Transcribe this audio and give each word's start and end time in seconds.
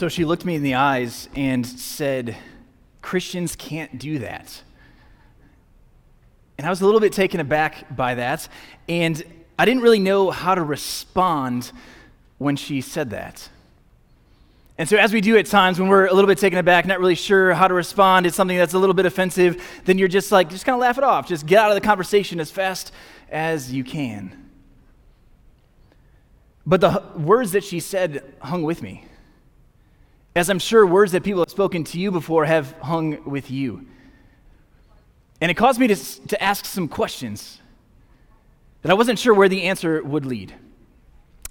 so 0.00 0.08
she 0.08 0.24
looked 0.24 0.46
me 0.46 0.54
in 0.54 0.62
the 0.62 0.76
eyes 0.76 1.28
and 1.36 1.66
said, 1.66 2.34
Christians 3.02 3.54
can't 3.54 3.98
do 3.98 4.20
that. 4.20 4.62
And 6.56 6.66
I 6.66 6.70
was 6.70 6.80
a 6.80 6.86
little 6.86 7.00
bit 7.00 7.12
taken 7.12 7.38
aback 7.38 7.94
by 7.94 8.14
that. 8.14 8.48
And 8.88 9.22
I 9.58 9.66
didn't 9.66 9.82
really 9.82 9.98
know 9.98 10.30
how 10.30 10.54
to 10.54 10.62
respond 10.62 11.70
when 12.38 12.56
she 12.56 12.80
said 12.80 13.10
that. 13.10 13.46
And 14.78 14.88
so, 14.88 14.96
as 14.96 15.12
we 15.12 15.20
do 15.20 15.36
at 15.36 15.44
times 15.44 15.78
when 15.78 15.90
we're 15.90 16.06
a 16.06 16.14
little 16.14 16.28
bit 16.28 16.38
taken 16.38 16.58
aback, 16.58 16.86
not 16.86 16.98
really 16.98 17.14
sure 17.14 17.52
how 17.52 17.68
to 17.68 17.74
respond, 17.74 18.24
it's 18.24 18.36
something 18.36 18.56
that's 18.56 18.72
a 18.72 18.78
little 18.78 18.94
bit 18.94 19.04
offensive, 19.04 19.62
then 19.84 19.98
you're 19.98 20.08
just 20.08 20.32
like, 20.32 20.48
just 20.48 20.64
kind 20.64 20.76
of 20.76 20.80
laugh 20.80 20.96
it 20.96 21.04
off. 21.04 21.28
Just 21.28 21.44
get 21.44 21.58
out 21.58 21.70
of 21.70 21.74
the 21.74 21.86
conversation 21.86 22.40
as 22.40 22.50
fast 22.50 22.90
as 23.30 23.70
you 23.70 23.84
can. 23.84 24.48
But 26.64 26.80
the 26.80 27.02
words 27.18 27.52
that 27.52 27.64
she 27.64 27.80
said 27.80 28.24
hung 28.40 28.62
with 28.62 28.80
me. 28.80 29.04
As 30.34 30.48
I'm 30.48 30.58
sure 30.58 30.86
words 30.86 31.12
that 31.12 31.24
people 31.24 31.40
have 31.40 31.50
spoken 31.50 31.84
to 31.84 31.98
you 31.98 32.10
before 32.10 32.44
have 32.44 32.72
hung 32.80 33.28
with 33.28 33.50
you. 33.50 33.86
And 35.40 35.50
it 35.50 35.54
caused 35.54 35.80
me 35.80 35.88
to, 35.88 35.96
to 36.28 36.42
ask 36.42 36.64
some 36.64 36.86
questions 36.86 37.60
that 38.82 38.90
I 38.90 38.94
wasn't 38.94 39.18
sure 39.18 39.34
where 39.34 39.48
the 39.48 39.64
answer 39.64 40.02
would 40.02 40.26
lead. 40.26 40.54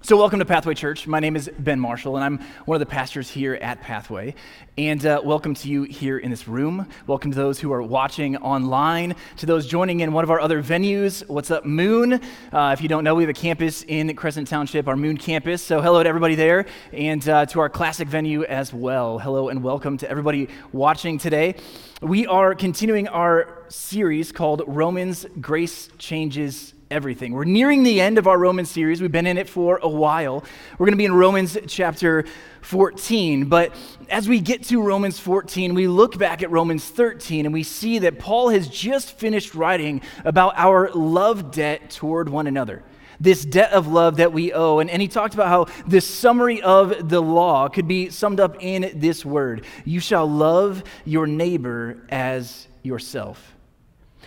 So, 0.01 0.15
welcome 0.15 0.39
to 0.39 0.45
Pathway 0.45 0.75
Church. 0.75 1.07
My 1.07 1.19
name 1.19 1.35
is 1.35 1.51
Ben 1.59 1.77
Marshall, 1.77 2.15
and 2.15 2.23
I'm 2.23 2.39
one 2.63 2.77
of 2.77 2.79
the 2.79 2.85
pastors 2.85 3.29
here 3.29 3.55
at 3.55 3.81
Pathway. 3.81 4.33
And 4.77 5.05
uh, 5.05 5.21
welcome 5.25 5.53
to 5.55 5.67
you 5.67 5.83
here 5.83 6.17
in 6.17 6.31
this 6.31 6.47
room. 6.47 6.87
Welcome 7.05 7.31
to 7.31 7.35
those 7.35 7.59
who 7.59 7.73
are 7.73 7.83
watching 7.83 8.37
online, 8.37 9.17
to 9.37 9.45
those 9.45 9.67
joining 9.67 9.99
in 9.99 10.13
one 10.13 10.23
of 10.23 10.31
our 10.31 10.39
other 10.39 10.63
venues. 10.63 11.27
What's 11.27 11.51
up, 11.51 11.65
Moon? 11.65 12.13
Uh, 12.13 12.71
if 12.71 12.81
you 12.81 12.87
don't 12.87 13.03
know, 13.03 13.13
we 13.13 13.23
have 13.23 13.29
a 13.29 13.33
campus 13.33 13.83
in 13.83 14.15
Crescent 14.15 14.47
Township, 14.47 14.87
our 14.87 14.95
Moon 14.95 15.17
campus. 15.17 15.61
So, 15.61 15.81
hello 15.81 16.01
to 16.01 16.07
everybody 16.07 16.35
there, 16.35 16.65
and 16.93 17.27
uh, 17.27 17.45
to 17.47 17.59
our 17.59 17.69
classic 17.69 18.07
venue 18.07 18.45
as 18.45 18.73
well. 18.73 19.19
Hello, 19.19 19.49
and 19.49 19.61
welcome 19.61 19.97
to 19.97 20.09
everybody 20.09 20.47
watching 20.71 21.17
today. 21.17 21.55
We 22.01 22.25
are 22.25 22.55
continuing 22.55 23.09
our 23.09 23.58
series 23.69 24.31
called 24.31 24.63
Romans 24.67 25.25
Grace 25.39 25.89
Changes 25.97 26.73
everything. 26.91 27.33
We're 27.33 27.45
nearing 27.45 27.83
the 27.83 28.01
end 28.01 28.17
of 28.17 28.27
our 28.27 28.37
Romans 28.37 28.69
series. 28.69 29.01
We've 29.01 29.11
been 29.11 29.27
in 29.27 29.37
it 29.37 29.47
for 29.47 29.79
a 29.81 29.89
while. 29.89 30.43
We're 30.77 30.85
going 30.85 30.93
to 30.93 30.97
be 30.97 31.05
in 31.05 31.13
Romans 31.13 31.57
chapter 31.67 32.25
14. 32.61 33.45
But 33.45 33.75
as 34.09 34.27
we 34.27 34.39
get 34.39 34.63
to 34.65 34.81
Romans 34.81 35.19
14, 35.19 35.75
we 35.75 35.87
look 35.87 36.17
back 36.17 36.41
at 36.41 36.49
Romans 36.49 36.85
13 36.85 37.45
and 37.45 37.53
we 37.53 37.63
see 37.63 37.99
that 37.99 38.19
Paul 38.19 38.49
has 38.49 38.67
just 38.67 39.17
finished 39.17 39.53
writing 39.53 40.01
about 40.25 40.53
our 40.57 40.89
love 40.91 41.51
debt 41.51 41.91
toward 41.91 42.29
one 42.29 42.47
another. 42.47 42.83
This 43.19 43.43
debt 43.43 43.71
of 43.73 43.87
love 43.87 44.17
that 44.17 44.33
we 44.33 44.53
owe. 44.53 44.79
And, 44.79 44.89
and 44.89 45.01
he 45.01 45.07
talked 45.07 45.33
about 45.33 45.49
how 45.49 45.65
this 45.85 46.07
summary 46.07 46.61
of 46.61 47.09
the 47.09 47.21
law 47.21 47.67
could 47.67 47.87
be 47.87 48.09
summed 48.09 48.39
up 48.39 48.57
in 48.61 48.91
this 48.95 49.25
word 49.25 49.65
You 49.85 49.99
shall 49.99 50.27
love 50.27 50.83
your 51.05 51.27
neighbor 51.27 52.05
as 52.09 52.67
yourself. 52.81 53.55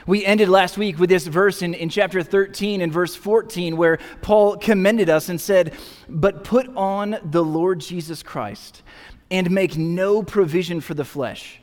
We 0.07 0.25
ended 0.25 0.49
last 0.49 0.77
week 0.77 0.99
with 0.99 1.11
this 1.11 1.27
verse 1.27 1.63
in, 1.63 1.75
in 1.75 1.89
chapter 1.89 2.23
13 2.23 2.81
and 2.81 2.93
verse 2.93 3.15
14 3.15 3.77
where 3.77 3.99
Paul 4.21 4.57
commended 4.57 5.09
us 5.09 5.29
and 5.29 5.41
said, 5.41 5.75
But 6.09 6.45
put 6.45 6.69
on 6.77 7.19
the 7.25 7.45
Lord 7.45 7.81
Jesus 7.81 8.23
Christ 8.23 8.83
and 9.31 9.51
make 9.51 9.77
no 9.77 10.23
provision 10.23 10.81
for 10.81 10.95
the 10.95 11.05
flesh 11.05 11.61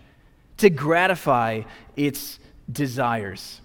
to 0.58 0.70
gratify 0.70 1.64
its 1.96 2.40
desires. 2.72 3.62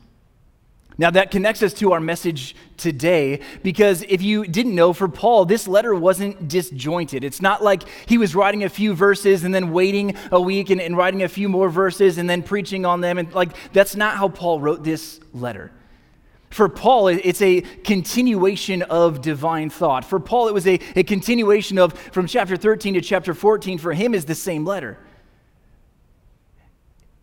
Now, 0.97 1.11
that 1.11 1.33
connects 1.33 1.63
us 1.63 1.75
to 1.75 1.93
our 1.93 2.01
message 2.01 2.55
today 2.77 3.41
because 3.63 4.03
if 4.03 4.23
you 4.23 4.47
didn't 4.47 4.75
know, 4.75 4.93
for 4.93 5.09
Paul, 5.09 5.45
this 5.45 5.67
letter 5.67 5.95
wasn't 5.95 6.47
disjointed. 6.49 7.25
It's 7.25 7.43
not 7.43 7.65
like 7.65 7.83
he 8.07 8.17
was 8.17 8.35
writing 8.37 8.63
a 8.63 8.69
few 8.69 8.95
verses 8.95 9.43
and 9.43 9.53
then 9.53 9.73
waiting 9.73 10.17
a 10.31 10.41
week 10.41 10.71
and, 10.71 10.81
and 10.81 10.97
writing 10.97 11.23
a 11.25 11.29
few 11.29 11.49
more 11.49 11.69
verses 11.69 12.19
and 12.19 12.31
then 12.31 12.45
preaching 12.45 12.87
on 12.87 13.01
them. 13.01 13.19
And 13.19 13.33
like, 13.35 13.73
that's 13.73 13.97
not 13.97 14.17
how 14.17 14.29
Paul 14.29 14.61
wrote 14.61 14.85
this 14.85 15.19
letter. 15.33 15.73
For 16.51 16.69
Paul, 16.69 17.09
it's 17.09 17.43
a 17.43 17.63
continuation 17.83 18.83
of 18.83 19.21
divine 19.21 19.71
thought. 19.71 20.05
For 20.05 20.21
Paul, 20.21 20.47
it 20.47 20.55
was 20.55 20.69
a, 20.69 20.79
a 20.95 21.03
continuation 21.03 21.79
of 21.79 21.99
from 21.99 22.29
chapter 22.29 22.57
13 22.57 22.95
to 22.95 23.01
chapter 23.01 23.35
14. 23.35 23.79
For 23.79 23.93
him, 23.93 24.15
is 24.15 24.27
the 24.27 24.37
same 24.37 24.65
letter. 24.65 24.97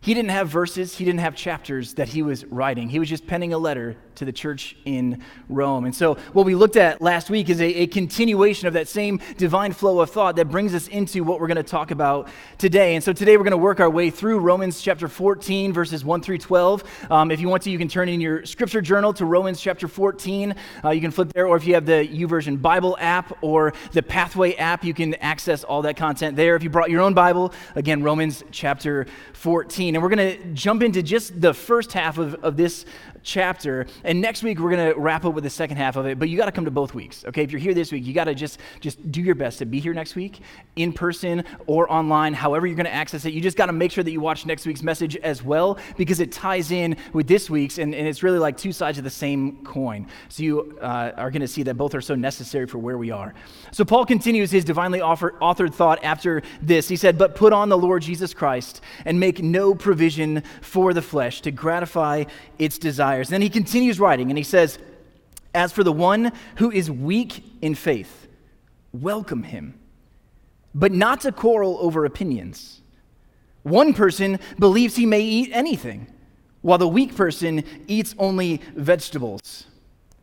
He 0.02 0.14
didn't 0.14 0.32
have 0.32 0.48
verses, 0.48 0.96
he 0.96 1.04
didn't 1.04 1.20
have 1.20 1.36
chapters 1.36 1.94
that 1.94 2.08
he 2.08 2.22
was 2.22 2.44
writing. 2.46 2.88
He 2.88 2.98
was 2.98 3.08
just 3.08 3.24
penning 3.24 3.54
a 3.54 3.58
letter 3.58 3.96
to 4.16 4.24
the 4.24 4.32
church 4.32 4.76
in 4.84 5.22
Rome. 5.48 5.84
And 5.84 5.94
so, 5.94 6.14
what 6.32 6.46
we 6.46 6.54
looked 6.54 6.76
at 6.76 7.00
last 7.00 7.30
week 7.30 7.48
is 7.48 7.60
a, 7.60 7.82
a 7.82 7.86
continuation 7.86 8.68
of 8.68 8.74
that 8.74 8.88
same 8.88 9.20
divine 9.36 9.72
flow 9.72 10.00
of 10.00 10.10
thought 10.10 10.36
that 10.36 10.50
brings 10.50 10.74
us 10.74 10.88
into 10.88 11.24
what 11.24 11.40
we're 11.40 11.46
going 11.46 11.56
to 11.56 11.62
talk 11.62 11.90
about 11.90 12.28
today. 12.58 12.94
And 12.94 13.04
so, 13.04 13.12
today 13.12 13.36
we're 13.36 13.44
going 13.44 13.52
to 13.52 13.56
work 13.56 13.80
our 13.80 13.90
way 13.90 14.10
through 14.10 14.38
Romans 14.38 14.80
chapter 14.80 15.08
14, 15.08 15.72
verses 15.72 16.04
1 16.04 16.22
through 16.22 16.38
12. 16.38 16.84
Um, 17.10 17.30
if 17.30 17.40
you 17.40 17.48
want 17.48 17.62
to, 17.64 17.70
you 17.70 17.78
can 17.78 17.88
turn 17.88 18.08
in 18.08 18.20
your 18.20 18.44
scripture 18.46 18.80
journal 18.80 19.12
to 19.14 19.24
Romans 19.24 19.60
chapter 19.60 19.88
14. 19.88 20.54
Uh, 20.84 20.90
you 20.90 21.00
can 21.00 21.10
flip 21.10 21.32
there, 21.32 21.46
or 21.46 21.56
if 21.56 21.66
you 21.66 21.74
have 21.74 21.86
the 21.86 22.06
YouVersion 22.06 22.60
Bible 22.60 22.96
app 23.00 23.36
or 23.42 23.72
the 23.92 24.02
Pathway 24.02 24.54
app, 24.54 24.84
you 24.84 24.94
can 24.94 25.14
access 25.16 25.64
all 25.64 25.82
that 25.82 25.96
content 25.96 26.36
there. 26.36 26.56
If 26.56 26.62
you 26.62 26.70
brought 26.70 26.90
your 26.90 27.00
own 27.00 27.14
Bible, 27.14 27.52
again, 27.74 28.02
Romans 28.02 28.44
chapter 28.50 29.06
14. 29.32 29.94
And 29.94 30.02
we're 30.02 30.08
going 30.08 30.38
to 30.38 30.44
jump 30.52 30.82
into 30.82 31.02
just 31.02 31.40
the 31.40 31.54
first 31.54 31.92
half 31.92 32.18
of, 32.18 32.34
of 32.44 32.56
this 32.56 32.84
chapter. 33.22 33.86
And 34.04 34.20
next 34.20 34.42
week, 34.42 34.58
we're 34.58 34.70
going 34.70 34.92
to 34.92 34.98
wrap 34.98 35.24
up 35.24 35.34
with 35.34 35.44
the 35.44 35.50
second 35.50 35.76
half 35.76 35.96
of 35.96 36.06
it. 36.06 36.18
But 36.18 36.28
you 36.28 36.36
got 36.36 36.46
to 36.46 36.52
come 36.52 36.64
to 36.64 36.70
both 36.70 36.94
weeks, 36.94 37.24
okay? 37.26 37.42
If 37.42 37.52
you're 37.52 37.60
here 37.60 37.74
this 37.74 37.92
week, 37.92 38.04
you 38.04 38.12
got 38.12 38.24
to 38.24 38.34
just, 38.34 38.58
just 38.80 39.10
do 39.10 39.20
your 39.20 39.34
best 39.34 39.58
to 39.58 39.66
be 39.66 39.80
here 39.80 39.94
next 39.94 40.14
week, 40.14 40.40
in 40.76 40.92
person 40.92 41.44
or 41.66 41.90
online, 41.90 42.34
however 42.34 42.66
you're 42.66 42.76
going 42.76 42.86
to 42.86 42.94
access 42.94 43.24
it. 43.24 43.32
You 43.32 43.40
just 43.40 43.56
got 43.56 43.66
to 43.66 43.72
make 43.72 43.92
sure 43.92 44.04
that 44.04 44.10
you 44.10 44.20
watch 44.20 44.46
next 44.46 44.66
week's 44.66 44.82
message 44.82 45.16
as 45.16 45.42
well 45.42 45.78
because 45.96 46.20
it 46.20 46.32
ties 46.32 46.70
in 46.70 46.96
with 47.12 47.26
this 47.26 47.48
week's. 47.48 47.78
And, 47.78 47.94
and 47.94 48.06
it's 48.06 48.22
really 48.22 48.38
like 48.38 48.56
two 48.56 48.72
sides 48.72 48.98
of 48.98 49.04
the 49.04 49.10
same 49.10 49.64
coin. 49.64 50.08
So 50.28 50.42
you 50.42 50.78
uh, 50.80 51.12
are 51.16 51.30
going 51.30 51.42
to 51.42 51.48
see 51.48 51.62
that 51.64 51.74
both 51.74 51.94
are 51.94 52.00
so 52.00 52.14
necessary 52.14 52.66
for 52.66 52.78
where 52.78 52.98
we 52.98 53.10
are. 53.10 53.34
So 53.70 53.84
Paul 53.84 54.04
continues 54.04 54.50
his 54.50 54.64
divinely 54.64 55.00
offer, 55.00 55.34
authored 55.40 55.74
thought 55.74 56.02
after 56.02 56.42
this. 56.60 56.88
He 56.88 56.96
said, 56.96 57.18
But 57.18 57.34
put 57.34 57.52
on 57.52 57.68
the 57.68 57.78
Lord 57.78 58.02
Jesus 58.02 58.34
Christ 58.34 58.80
and 59.04 59.18
make 59.18 59.42
no 59.42 59.74
provision 59.74 60.42
for 60.60 60.92
the 60.92 61.02
flesh 61.02 61.40
to 61.42 61.50
gratify 61.50 62.24
its 62.58 62.78
desires 62.78 63.11
desires. 63.12 63.28
Then 63.28 63.42
he 63.42 63.50
continues 63.50 64.00
writing 64.00 64.30
and 64.30 64.38
he 64.38 64.44
says, 64.44 64.78
As 65.54 65.72
for 65.72 65.84
the 65.84 65.92
one 65.92 66.32
who 66.56 66.70
is 66.70 66.90
weak 66.90 67.44
in 67.60 67.74
faith, 67.74 68.28
welcome 68.92 69.42
him, 69.42 69.78
but 70.74 70.92
not 70.92 71.20
to 71.22 71.32
quarrel 71.32 71.78
over 71.80 72.04
opinions. 72.04 72.80
One 73.62 73.94
person 73.94 74.40
believes 74.58 74.96
he 74.96 75.06
may 75.06 75.20
eat 75.20 75.50
anything, 75.52 76.06
while 76.62 76.78
the 76.78 76.88
weak 76.88 77.14
person 77.14 77.64
eats 77.86 78.14
only 78.18 78.60
vegetables. 78.74 79.66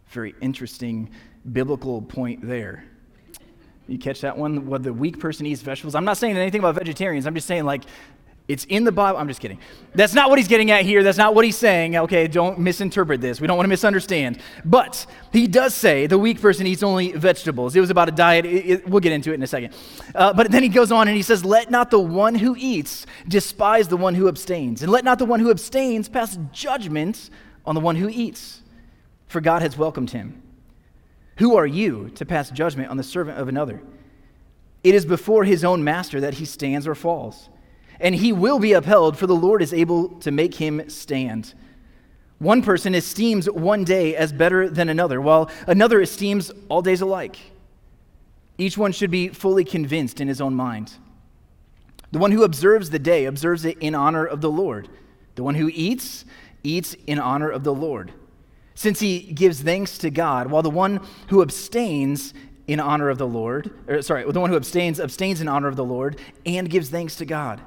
Very 0.09 0.35
interesting 0.41 1.09
biblical 1.53 2.01
point 2.01 2.45
there. 2.45 2.83
You 3.87 3.97
catch 3.97 4.21
that 4.21 4.37
one? 4.37 4.67
What 4.67 4.83
the 4.83 4.93
weak 4.93 5.19
person 5.19 5.45
eats 5.45 5.61
vegetables. 5.61 5.95
I'm 5.95 6.05
not 6.05 6.17
saying 6.17 6.37
anything 6.37 6.59
about 6.59 6.75
vegetarians. 6.75 7.25
I'm 7.25 7.33
just 7.33 7.47
saying, 7.47 7.65
like, 7.65 7.83
it's 8.49 8.65
in 8.65 8.83
the 8.83 8.91
Bible. 8.91 9.19
I'm 9.19 9.27
just 9.27 9.39
kidding. 9.39 9.59
That's 9.93 10.15
not 10.15 10.31
what 10.31 10.39
he's 10.39 10.47
getting 10.47 10.71
at 10.71 10.83
here. 10.83 11.03
That's 11.03 11.19
not 11.19 11.35
what 11.35 11.45
he's 11.45 11.55
saying. 11.55 11.95
Okay, 11.95 12.27
don't 12.27 12.57
misinterpret 12.57 13.21
this. 13.21 13.39
We 13.39 13.45
don't 13.45 13.57
want 13.57 13.65
to 13.65 13.69
misunderstand. 13.69 14.39
But 14.65 15.05
he 15.31 15.45
does 15.45 15.75
say 15.75 16.07
the 16.07 16.17
weak 16.17 16.41
person 16.41 16.65
eats 16.65 16.81
only 16.81 17.11
vegetables. 17.11 17.75
It 17.75 17.79
was 17.79 17.91
about 17.91 18.09
a 18.09 18.11
diet. 18.11 18.47
It, 18.47 18.65
it, 18.65 18.89
we'll 18.89 19.01
get 19.01 19.11
into 19.11 19.29
it 19.29 19.35
in 19.35 19.43
a 19.43 19.47
second. 19.47 19.75
Uh, 20.15 20.33
but 20.33 20.49
then 20.49 20.63
he 20.63 20.69
goes 20.69 20.91
on 20.91 21.07
and 21.07 21.15
he 21.15 21.21
says, 21.21 21.45
Let 21.45 21.69
not 21.69 21.91
the 21.91 21.99
one 21.99 22.33
who 22.33 22.55
eats 22.57 23.05
despise 23.27 23.87
the 23.87 23.97
one 23.97 24.15
who 24.15 24.27
abstains, 24.27 24.81
and 24.81 24.91
let 24.91 25.05
not 25.05 25.19
the 25.19 25.25
one 25.25 25.39
who 25.39 25.51
abstains 25.51 26.09
pass 26.09 26.35
judgment 26.51 27.29
on 27.67 27.75
the 27.75 27.81
one 27.81 27.97
who 27.97 28.09
eats, 28.09 28.63
for 29.27 29.41
God 29.41 29.61
has 29.61 29.77
welcomed 29.77 30.09
him. 30.09 30.41
Who 31.37 31.55
are 31.55 31.67
you 31.67 32.09
to 32.15 32.25
pass 32.25 32.49
judgment 32.49 32.89
on 32.89 32.97
the 32.97 33.03
servant 33.03 33.37
of 33.37 33.47
another? 33.47 33.79
It 34.83 34.95
is 34.95 35.05
before 35.05 35.43
his 35.43 35.63
own 35.63 35.83
master 35.83 36.19
that 36.21 36.35
he 36.35 36.45
stands 36.45 36.87
or 36.87 36.95
falls 36.95 37.49
and 37.99 38.15
he 38.15 38.31
will 38.31 38.59
be 38.59 38.73
upheld, 38.73 39.17
for 39.17 39.27
the 39.27 39.35
Lord 39.35 39.61
is 39.61 39.73
able 39.73 40.09
to 40.19 40.31
make 40.31 40.55
him 40.55 40.89
stand. 40.89 41.53
One 42.37 42.61
person 42.61 42.95
esteems 42.95 43.49
one 43.49 43.83
day 43.83 44.15
as 44.15 44.31
better 44.31 44.69
than 44.69 44.87
another, 44.87 45.19
while 45.19 45.51
another 45.67 45.99
esteems 46.01 46.51
all 46.69 46.81
days 46.81 47.01
alike. 47.01 47.37
Each 48.57 48.77
one 48.77 48.91
should 48.91 49.11
be 49.11 49.29
fully 49.29 49.65
convinced 49.65 50.21
in 50.21 50.27
his 50.27 50.39
own 50.39 50.55
mind. 50.55 50.93
The 52.11 52.19
one 52.19 52.31
who 52.31 52.43
observes 52.43 52.89
the 52.89 52.99
day 52.99 53.25
observes 53.25 53.65
it 53.65 53.77
in 53.79 53.93
honor 53.93 54.25
of 54.25 54.41
the 54.41 54.49
Lord. 54.49 54.89
The 55.35 55.43
one 55.43 55.55
who 55.55 55.69
eats, 55.73 56.25
eats 56.63 56.95
in 57.07 57.19
honor 57.19 57.49
of 57.49 57.63
the 57.63 57.73
Lord, 57.73 58.13
since 58.73 58.99
he 58.99 59.19
gives 59.19 59.61
thanks 59.61 59.97
to 59.99 60.09
God, 60.09 60.49
while 60.49 60.63
the 60.63 60.69
one 60.69 61.05
who 61.27 61.41
abstains 61.41 62.33
in 62.67 62.79
honor 62.79 63.09
of 63.09 63.17
the 63.17 63.27
Lord, 63.27 63.71
or 63.87 64.01
sorry, 64.01 64.29
the 64.29 64.39
one 64.39 64.49
who 64.49 64.55
abstains 64.55 64.99
abstains 64.99 65.41
in 65.41 65.47
honor 65.47 65.67
of 65.67 65.75
the 65.75 65.83
Lord 65.83 66.19
and 66.45 66.69
gives 66.69 66.89
thanks 66.89 67.15
to 67.15 67.25
God. 67.25 67.61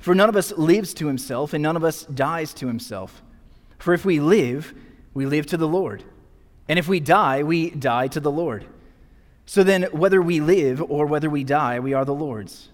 For 0.00 0.14
none 0.14 0.28
of 0.28 0.36
us 0.36 0.52
lives 0.52 0.94
to 0.94 1.06
himself, 1.06 1.52
and 1.52 1.62
none 1.62 1.76
of 1.76 1.84
us 1.84 2.04
dies 2.04 2.54
to 2.54 2.66
himself. 2.66 3.22
For 3.78 3.94
if 3.94 4.04
we 4.04 4.20
live, 4.20 4.74
we 5.14 5.26
live 5.26 5.46
to 5.46 5.56
the 5.56 5.68
Lord. 5.68 6.04
And 6.68 6.78
if 6.78 6.88
we 6.88 7.00
die, 7.00 7.42
we 7.42 7.70
die 7.70 8.08
to 8.08 8.20
the 8.20 8.30
Lord. 8.30 8.66
So 9.46 9.64
then, 9.64 9.84
whether 9.84 10.20
we 10.20 10.40
live 10.40 10.82
or 10.82 11.06
whether 11.06 11.30
we 11.30 11.42
die, 11.42 11.80
we 11.80 11.94
are 11.94 12.04
the 12.04 12.14
Lord's. 12.14 12.68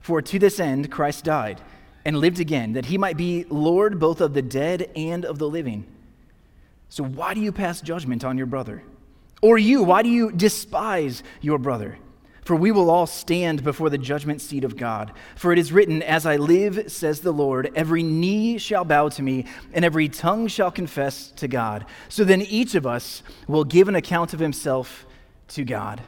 For 0.00 0.22
to 0.22 0.38
this 0.38 0.58
end 0.58 0.90
Christ 0.90 1.24
died 1.24 1.60
and 2.04 2.16
lived 2.16 2.40
again, 2.40 2.72
that 2.72 2.86
he 2.86 2.96
might 2.96 3.18
be 3.18 3.44
Lord 3.50 3.98
both 3.98 4.20
of 4.20 4.32
the 4.32 4.42
dead 4.42 4.90
and 4.96 5.24
of 5.24 5.38
the 5.38 5.48
living. 5.48 5.86
So 6.88 7.04
why 7.04 7.34
do 7.34 7.40
you 7.40 7.52
pass 7.52 7.82
judgment 7.82 8.24
on 8.24 8.38
your 8.38 8.46
brother? 8.46 8.82
Or 9.42 9.58
you, 9.58 9.82
why 9.82 10.02
do 10.02 10.08
you 10.08 10.32
despise 10.32 11.22
your 11.42 11.58
brother? 11.58 11.98
For 12.48 12.56
we 12.56 12.72
will 12.72 12.88
all 12.88 13.06
stand 13.06 13.62
before 13.62 13.90
the 13.90 13.98
judgment 13.98 14.40
seat 14.40 14.64
of 14.64 14.78
God. 14.78 15.12
For 15.36 15.52
it 15.52 15.58
is 15.58 15.70
written, 15.70 16.02
As 16.02 16.24
I 16.24 16.36
live, 16.36 16.90
says 16.90 17.20
the 17.20 17.30
Lord, 17.30 17.70
every 17.74 18.02
knee 18.02 18.56
shall 18.56 18.86
bow 18.86 19.10
to 19.10 19.22
me, 19.22 19.44
and 19.74 19.84
every 19.84 20.08
tongue 20.08 20.48
shall 20.48 20.70
confess 20.70 21.30
to 21.32 21.46
God. 21.46 21.84
So 22.08 22.24
then 22.24 22.40
each 22.40 22.74
of 22.74 22.86
us 22.86 23.22
will 23.48 23.64
give 23.64 23.86
an 23.86 23.94
account 23.94 24.32
of 24.32 24.40
himself 24.40 25.04
to 25.48 25.62
God. 25.62 26.00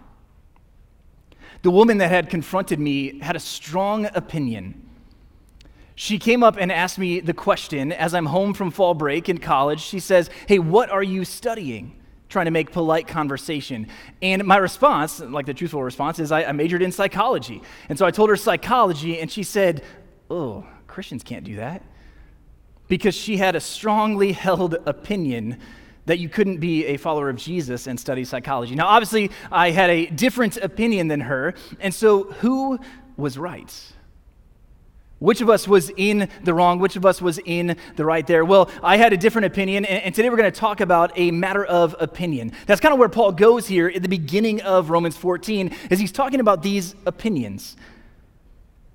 The 1.60 1.70
woman 1.70 1.98
that 1.98 2.08
had 2.08 2.30
confronted 2.30 2.80
me 2.80 3.18
had 3.18 3.36
a 3.36 3.38
strong 3.38 4.06
opinion. 4.14 4.88
She 5.94 6.18
came 6.18 6.42
up 6.42 6.56
and 6.58 6.72
asked 6.72 6.98
me 6.98 7.20
the 7.20 7.34
question 7.34 7.92
as 7.92 8.14
I'm 8.14 8.24
home 8.24 8.54
from 8.54 8.70
fall 8.70 8.94
break 8.94 9.28
in 9.28 9.36
college. 9.36 9.82
She 9.82 10.00
says, 10.00 10.30
Hey, 10.46 10.58
what 10.58 10.88
are 10.88 11.02
you 11.02 11.26
studying? 11.26 11.99
Trying 12.30 12.46
to 12.46 12.50
make 12.50 12.72
polite 12.72 13.06
conversation. 13.06 13.88
And 14.22 14.44
my 14.44 14.56
response, 14.56 15.20
like 15.20 15.44
the 15.44 15.52
truthful 15.52 15.82
response, 15.82 16.18
is 16.18 16.32
I, 16.32 16.44
I 16.44 16.52
majored 16.52 16.80
in 16.80 16.92
psychology. 16.92 17.60
And 17.90 17.98
so 17.98 18.06
I 18.06 18.10
told 18.10 18.30
her 18.30 18.36
psychology, 18.36 19.20
and 19.20 19.30
she 19.30 19.42
said, 19.42 19.82
Oh, 20.30 20.64
Christians 20.86 21.22
can't 21.22 21.44
do 21.44 21.56
that. 21.56 21.82
Because 22.88 23.14
she 23.14 23.36
had 23.36 23.54
a 23.56 23.60
strongly 23.60 24.32
held 24.46 24.74
opinion 24.86 25.58
that 26.06 26.18
you 26.18 26.28
couldn't 26.28 26.58
be 26.58 26.86
a 26.86 26.96
follower 26.96 27.28
of 27.28 27.36
Jesus 27.36 27.86
and 27.86 28.00
study 28.00 28.24
psychology. 28.24 28.74
Now, 28.74 28.86
obviously, 28.86 29.30
I 29.52 29.70
had 29.70 29.90
a 29.90 30.06
different 30.06 30.56
opinion 30.56 31.08
than 31.08 31.20
her, 31.20 31.54
and 31.78 31.94
so 31.94 32.24
who 32.24 32.78
was 33.16 33.38
right? 33.38 33.72
Which 35.20 35.42
of 35.42 35.50
us 35.50 35.68
was 35.68 35.90
in 35.98 36.30
the 36.44 36.54
wrong? 36.54 36.78
Which 36.78 36.96
of 36.96 37.04
us 37.04 37.20
was 37.20 37.38
in 37.44 37.76
the 37.96 38.06
right 38.06 38.26
there? 38.26 38.42
Well, 38.42 38.70
I 38.82 38.96
had 38.96 39.12
a 39.12 39.18
different 39.18 39.44
opinion, 39.44 39.84
and, 39.84 40.14
today 40.14 40.30
we're 40.30 40.38
going 40.38 40.50
to 40.50 40.58
talk 40.60 40.80
about 40.80 41.12
a 41.14 41.30
matter 41.30 41.62
of 41.62 41.94
opinion. 42.00 42.52
That's 42.64 42.80
kind 42.80 42.94
of 42.94 42.98
where 42.98 43.10
Paul 43.10 43.32
goes 43.32 43.68
here 43.68 43.92
at 43.94 44.00
the 44.00 44.08
beginning 44.08 44.62
of 44.62 44.88
Romans 44.88 45.18
14, 45.18 45.76
as 45.90 46.00
he's 46.00 46.10
talking 46.10 46.40
about 46.40 46.62
these 46.62 46.94
opinions. 47.04 47.76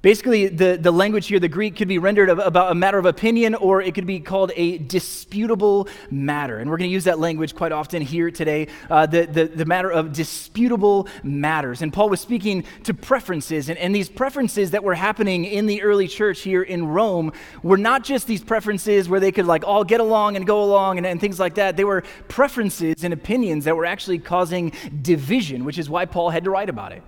Basically, 0.06 0.50
the, 0.50 0.78
the 0.80 0.92
language 0.92 1.25
here, 1.25 1.40
the 1.40 1.48
Greek, 1.48 1.75
could 1.75 1.88
be 1.88 1.98
rendered 1.98 2.30
about 2.30 2.72
a 2.72 2.75
matter 2.75 3.00
of 3.00 3.07
opinion 3.07 3.56
or 3.56 3.81
it 3.81 3.96
could 3.96 4.06
be 4.06 4.19
called 4.19 4.52
a 4.56 4.78
disputable 4.78 5.88
matter. 6.12 6.60
And 6.60 6.69
we're 6.69 6.78
going 6.78 6.92
to 6.92 6.94
use 6.94 7.06
that 7.06 7.18
language 7.18 7.56
quite 7.56 7.72
often 7.72 8.04
here 8.04 8.30
today 8.30 8.68
uh, 8.92 9.07
the, 9.07 9.25
the, 9.25 9.46
the 9.46 9.66
matter 9.66 9.92
of 9.92 10.13
disputable 10.13 11.07
matters. 11.24 11.81
And 11.81 11.92
Paul 11.92 12.10
was 12.10 12.22
speaking 12.22 12.66
to 12.84 12.94
preferences, 12.94 13.68
and, 13.68 13.80
and 13.80 13.96
these 13.96 14.07
preferences 14.07 14.69
that 14.69 14.84
were 14.84 14.94
happening 14.94 15.44
in 15.44 15.66
the 15.66 15.81
early 15.81 16.08
church 16.08 16.42
here 16.42 16.62
in 16.62 16.86
Rome 16.86 17.34
were 17.63 17.75
not 17.75 18.04
just 18.04 18.28
these 18.28 18.44
preferences 18.44 19.10
where 19.10 19.19
they 19.19 19.31
could 19.31 19.48
like 19.48 19.66
all 19.66 19.84
get 19.84 20.01
along 20.01 20.36
and 20.36 20.46
go 20.46 20.63
along 20.63 21.00
and, 21.00 21.08
and 21.08 21.19
things 21.19 21.40
like 21.40 21.56
that. 21.56 21.78
They 21.78 21.84
were 21.84 22.04
preferences 22.28 23.04
and 23.04 23.12
opinions 23.12 23.66
that 23.66 23.75
were 23.75 23.86
actually 23.88 24.19
causing 24.19 24.72
division, 25.01 25.66
which 25.66 25.80
is 25.80 25.90
why 25.90 26.06
Paul 26.06 26.30
had 26.30 26.44
to 26.44 26.51
write 26.51 26.69
about 26.69 26.92
it. 26.92 27.01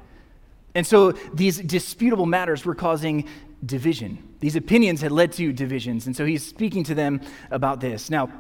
And 0.78 0.86
so 0.86 1.14
these 1.34 1.58
disputable 1.58 2.28
matters 2.28 2.64
were 2.64 2.76
causing 2.76 3.28
division. 3.66 4.20
These 4.42 4.56
opinions 4.56 5.02
had 5.02 5.12
led 5.12 5.32
to 5.34 5.52
divisions. 5.52 6.06
And 6.06 6.16
so 6.16 6.24
he's 6.24 6.46
speaking 6.46 6.84
to 6.84 6.94
them 6.94 7.20
about 7.50 7.82
this. 7.82 8.12
Now, 8.12 8.32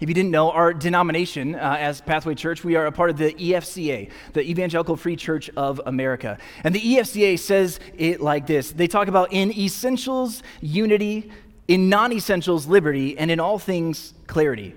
if 0.00 0.08
you 0.08 0.14
didn't 0.14 0.30
know, 0.30 0.50
our 0.50 0.72
denomination 0.72 1.54
uh, 1.54 1.76
as 1.78 2.00
Pathway 2.00 2.36
Church, 2.36 2.64
we 2.64 2.74
are 2.74 2.86
a 2.86 2.92
part 2.92 3.10
of 3.10 3.18
the 3.18 3.34
EFCA, 3.34 4.10
the 4.32 4.40
Evangelical 4.40 4.96
Free 4.96 5.14
Church 5.14 5.50
of 5.58 5.78
America. 5.84 6.38
And 6.64 6.74
the 6.74 6.80
EFCA 6.80 7.38
says 7.38 7.78
it 7.98 8.22
like 8.22 8.46
this 8.46 8.72
They 8.72 8.86
talk 8.86 9.08
about 9.08 9.34
in 9.34 9.52
essentials, 9.52 10.42
unity, 10.62 11.30
in 11.68 11.90
non 11.90 12.14
essentials, 12.14 12.66
liberty, 12.66 13.18
and 13.18 13.30
in 13.30 13.40
all 13.40 13.58
things, 13.58 14.14
clarity. 14.26 14.74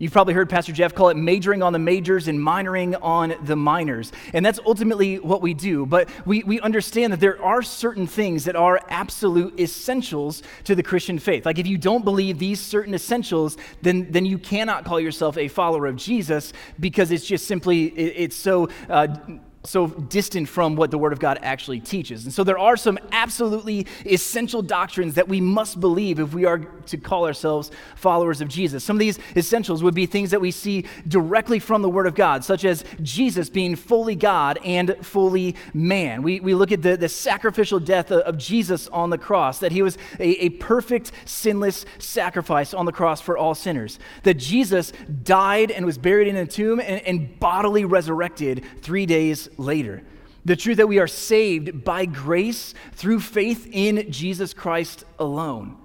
You've 0.00 0.12
probably 0.12 0.32
heard 0.32 0.48
Pastor 0.48 0.72
Jeff 0.72 0.94
call 0.94 1.10
it 1.10 1.16
majoring 1.18 1.62
on 1.62 1.74
the 1.74 1.78
majors 1.78 2.26
and 2.26 2.38
minoring 2.38 2.98
on 3.02 3.34
the 3.42 3.54
minors. 3.54 4.12
And 4.32 4.44
that's 4.44 4.58
ultimately 4.64 5.18
what 5.18 5.42
we 5.42 5.52
do. 5.52 5.84
But 5.84 6.08
we, 6.24 6.42
we 6.42 6.58
understand 6.58 7.12
that 7.12 7.20
there 7.20 7.40
are 7.42 7.60
certain 7.60 8.06
things 8.06 8.46
that 8.46 8.56
are 8.56 8.80
absolute 8.88 9.60
essentials 9.60 10.42
to 10.64 10.74
the 10.74 10.82
Christian 10.82 11.18
faith. 11.18 11.44
Like 11.44 11.58
if 11.58 11.66
you 11.66 11.76
don't 11.76 12.02
believe 12.02 12.38
these 12.38 12.60
certain 12.60 12.94
essentials, 12.94 13.58
then, 13.82 14.10
then 14.10 14.24
you 14.24 14.38
cannot 14.38 14.86
call 14.86 14.98
yourself 14.98 15.36
a 15.36 15.48
follower 15.48 15.86
of 15.86 15.96
Jesus 15.96 16.54
because 16.80 17.10
it's 17.10 17.26
just 17.26 17.46
simply, 17.46 17.88
it, 17.88 18.14
it's 18.16 18.36
so. 18.36 18.70
Uh, 18.88 19.18
so 19.64 19.88
distant 19.88 20.48
from 20.48 20.74
what 20.74 20.90
the 20.90 20.96
Word 20.98 21.12
of 21.12 21.18
God 21.18 21.38
actually 21.42 21.80
teaches. 21.80 22.24
And 22.24 22.32
so 22.32 22.42
there 22.44 22.58
are 22.58 22.76
some 22.76 22.98
absolutely 23.12 23.86
essential 24.06 24.62
doctrines 24.62 25.14
that 25.14 25.28
we 25.28 25.40
must 25.40 25.80
believe 25.80 26.18
if 26.18 26.32
we 26.32 26.46
are 26.46 26.58
to 26.58 26.96
call 26.96 27.26
ourselves 27.26 27.70
followers 27.94 28.40
of 28.40 28.48
Jesus. 28.48 28.82
Some 28.82 28.96
of 28.96 29.00
these 29.00 29.18
essentials 29.36 29.82
would 29.82 29.94
be 29.94 30.06
things 30.06 30.30
that 30.30 30.40
we 30.40 30.50
see 30.50 30.86
directly 31.06 31.58
from 31.58 31.82
the 31.82 31.90
Word 31.90 32.06
of 32.06 32.14
God, 32.14 32.42
such 32.42 32.64
as 32.64 32.84
Jesus 33.02 33.50
being 33.50 33.76
fully 33.76 34.16
God 34.16 34.58
and 34.64 34.96
fully 35.02 35.56
man. 35.74 36.22
We, 36.22 36.40
we 36.40 36.54
look 36.54 36.72
at 36.72 36.80
the, 36.80 36.96
the 36.96 37.08
sacrificial 37.08 37.78
death 37.78 38.10
of, 38.10 38.40
Jesus 38.40 38.88
on 38.88 39.10
the 39.10 39.18
cross, 39.18 39.58
that 39.58 39.70
he 39.70 39.82
was 39.82 39.98
a, 40.18 40.46
a 40.46 40.48
perfect, 40.48 41.12
sinless 41.26 41.84
sacrifice 41.98 42.72
on 42.72 42.86
the 42.86 42.92
cross 42.92 43.20
for 43.20 43.36
all 43.36 43.54
sinners, 43.54 43.98
that 44.22 44.34
Jesus 44.34 44.92
died 45.22 45.70
and 45.70 45.84
was 45.84 45.98
buried 45.98 46.26
in 46.26 46.36
a 46.36 46.46
tomb 46.46 46.80
and, 46.80 47.02
and 47.02 47.38
bodily 47.38 47.84
resurrected 47.84 48.64
three 48.80 49.04
days 49.04 49.49
later. 49.56 50.02
The 50.44 50.56
truth 50.56 50.78
that 50.78 50.88
we 50.88 50.98
are 50.98 51.06
saved 51.06 51.84
by 51.84 52.06
grace 52.06 52.74
through 52.92 53.20
faith 53.20 53.68
in 53.70 54.10
Jesus 54.10 54.54
Christ 54.54 55.04
alone. 55.18 55.76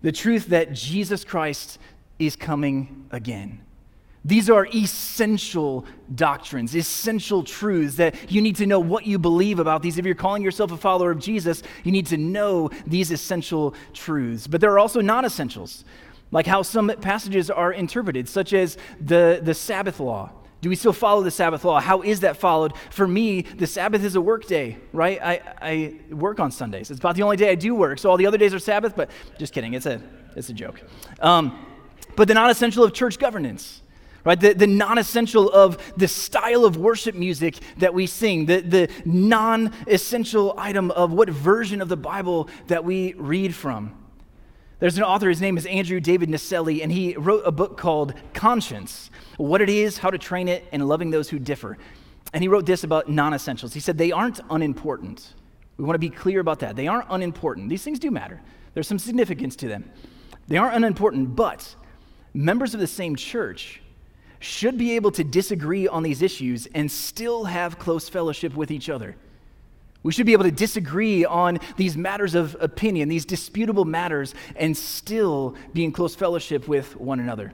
The 0.00 0.12
truth 0.12 0.46
that 0.46 0.72
Jesus 0.72 1.24
Christ 1.24 1.78
is 2.18 2.36
coming 2.36 3.06
again. 3.10 3.60
These 4.24 4.48
are 4.48 4.66
essential 4.66 5.84
doctrines, 6.14 6.76
essential 6.76 7.42
truths 7.42 7.96
that 7.96 8.30
you 8.30 8.40
need 8.40 8.56
to 8.56 8.66
know 8.66 8.78
what 8.78 9.04
you 9.04 9.18
believe 9.18 9.58
about 9.58 9.82
these. 9.82 9.98
If 9.98 10.06
you're 10.06 10.14
calling 10.14 10.42
yourself 10.42 10.70
a 10.70 10.76
follower 10.76 11.10
of 11.10 11.18
Jesus, 11.18 11.62
you 11.82 11.90
need 11.90 12.06
to 12.06 12.16
know 12.16 12.70
these 12.86 13.10
essential 13.10 13.74
truths. 13.92 14.46
But 14.46 14.60
there 14.60 14.70
are 14.70 14.78
also 14.78 15.00
non 15.00 15.24
essentials, 15.24 15.84
like 16.30 16.46
how 16.46 16.62
some 16.62 16.92
passages 17.00 17.50
are 17.50 17.72
interpreted, 17.72 18.28
such 18.28 18.52
as 18.52 18.78
the, 19.00 19.40
the 19.42 19.54
Sabbath 19.54 19.98
law 19.98 20.30
do 20.62 20.68
we 20.68 20.76
still 20.76 20.92
follow 20.92 21.22
the 21.22 21.30
Sabbath 21.32 21.64
law? 21.64 21.80
How 21.80 22.02
is 22.02 22.20
that 22.20 22.36
followed? 22.36 22.74
For 22.90 23.06
me, 23.06 23.42
the 23.42 23.66
Sabbath 23.66 24.04
is 24.04 24.14
a 24.14 24.20
work 24.20 24.46
day, 24.46 24.76
right? 24.92 25.18
I, 25.20 25.40
I 25.60 25.94
work 26.14 26.38
on 26.38 26.52
Sundays. 26.52 26.88
It's 26.88 27.00
about 27.00 27.16
the 27.16 27.24
only 27.24 27.36
day 27.36 27.50
I 27.50 27.56
do 27.56 27.74
work. 27.74 27.98
So 27.98 28.08
all 28.08 28.16
the 28.16 28.26
other 28.26 28.38
days 28.38 28.54
are 28.54 28.60
Sabbath, 28.60 28.94
but 28.94 29.10
just 29.38 29.52
kidding. 29.52 29.74
It's 29.74 29.86
a, 29.86 30.00
it's 30.36 30.50
a 30.50 30.52
joke. 30.52 30.80
Um, 31.18 31.66
but 32.14 32.28
the 32.28 32.34
non 32.34 32.48
essential 32.48 32.84
of 32.84 32.92
church 32.92 33.18
governance, 33.18 33.82
right? 34.24 34.38
The, 34.38 34.52
the 34.52 34.68
non 34.68 34.98
essential 34.98 35.50
of 35.50 35.78
the 35.96 36.06
style 36.06 36.64
of 36.64 36.76
worship 36.76 37.16
music 37.16 37.56
that 37.78 37.92
we 37.92 38.06
sing, 38.06 38.46
the, 38.46 38.60
the 38.60 38.88
non 39.04 39.72
essential 39.88 40.54
item 40.56 40.92
of 40.92 41.12
what 41.12 41.28
version 41.28 41.82
of 41.82 41.88
the 41.88 41.96
Bible 41.96 42.48
that 42.68 42.84
we 42.84 43.14
read 43.14 43.52
from. 43.52 43.96
There's 44.78 44.96
an 44.96 45.02
author, 45.02 45.28
his 45.28 45.40
name 45.40 45.56
is 45.56 45.66
Andrew 45.66 45.98
David 45.98 46.28
Naselli, 46.28 46.84
and 46.84 46.92
he 46.92 47.16
wrote 47.16 47.42
a 47.44 47.52
book 47.52 47.76
called 47.76 48.14
Conscience 48.32 49.10
What 49.36 49.60
It 49.60 49.68
Is, 49.68 49.98
How 49.98 50.10
to 50.10 50.18
Train 50.18 50.48
It, 50.48 50.64
and 50.72 50.86
Loving 50.86 51.10
Those 51.10 51.28
Who 51.28 51.38
Differ. 51.38 51.78
And 52.32 52.42
he 52.42 52.48
wrote 52.48 52.66
this 52.66 52.84
about 52.84 53.08
non 53.08 53.34
essentials. 53.34 53.74
He 53.74 53.80
said, 53.80 53.98
They 53.98 54.12
aren't 54.12 54.40
unimportant. 54.50 55.34
We 55.76 55.84
want 55.84 55.94
to 55.94 55.98
be 55.98 56.10
clear 56.10 56.40
about 56.40 56.60
that. 56.60 56.76
They 56.76 56.86
aren't 56.86 57.06
unimportant. 57.10 57.68
These 57.68 57.82
things 57.82 57.98
do 57.98 58.10
matter, 58.10 58.40
there's 58.74 58.88
some 58.88 58.98
significance 58.98 59.56
to 59.56 59.68
them. 59.68 59.90
They 60.48 60.56
aren't 60.56 60.76
unimportant, 60.76 61.36
but 61.36 61.74
members 62.34 62.74
of 62.74 62.80
the 62.80 62.86
same 62.86 63.16
church 63.16 63.80
should 64.40 64.76
be 64.76 64.96
able 64.96 65.12
to 65.12 65.22
disagree 65.22 65.86
on 65.86 66.02
these 66.02 66.20
issues 66.20 66.66
and 66.74 66.90
still 66.90 67.44
have 67.44 67.78
close 67.78 68.08
fellowship 68.08 68.56
with 68.56 68.70
each 68.70 68.88
other. 68.88 69.14
We 70.02 70.10
should 70.10 70.26
be 70.26 70.32
able 70.32 70.44
to 70.44 70.50
disagree 70.50 71.24
on 71.24 71.60
these 71.76 71.96
matters 71.96 72.34
of 72.34 72.56
opinion, 72.60 73.08
these 73.08 73.24
disputable 73.24 73.84
matters, 73.84 74.34
and 74.56 74.76
still 74.76 75.54
be 75.72 75.84
in 75.84 75.92
close 75.92 76.16
fellowship 76.16 76.66
with 76.66 76.96
one 76.96 77.20
another. 77.20 77.52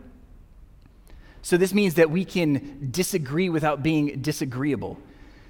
So, 1.42 1.56
this 1.56 1.72
means 1.72 1.94
that 1.94 2.10
we 2.10 2.24
can 2.24 2.88
disagree 2.90 3.48
without 3.48 3.82
being 3.82 4.20
disagreeable. 4.20 4.98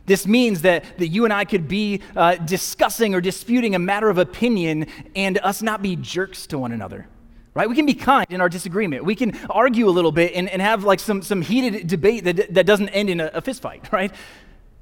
This 0.09 0.27
means 0.27 0.63
that, 0.63 0.85
that 0.99 1.09
you 1.09 1.25
and 1.25 1.35
I 1.35 1.45
could 1.45 1.69
be 1.69 2.01
uh, 2.17 2.37
discussing 2.37 3.15
or 3.15 3.21
disputing 3.21 3.75
a 3.75 3.79
matter 3.79 4.09
of 4.09 4.17
opinion 4.17 4.87
and 5.15 5.39
us 5.43 5.61
not 5.61 5.83
be 5.83 5.97
jerks 5.97 6.47
to 6.49 6.59
one 6.59 6.73
another. 6.73 7.07
Right? 7.53 7.69
We 7.69 7.75
can 7.75 7.85
be 7.85 7.95
kind 7.95 8.27
in 8.31 8.41
our 8.41 8.49
disagreement. 8.49 9.05
We 9.05 9.15
can 9.15 9.39
argue 9.51 9.87
a 9.87 9.91
little 9.91 10.13
bit 10.13 10.33
and, 10.35 10.49
and 10.49 10.63
have 10.63 10.85
like 10.85 10.99
some, 10.99 11.23
some 11.23 11.43
heated 11.43 11.87
debate 11.87 12.25
that, 12.25 12.55
that 12.55 12.65
doesn't 12.65 12.89
end 12.91 13.11
in 13.11 13.21
a, 13.21 13.31
a 13.35 13.41
fist 13.43 13.61
fight, 13.61 13.87
right? 13.93 14.11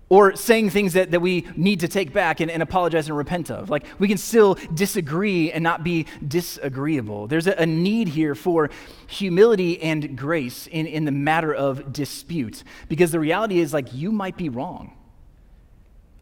Or 0.09 0.37
saying 0.37 0.71
things 0.71 0.93
that, 0.93 1.11
that 1.11 1.21
we 1.21 1.45
need 1.57 1.81
to 1.81 1.89
take 1.89 2.13
back 2.13 2.39
and, 2.41 2.49
and 2.49 2.63
apologize 2.63 3.09
and 3.09 3.17
repent 3.17 3.51
of. 3.51 3.71
Like, 3.71 3.85
we 3.99 4.07
can 4.07 4.19
still 4.19 4.57
disagree 4.73 5.51
and 5.51 5.65
not 5.65 5.83
be 5.83 6.07
disagreeable. 6.27 7.27
There's 7.27 7.49
a, 7.49 7.55
a 7.61 7.67
need 7.67 8.09
here 8.09 8.37
for 8.37 8.71
humility 9.09 9.83
and 9.83 10.17
grace 10.17 10.69
in, 10.69 10.87
in 10.87 11.07
the 11.07 11.13
matter 11.13 11.53
of 11.53 11.93
dispute, 11.93 12.63
because 12.89 13.11
the 13.11 13.19
reality 13.19 13.59
is, 13.59 13.73
like, 13.73 13.93
you 13.93 14.13
might 14.13 14.37
be 14.37 14.49
wrong. 14.49 14.97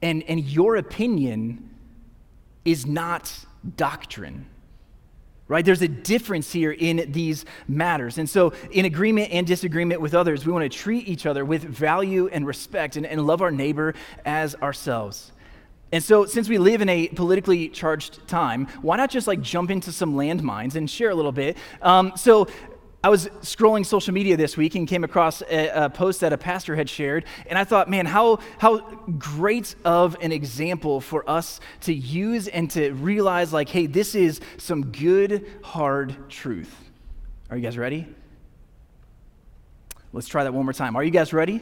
And, 0.01 0.23
and 0.25 0.41
your 0.41 0.77
opinion 0.77 1.69
is 2.65 2.87
not 2.87 3.45
doctrine. 3.77 4.47
Right? 5.47 5.65
There's 5.65 5.83
a 5.83 5.89
difference 5.89 6.51
here 6.51 6.73
in 6.73 7.13
these 7.13 7.45
matters. 7.69 8.17
And 8.17 8.29
so, 8.29 8.55
in 8.71 8.87
agreement 8.87 9.31
and 9.31 9.47
disagreement 9.47 10.01
with 10.01 10.15
others, 10.15 10.47
we 10.47 10.53
want 10.53 10.71
to 10.71 10.71
treat 10.71 11.07
each 11.07 11.27
other 11.27 11.45
with 11.45 11.63
value 11.63 12.29
and 12.29 12.47
respect 12.47 12.97
and, 12.97 13.05
and 13.05 13.27
love 13.27 13.43
our 13.43 13.51
neighbor 13.51 13.95
as 14.25 14.55
ourselves. 14.57 15.33
And 15.93 16.03
so, 16.03 16.25
since 16.25 16.49
we 16.49 16.59
live 16.59 16.81
in 16.81 16.89
a 16.89 17.09
politically 17.09 17.69
charged 17.69 18.27
time, 18.27 18.67
why 18.81 18.97
not 18.97 19.11
just 19.11 19.27
like 19.27 19.43
jump 19.43 19.71
into 19.71 19.93
some 19.93 20.15
landmines 20.15 20.77
and 20.77 20.89
share 20.91 21.11
a 21.11 21.15
little 21.15 21.31
bit? 21.31 21.57
Um, 21.83 22.13
so, 22.17 22.49
I 23.05 23.11
was 23.11 23.27
scrolling 23.43 23.85
social 23.85 24.15
media 24.15 24.35
this 24.35 24.57
week 24.57 24.77
and 24.77 24.89
came 24.89 25.05
across 25.05 25.43
a, 25.43 25.69
a, 25.69 25.91
post 25.91 26.23
that 26.23 26.33
a 26.33 26.39
pastor 26.39 26.75
had 26.75 26.89
shared, 26.89 27.27
and 27.47 27.59
I 27.59 27.65
thought, 27.65 27.91
man, 27.91 28.07
how, 28.07 28.39
how 28.57 28.79
great 29.19 29.75
of 29.85 30.17
an 30.23 30.33
example 30.33 31.03
for 31.03 31.29
us 31.29 31.61
to 31.83 31.93
use 31.93 32.49
and 32.49 32.71
to 32.71 32.93
realize, 32.93 33.53
like, 33.53 33.69
hey, 33.69 33.85
this 33.85 34.15
is 34.15 34.41
some 34.57 34.87
good, 34.87 35.47
hard 35.63 36.31
truth. 36.31 36.75
Are 37.51 37.59
you 37.59 37.63
guys 37.63 37.77
ready? 37.77 38.09
Let's 40.15 40.27
try 40.27 40.45
that 40.45 40.55
one 40.55 40.65
more 40.65 40.73
time. 40.73 40.97
Are 40.97 41.05
you 41.05 41.11
guys 41.11 41.35
ready? 41.35 41.61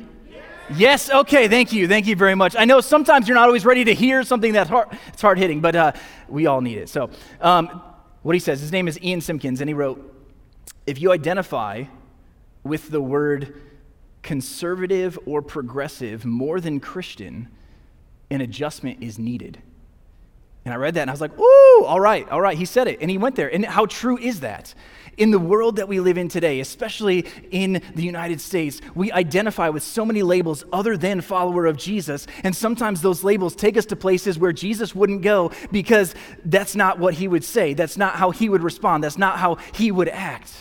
Yes, 0.77 1.11
okay, 1.11 1.49
thank 1.49 1.73
you. 1.73 1.89
Thank 1.89 2.07
you 2.07 2.15
very 2.15 2.37
much. 2.37 2.55
I 2.57 2.67
know 2.67 2.81
sometimes 2.81 3.27
you're 3.27 3.35
not 3.35 3.49
always 3.49 3.67
ready 3.67 3.83
to 3.87 3.95
hear 3.95 4.23
something 4.23 4.53
that's 4.53 4.71
hard, 4.71 4.97
it's 5.09 5.21
hard 5.21 5.39
hitting, 5.39 5.61
but 5.61 5.75
uh, 5.75 5.93
we 6.29 6.47
all 6.47 6.61
need 6.61 6.79
it. 6.79 6.89
So, 6.89 7.11
um, 7.41 7.83
what 8.23 8.37
he 8.37 8.39
says, 8.39 8.61
his 8.61 8.71
name 8.71 8.87
is 8.87 9.03
Ian 9.03 9.21
Simpkins, 9.21 9.61
and 9.61 9.69
he 9.69 9.75
wrote, 9.75 10.11
if 10.87 11.01
you 11.01 11.13
identify 11.13 11.85
with 12.65 12.91
the 12.91 13.01
word 13.01 13.61
conservative 14.23 15.19
or 15.27 15.43
progressive 15.43 16.25
more 16.25 16.61
than 16.61 16.81
Christian, 16.81 17.49
an 18.31 18.41
adjustment 18.41 19.03
is 19.03 19.19
needed. 19.19 19.61
And 20.65 20.73
I 20.73 20.77
read 20.77 20.95
that 20.95 21.03
and 21.03 21.11
I 21.11 21.13
was 21.13 21.21
like, 21.21 21.37
ooh, 21.39 21.85
all 21.85 22.01
right, 22.01 22.29
all 22.29 22.41
right. 22.41 22.57
He 22.57 22.65
said 22.65 22.87
it. 22.87 22.99
And 23.01 23.11
he 23.11 23.19
went 23.19 23.35
there. 23.35 23.53
And 23.53 23.65
how 23.65 23.87
true 23.87 24.17
is 24.17 24.41
that? 24.41 24.75
In 25.17 25.31
the 25.31 25.39
world 25.39 25.77
that 25.77 25.89
we 25.89 26.01
live 26.01 26.17
in 26.17 26.29
today, 26.29 26.61
especially 26.61 27.27
in 27.51 27.83
the 27.95 28.03
United 28.03 28.41
States, 28.41 28.81
we 28.95 29.13
identify 29.13 29.69
with 29.69 29.83
so 29.83 30.05
many 30.05 30.23
labels 30.23 30.65
other 30.73 30.97
than 30.97 31.21
follower 31.21 31.67
of 31.67 31.77
Jesus. 31.77 32.27
And 32.45 32.57
sometimes 32.57 33.03
those 33.03 33.23
labels 33.23 33.55
take 33.55 33.77
us 33.77 33.85
to 33.87 33.97
places 33.97 34.39
where 34.39 34.53
Jesus 34.53 34.95
wouldn't 34.95 35.23
go 35.23 35.51
because 35.71 36.15
that's 36.45 36.75
not 36.75 36.99
what 36.99 37.15
he 37.15 37.29
would 37.29 37.45
say. 37.45 37.75
That's 37.75 37.97
not 37.97 38.15
how 38.15 38.31
he 38.31 38.49
would 38.49 38.63
respond. 38.63 39.05
That's 39.05 39.19
not 39.19 39.39
how 39.39 39.57
he 39.75 39.91
would 39.91 40.09
act. 40.09 40.53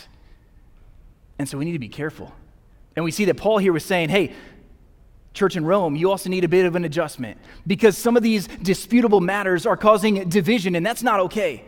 And 1.38 1.48
so 1.48 1.56
we 1.56 1.64
need 1.64 1.72
to 1.72 1.78
be 1.78 1.88
careful. 1.88 2.34
And 2.94 3.04
we 3.04 3.10
see 3.10 3.24
that 3.26 3.36
Paul 3.36 3.58
here 3.58 3.72
was 3.72 3.84
saying, 3.84 4.10
hey, 4.10 4.34
church 5.32 5.56
in 5.56 5.64
Rome, 5.64 5.96
you 5.96 6.10
also 6.10 6.28
need 6.28 6.44
a 6.44 6.48
bit 6.48 6.66
of 6.66 6.76
an 6.76 6.84
adjustment 6.84 7.38
because 7.66 7.96
some 7.96 8.16
of 8.16 8.22
these 8.22 8.46
disputable 8.46 9.20
matters 9.20 9.66
are 9.66 9.76
causing 9.76 10.28
division, 10.28 10.74
and 10.74 10.84
that's 10.84 11.02
not 11.02 11.20
okay. 11.20 11.64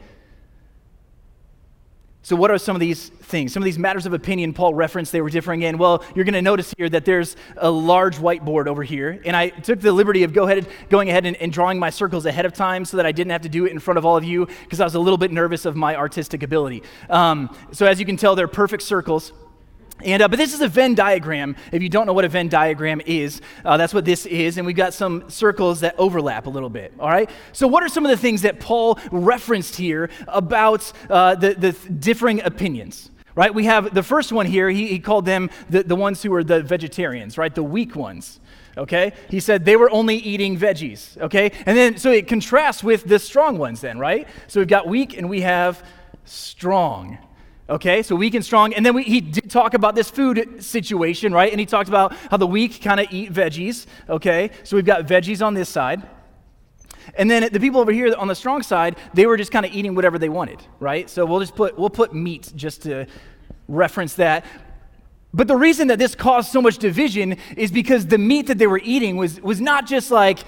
So, 2.24 2.36
what 2.36 2.50
are 2.50 2.56
some 2.56 2.74
of 2.74 2.80
these 2.80 3.10
things? 3.10 3.52
Some 3.52 3.62
of 3.62 3.66
these 3.66 3.78
matters 3.78 4.06
of 4.06 4.14
opinion 4.14 4.54
Paul 4.54 4.72
referenced 4.72 5.12
they 5.12 5.20
were 5.20 5.28
differing 5.28 5.60
in. 5.60 5.76
Well, 5.76 6.02
you're 6.14 6.24
going 6.24 6.32
to 6.32 6.40
notice 6.40 6.72
here 6.78 6.88
that 6.88 7.04
there's 7.04 7.36
a 7.58 7.70
large 7.70 8.16
whiteboard 8.16 8.66
over 8.66 8.82
here, 8.82 9.20
and 9.26 9.36
I 9.36 9.50
took 9.50 9.78
the 9.78 9.92
liberty 9.92 10.22
of 10.22 10.32
go 10.32 10.44
ahead, 10.44 10.66
going 10.88 11.10
ahead 11.10 11.26
and, 11.26 11.36
and 11.36 11.52
drawing 11.52 11.78
my 11.78 11.90
circles 11.90 12.24
ahead 12.24 12.46
of 12.46 12.54
time 12.54 12.86
so 12.86 12.96
that 12.96 13.04
I 13.04 13.12
didn't 13.12 13.32
have 13.32 13.42
to 13.42 13.50
do 13.50 13.66
it 13.66 13.72
in 13.72 13.78
front 13.78 13.98
of 13.98 14.06
all 14.06 14.16
of 14.16 14.24
you 14.24 14.46
because 14.46 14.80
I 14.80 14.84
was 14.84 14.94
a 14.94 14.98
little 14.98 15.18
bit 15.18 15.32
nervous 15.32 15.66
of 15.66 15.76
my 15.76 15.96
artistic 15.96 16.42
ability. 16.42 16.82
Um, 17.10 17.54
so, 17.72 17.84
as 17.84 18.00
you 18.00 18.06
can 18.06 18.16
tell, 18.16 18.34
they're 18.34 18.48
perfect 18.48 18.84
circles. 18.84 19.34
And, 20.02 20.22
uh, 20.22 20.28
but 20.28 20.38
this 20.38 20.52
is 20.52 20.60
a 20.60 20.68
Venn 20.68 20.94
diagram. 20.94 21.56
If 21.72 21.82
you 21.82 21.88
don't 21.88 22.06
know 22.06 22.12
what 22.12 22.24
a 22.24 22.28
Venn 22.28 22.48
diagram 22.48 23.00
is, 23.06 23.40
uh, 23.64 23.76
that's 23.76 23.94
what 23.94 24.04
this 24.04 24.26
is. 24.26 24.58
And 24.58 24.66
we've 24.66 24.76
got 24.76 24.92
some 24.92 25.28
circles 25.30 25.80
that 25.80 25.94
overlap 25.98 26.46
a 26.46 26.50
little 26.50 26.68
bit. 26.68 26.92
All 26.98 27.08
right? 27.08 27.30
So, 27.52 27.68
what 27.68 27.82
are 27.82 27.88
some 27.88 28.04
of 28.04 28.10
the 28.10 28.16
things 28.16 28.42
that 28.42 28.60
Paul 28.60 28.98
referenced 29.12 29.76
here 29.76 30.10
about 30.28 30.92
uh, 31.08 31.36
the, 31.36 31.54
the 31.54 31.72
differing 31.72 32.42
opinions? 32.42 33.10
Right? 33.36 33.52
We 33.52 33.64
have 33.64 33.94
the 33.94 34.02
first 34.02 34.30
one 34.30 34.46
here, 34.46 34.70
he, 34.70 34.86
he 34.86 34.98
called 35.00 35.24
them 35.24 35.50
the, 35.68 35.82
the 35.82 35.96
ones 35.96 36.22
who 36.22 36.30
were 36.30 36.44
the 36.44 36.62
vegetarians, 36.62 37.36
right? 37.36 37.54
The 37.54 37.64
weak 37.64 37.96
ones 37.96 38.40
okay? 38.76 39.12
He 39.28 39.40
said 39.40 39.64
they 39.64 39.76
were 39.76 39.90
only 39.90 40.16
eating 40.16 40.58
veggies, 40.58 41.16
okay? 41.20 41.52
And 41.66 41.76
then, 41.76 41.96
so 41.96 42.10
it 42.10 42.26
contrasts 42.26 42.82
with 42.82 43.04
the 43.04 43.18
strong 43.18 43.56
ones, 43.56 43.80
then, 43.80 43.98
right? 43.98 44.28
So 44.48 44.60
we've 44.60 44.68
got 44.68 44.88
weak 44.88 45.16
and 45.16 45.28
we 45.28 45.42
have 45.42 45.86
strong. 46.24 47.18
Okay, 47.68 48.02
so 48.02 48.14
weak 48.14 48.34
and 48.34 48.44
strong. 48.44 48.74
And 48.74 48.84
then 48.84 48.94
we, 48.94 49.04
he 49.04 49.22
did 49.22 49.50
talk 49.50 49.72
about 49.72 49.94
this 49.94 50.10
food 50.10 50.62
situation, 50.62 51.32
right? 51.32 51.50
And 51.50 51.58
he 51.58 51.64
talked 51.64 51.88
about 51.88 52.14
how 52.30 52.36
the 52.36 52.46
weak 52.46 52.82
kind 52.82 53.00
of 53.00 53.06
eat 53.10 53.32
veggies. 53.32 53.86
Okay, 54.08 54.50
so 54.64 54.76
we've 54.76 54.84
got 54.84 55.06
veggies 55.06 55.44
on 55.44 55.54
this 55.54 55.70
side. 55.70 56.02
And 57.16 57.30
then 57.30 57.50
the 57.52 57.60
people 57.60 57.80
over 57.80 57.92
here 57.92 58.14
on 58.16 58.28
the 58.28 58.34
strong 58.34 58.62
side, 58.62 58.96
they 59.14 59.24
were 59.26 59.38
just 59.38 59.50
kind 59.50 59.64
of 59.64 59.72
eating 59.72 59.94
whatever 59.94 60.18
they 60.18 60.28
wanted, 60.28 60.62
right? 60.78 61.08
So 61.08 61.24
we'll 61.24 61.40
just 61.40 61.54
put, 61.54 61.78
we'll 61.78 61.90
put 61.90 62.14
meat 62.14 62.52
just 62.54 62.82
to 62.82 63.06
reference 63.66 64.14
that. 64.14 64.44
But 65.34 65.48
the 65.48 65.56
reason 65.56 65.88
that 65.88 65.98
this 65.98 66.14
caused 66.14 66.52
so 66.52 66.62
much 66.62 66.78
division 66.78 67.38
is 67.56 67.72
because 67.72 68.06
the 68.06 68.18
meat 68.18 68.46
that 68.46 68.56
they 68.56 68.68
were 68.68 68.80
eating 68.84 69.16
was, 69.16 69.40
was 69.40 69.60
not 69.60 69.84
just 69.84 70.12
like, 70.12 70.38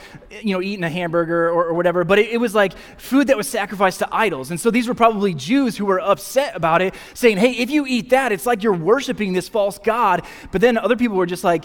you 0.42 0.54
know, 0.54 0.62
eating 0.62 0.84
a 0.84 0.88
hamburger 0.88 1.48
or, 1.48 1.64
or 1.64 1.74
whatever, 1.74 2.04
but 2.04 2.20
it, 2.20 2.30
it, 2.30 2.36
was 2.36 2.54
like 2.54 2.72
food 2.96 3.26
that 3.26 3.36
was 3.36 3.48
sacrificed 3.48 3.98
to 3.98 4.08
idols. 4.12 4.52
And 4.52 4.60
so 4.60 4.70
these 4.70 4.86
were 4.86 4.94
probably 4.94 5.34
Jews 5.34 5.76
who 5.76 5.86
were 5.86 5.98
upset 5.98 6.54
about 6.54 6.82
it, 6.82 6.94
saying, 7.14 7.38
hey, 7.38 7.50
if 7.50 7.68
you 7.68 7.84
eat 7.84 8.10
that, 8.10 8.30
it's 8.30 8.46
like 8.46 8.62
you're 8.62 8.72
worshiping 8.72 9.32
this 9.32 9.48
false 9.48 9.76
God. 9.80 10.24
But 10.52 10.60
then 10.60 10.78
other 10.78 10.94
people 10.94 11.16
were 11.16 11.26
just 11.26 11.42
like, 11.42 11.64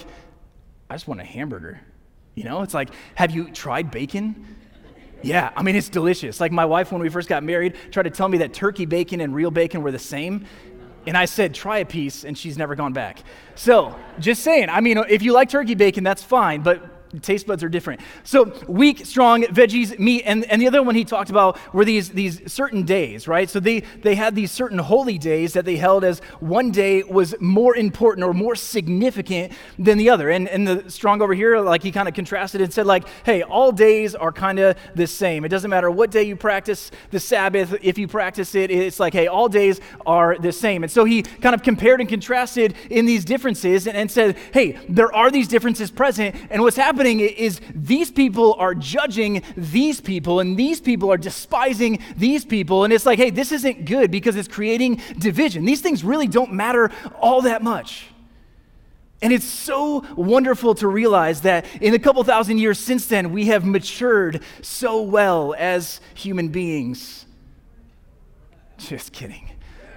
I 0.90 0.96
just 0.96 1.08
want 1.08 1.22
a 1.22 1.26
hamburger. 1.26 1.80
You 2.34 2.46
know, 2.46 2.64
it's 2.64 2.74
like, 2.74 2.90
have 3.14 3.30
you 3.30 3.52
tried 3.52 3.92
bacon? 3.92 4.58
Yeah, 5.22 5.52
I 5.56 5.62
mean, 5.62 5.76
it's 5.76 5.90
delicious. 5.90 6.40
Like 6.40 6.52
my 6.52 6.66
wife, 6.66 6.92
when 6.92 7.02
we 7.02 7.10
first 7.10 7.30
got 7.30 7.44
married, 7.44 7.76
tried 7.92 8.04
to 8.04 8.10
tell 8.10 8.28
me 8.28 8.40
that 8.40 8.54
turkey 8.54 8.86
bacon 8.86 9.22
and 9.22 9.36
real 9.36 9.52
bacon 9.52 9.84
were 9.84 9.92
the 9.92 10.00
same. 10.00 10.48
And 11.08 11.18
I 11.18 11.26
said, 11.26 11.54
try 11.54 11.80
a 11.80 11.86
piece, 11.86 12.24
and 12.24 12.38
she's 12.38 12.58
never 12.58 12.76
gone 12.76 12.94
back. 12.94 13.24
So, 13.56 13.96
just 14.20 14.44
saying, 14.44 14.70
I 14.70 14.82
mean, 14.82 14.98
if 15.10 15.24
you 15.24 15.34
like 15.34 15.50
turkey 15.50 15.76
bacon, 15.76 16.04
that's 16.04 16.22
fine, 16.22 16.62
but 16.62 16.84
taste 17.22 17.48
buds 17.48 17.64
are 17.64 17.70
different. 17.70 18.02
So 18.24 18.54
weak, 18.68 19.06
strong, 19.06 19.44
veggies, 19.44 19.98
meat, 20.00 20.24
and, 20.26 20.46
and 20.46 20.62
the 20.62 20.68
other 20.68 20.82
one 20.84 20.96
he 20.96 21.04
talked 21.04 21.30
about 21.30 21.60
were 21.74 21.86
these, 21.86 22.10
these 22.10 22.52
certain 22.52 22.84
days, 22.84 23.28
right? 23.28 23.50
So 23.50 23.60
they, 23.60 23.82
they 24.02 24.16
had 24.16 24.36
these 24.36 24.52
certain 24.52 24.78
holy 24.78 25.18
days 25.18 25.54
that 25.54 25.66
they 25.66 25.76
held 25.76 26.04
as 26.04 26.20
one 26.40 26.72
day 26.72 27.04
was 27.04 27.36
more 27.40 27.76
important 27.76 28.26
or 28.26 28.34
more 28.34 28.56
significant 28.56 29.54
than 29.78 29.98
the 29.98 30.10
other. 30.10 30.30
And, 30.30 30.48
and 30.48 30.68
the 30.68 30.90
strong 30.90 31.22
over 31.22 31.34
here, 31.34 31.60
like 31.60 31.84
he 31.84 31.92
kind 31.92 32.08
of 32.08 32.14
contrasted 32.14 32.62
and 32.62 32.74
said, 32.74 32.86
like, 32.86 33.06
hey, 33.26 33.42
all 33.42 33.72
days 33.72 34.16
are 34.16 34.32
kind 34.32 34.60
of 34.60 34.78
the 34.96 35.08
same. 35.08 35.44
It 35.44 35.50
doesn't 35.50 35.70
matter 35.70 35.92
what 35.92 36.12
day 36.12 36.24
you 36.24 36.36
practice 36.36 36.92
the 37.10 37.20
Sabbath, 37.20 37.76
if 37.82 37.98
you 37.98 38.08
practice 38.08 38.56
it, 38.56 38.72
it's 38.72 39.00
like, 39.00 39.14
hey, 39.14 39.28
all 39.28 39.50
days 39.50 39.82
are 40.06 40.38
the 40.38 40.52
same. 40.52 40.84
And 40.84 40.92
so 40.92 41.04
he 41.04 41.24
kind 41.24 41.56
of 41.56 41.64
compared 41.64 42.00
and 42.00 42.10
contrasted 42.10 42.76
in 42.90 43.06
these 43.06 43.26
differences 43.26 43.88
and, 43.88 43.98
and 43.98 44.10
said, 44.10 44.38
hey, 44.54 44.80
there 44.88 45.14
are 45.14 45.32
these 45.32 45.48
differences 45.48 45.92
present, 45.92 46.36
and 46.50 46.62
what's 46.62 46.78
happening 46.78 47.01
happening 47.02 47.20
is 47.20 47.60
these 47.74 48.12
people 48.12 48.54
are 48.60 48.76
judging 48.76 49.42
these 49.58 50.00
people, 50.00 50.40
and 50.40 50.56
these 50.56 50.80
people 50.80 51.12
are 51.12 51.18
despising 51.18 52.00
these 52.16 52.46
people. 52.46 52.84
And 52.84 52.94
it's 52.94 53.06
like, 53.08 53.18
hey, 53.18 53.32
this 53.32 53.52
isn't 53.52 53.86
good 53.86 54.12
because 54.12 54.36
it's 54.36 54.48
creating 54.48 55.02
division. 55.18 55.66
These 55.66 55.82
things 55.82 56.04
really 56.04 56.28
don't 56.28 56.54
matter 56.54 56.92
all 57.20 57.42
that 57.42 57.64
much. 57.64 58.06
And 59.24 59.34
it's 59.34 59.46
so 59.46 60.06
wonderful 60.16 60.76
to 60.76 60.88
realize 60.88 61.42
that 61.42 61.66
in 61.80 61.94
a 61.94 62.00
couple 62.00 62.24
thousand 62.24 62.60
years 62.60 62.80
since 62.80 63.08
then, 63.08 63.32
we 63.32 63.46
have 63.48 63.66
matured 63.66 64.44
so 64.62 65.02
well 65.02 65.56
as 65.58 66.02
human 66.14 66.50
beings. 66.50 67.26
Just 68.78 69.12
kidding. 69.12 69.51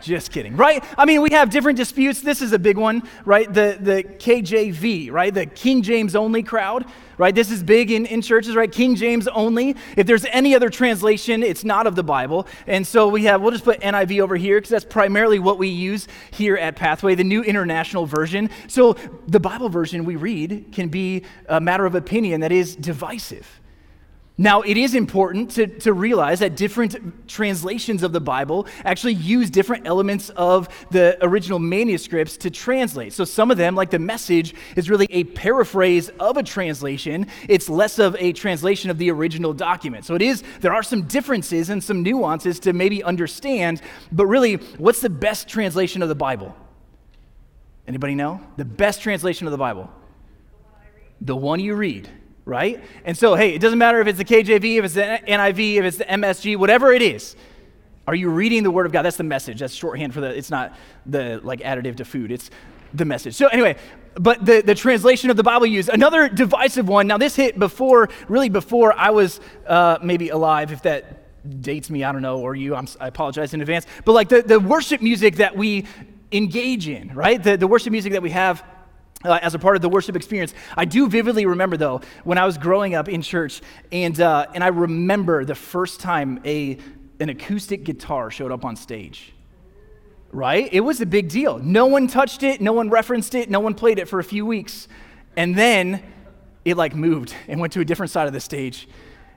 Just 0.05 0.33
kidding, 0.33 0.55
right? 0.55 0.85
I 0.99 1.07
mean, 1.07 1.23
we 1.23 1.31
have 1.31 1.49
different 1.49 1.79
disputes. 1.79 2.21
This 2.21 2.43
is 2.43 2.53
a 2.53 2.59
big 2.59 2.77
one, 2.77 3.05
right? 3.25 3.51
The, 3.51 3.79
the 3.81 4.05
KJV, 4.05 5.11
right? 5.11 5.33
The 5.33 5.47
King 5.47 5.81
James 5.81 6.15
only 6.15 6.43
crowd, 6.43 6.85
right? 7.17 7.35
This 7.35 7.51
is 7.51 7.63
big 7.63 7.91
in, 7.91 8.05
in 8.05 8.21
churches, 8.21 8.55
right? 8.55 8.71
King 8.71 8.97
James 8.97 9.27
only. 9.29 9.77
If 9.97 10.07
there's 10.07 10.27
any 10.27 10.55
other 10.55 10.69
translation, 10.69 11.43
it's 11.43 11.65
not 11.65 11.87
of 11.87 11.97
the 11.97 12.03
Bible. 12.03 12.47
And 12.67 12.87
so 12.87 13.09
we 13.09 13.25
have, 13.25 13.41
we'll 13.41 13.53
just 13.53 13.65
put 13.65 13.81
NIV 13.81 14.21
over 14.21 14.37
here 14.37 14.59
because 14.59 14.69
that's 14.69 14.85
primarily 14.85 15.39
what 15.39 15.57
we 15.57 15.69
use 15.69 16.07
here 16.33 16.59
at 16.59 16.77
Pathway, 16.77 17.15
the 17.15 17.25
New 17.25 17.43
International 17.43 18.05
Version. 18.05 18.51
So 18.69 18.97
the 19.27 19.41
Bible 19.41 19.71
version 19.71 20.05
we 20.05 20.17
read 20.17 20.67
can 20.71 20.91
be 20.91 21.23
a 21.49 21.63
matter 21.63 21.87
of 21.87 21.95
opinion 21.95 22.43
that 22.43 22.53
is 22.53 22.77
divisive. 22.77 23.63
Now, 24.37 24.62
it 24.62 24.76
is 24.76 24.97
important 24.97 25.53
to, 25.53 25.69
to 25.69 25.93
realize 25.93 26.41
that 26.41 26.57
different 26.57 27.29
translations 27.29 28.03
of 28.03 28.12
the 28.12 28.21
Bible 28.21 28.67
actually 28.85 29.14
use 29.14 29.49
different 29.49 29.87
elements 29.87 30.29
of 30.31 30.69
the 30.91 31.17
original 31.25 31.61
manuscripts 31.61 32.37
to 32.38 32.50
translate. 32.50 33.12
So, 33.12 33.25
some 33.25 33.53
of 33.53 33.59
them, 33.59 33.76
like 33.76 33.91
the 33.91 34.00
message, 34.00 34.53
is 34.75 34.91
really 34.91 35.07
a 35.11 35.23
paraphrase 35.23 36.09
of 36.19 36.37
a 36.37 36.43
translation. 36.43 37.29
It's 37.49 37.69
less 37.69 38.00
of 38.00 38.17
a 38.19 38.33
translation 38.33 38.91
of 38.91 38.99
the 38.99 39.09
original 39.12 39.53
document. 39.53 40.05
So, 40.05 40.17
it 40.17 40.23
is, 40.23 40.43
there 40.61 40.75
are 40.75 40.83
some 40.83 41.03
differences 41.03 41.71
and 41.71 41.83
some 41.83 42.03
nuances 42.03 42.59
to 42.61 42.73
maybe 42.73 43.05
understand, 43.05 43.83
but 44.11 44.26
really, 44.26 44.57
what's 44.79 45.00
the 45.00 45.11
best 45.11 45.47
translation 45.47 46.03
of 46.03 46.09
the 46.09 46.17
Bible? 46.17 46.57
Anybody 47.87 48.17
know? 48.17 48.41
The 48.57 48.64
best 48.64 49.00
translation 49.00 49.47
of 49.47 49.53
the 49.53 49.59
Bible? 49.59 49.93
The 51.21 51.37
one 51.37 51.61
you 51.61 51.76
read. 51.76 52.11
Right? 52.45 52.83
And 53.05 53.17
so, 53.17 53.35
hey, 53.35 53.55
it 53.55 53.61
doesn't 53.61 53.79
matter 53.79 54.01
if 54.01 54.07
it's 54.07 54.19
the 54.19 54.25
KJV, 54.25 54.79
if 54.79 54.85
it's 54.85 54.95
the 54.95 55.21
NIV, 55.27 55.77
if 55.77 55.85
it's 55.85 55.97
the 55.99 56.05
MSG, 56.05 56.57
whatever 56.57 56.93
it 56.93 57.03
is. 57.03 57.37
Are 58.07 58.15
you 58.15 58.29
reading 58.29 58.63
the 58.63 58.71
Word 58.71 58.85
of 58.87 58.93
God? 58.93 59.03
That's 59.03 59.17
the 59.17 59.25
message. 59.25 59.61
That's 59.61 59.75
shorthand 59.75 60.13
for 60.13 60.21
the, 60.21 60.37
it's 60.37 60.51
not 60.51 60.77
the 61.07 61.41
like 61.43 61.61
additive 61.61 61.97
to 61.97 62.05
food. 62.05 62.31
It's 62.31 62.51
the 62.93 63.05
message. 63.05 63.35
So 63.35 63.49
anyway, 63.49 63.77
but 64.15 64.45
the, 64.45 64.61
the 64.61 64.75
translation 64.75 65.31
of 65.31 65.37
the 65.37 65.43
Bible 65.43 65.67
used, 65.67 65.89
another 65.89 66.29
divisive 66.29 66.87
one. 66.87 67.07
Now 67.07 67.19
this 67.19 67.35
hit 67.35 67.59
before, 67.59 68.11
really 68.29 68.51
before 68.51 68.93
I 68.93 69.11
was 69.11 69.41
uh, 69.67 69.99
maybe 70.03 70.29
alive, 70.29 70.71
if 70.71 70.83
that 70.83 71.63
dates 71.63 71.91
me, 71.91 72.05
I 72.05 72.13
don't 72.13 72.23
know, 72.23 72.41
or 72.41 72.55
you, 72.55 72.75
I'm, 72.75 72.87
i 73.01 73.09
apologize 73.09 73.55
in 73.55 73.61
advance. 73.61 73.87
But 74.05 74.13
like 74.13 74.29
the, 74.29 74.43
the 74.43 74.61
worship 74.61 75.01
music 75.01 75.37
that 75.37 75.57
we 75.57 75.87
engage 76.31 76.89
in, 76.89 77.15
right? 77.15 77.43
The, 77.43 77.57
the 77.57 77.67
worship 77.67 77.91
music 77.91 78.13
that 78.13 78.23
we 78.23 78.31
have 78.31 78.65
uh, 79.25 79.38
as 79.43 79.54
a 79.54 79.59
part 79.59 79.76
of 79.76 79.83
the 79.83 79.88
worship 79.88 80.16
experience. 80.16 80.54
I 80.76 80.85
do 80.85 81.09
vividly 81.09 81.47
remember, 81.47 81.76
though, 81.76 82.00
when 82.25 82.38
I 82.38 82.47
was 82.47 82.59
growing 82.59 82.95
up 82.95 83.09
in 83.09 83.23
church, 83.23 83.62
and, 83.90 84.19
uh, 84.21 84.47
and 84.54 84.62
I 84.62 84.69
remember 84.69 85.45
the 85.45 85.54
first 85.54 86.00
time 86.00 86.40
a, 86.45 86.78
an 87.21 87.28
acoustic 87.28 87.85
guitar 87.85 88.31
showed 88.31 88.52
up 88.52 88.64
on 88.64 88.76
stage. 88.76 89.33
Right? 90.31 90.69
It 90.73 90.81
was 90.81 91.00
a 91.00 91.07
big 91.07 91.28
deal. 91.28 91.59
No 91.59 91.87
one 91.87 92.09
touched 92.09 92.43
it, 92.43 92.61
no 92.61 92.73
one 92.73 92.90
referenced 92.90 93.35
it, 93.35 93.49
no 93.49 93.61
one 93.61 93.75
played 93.75 93.99
it 93.99 94.09
for 94.09 94.19
a 94.19 94.25
few 94.25 94.45
weeks. 94.45 94.88
And 95.37 95.54
then 95.54 96.02
it 96.64 96.76
like 96.76 96.95
moved 96.95 97.35
and 97.47 97.61
went 97.61 97.73
to 97.75 97.81
a 97.81 97.85
different 97.85 98.11
side 98.11 98.26
of 98.26 98.33
the 98.33 98.40
stage. 98.40 98.88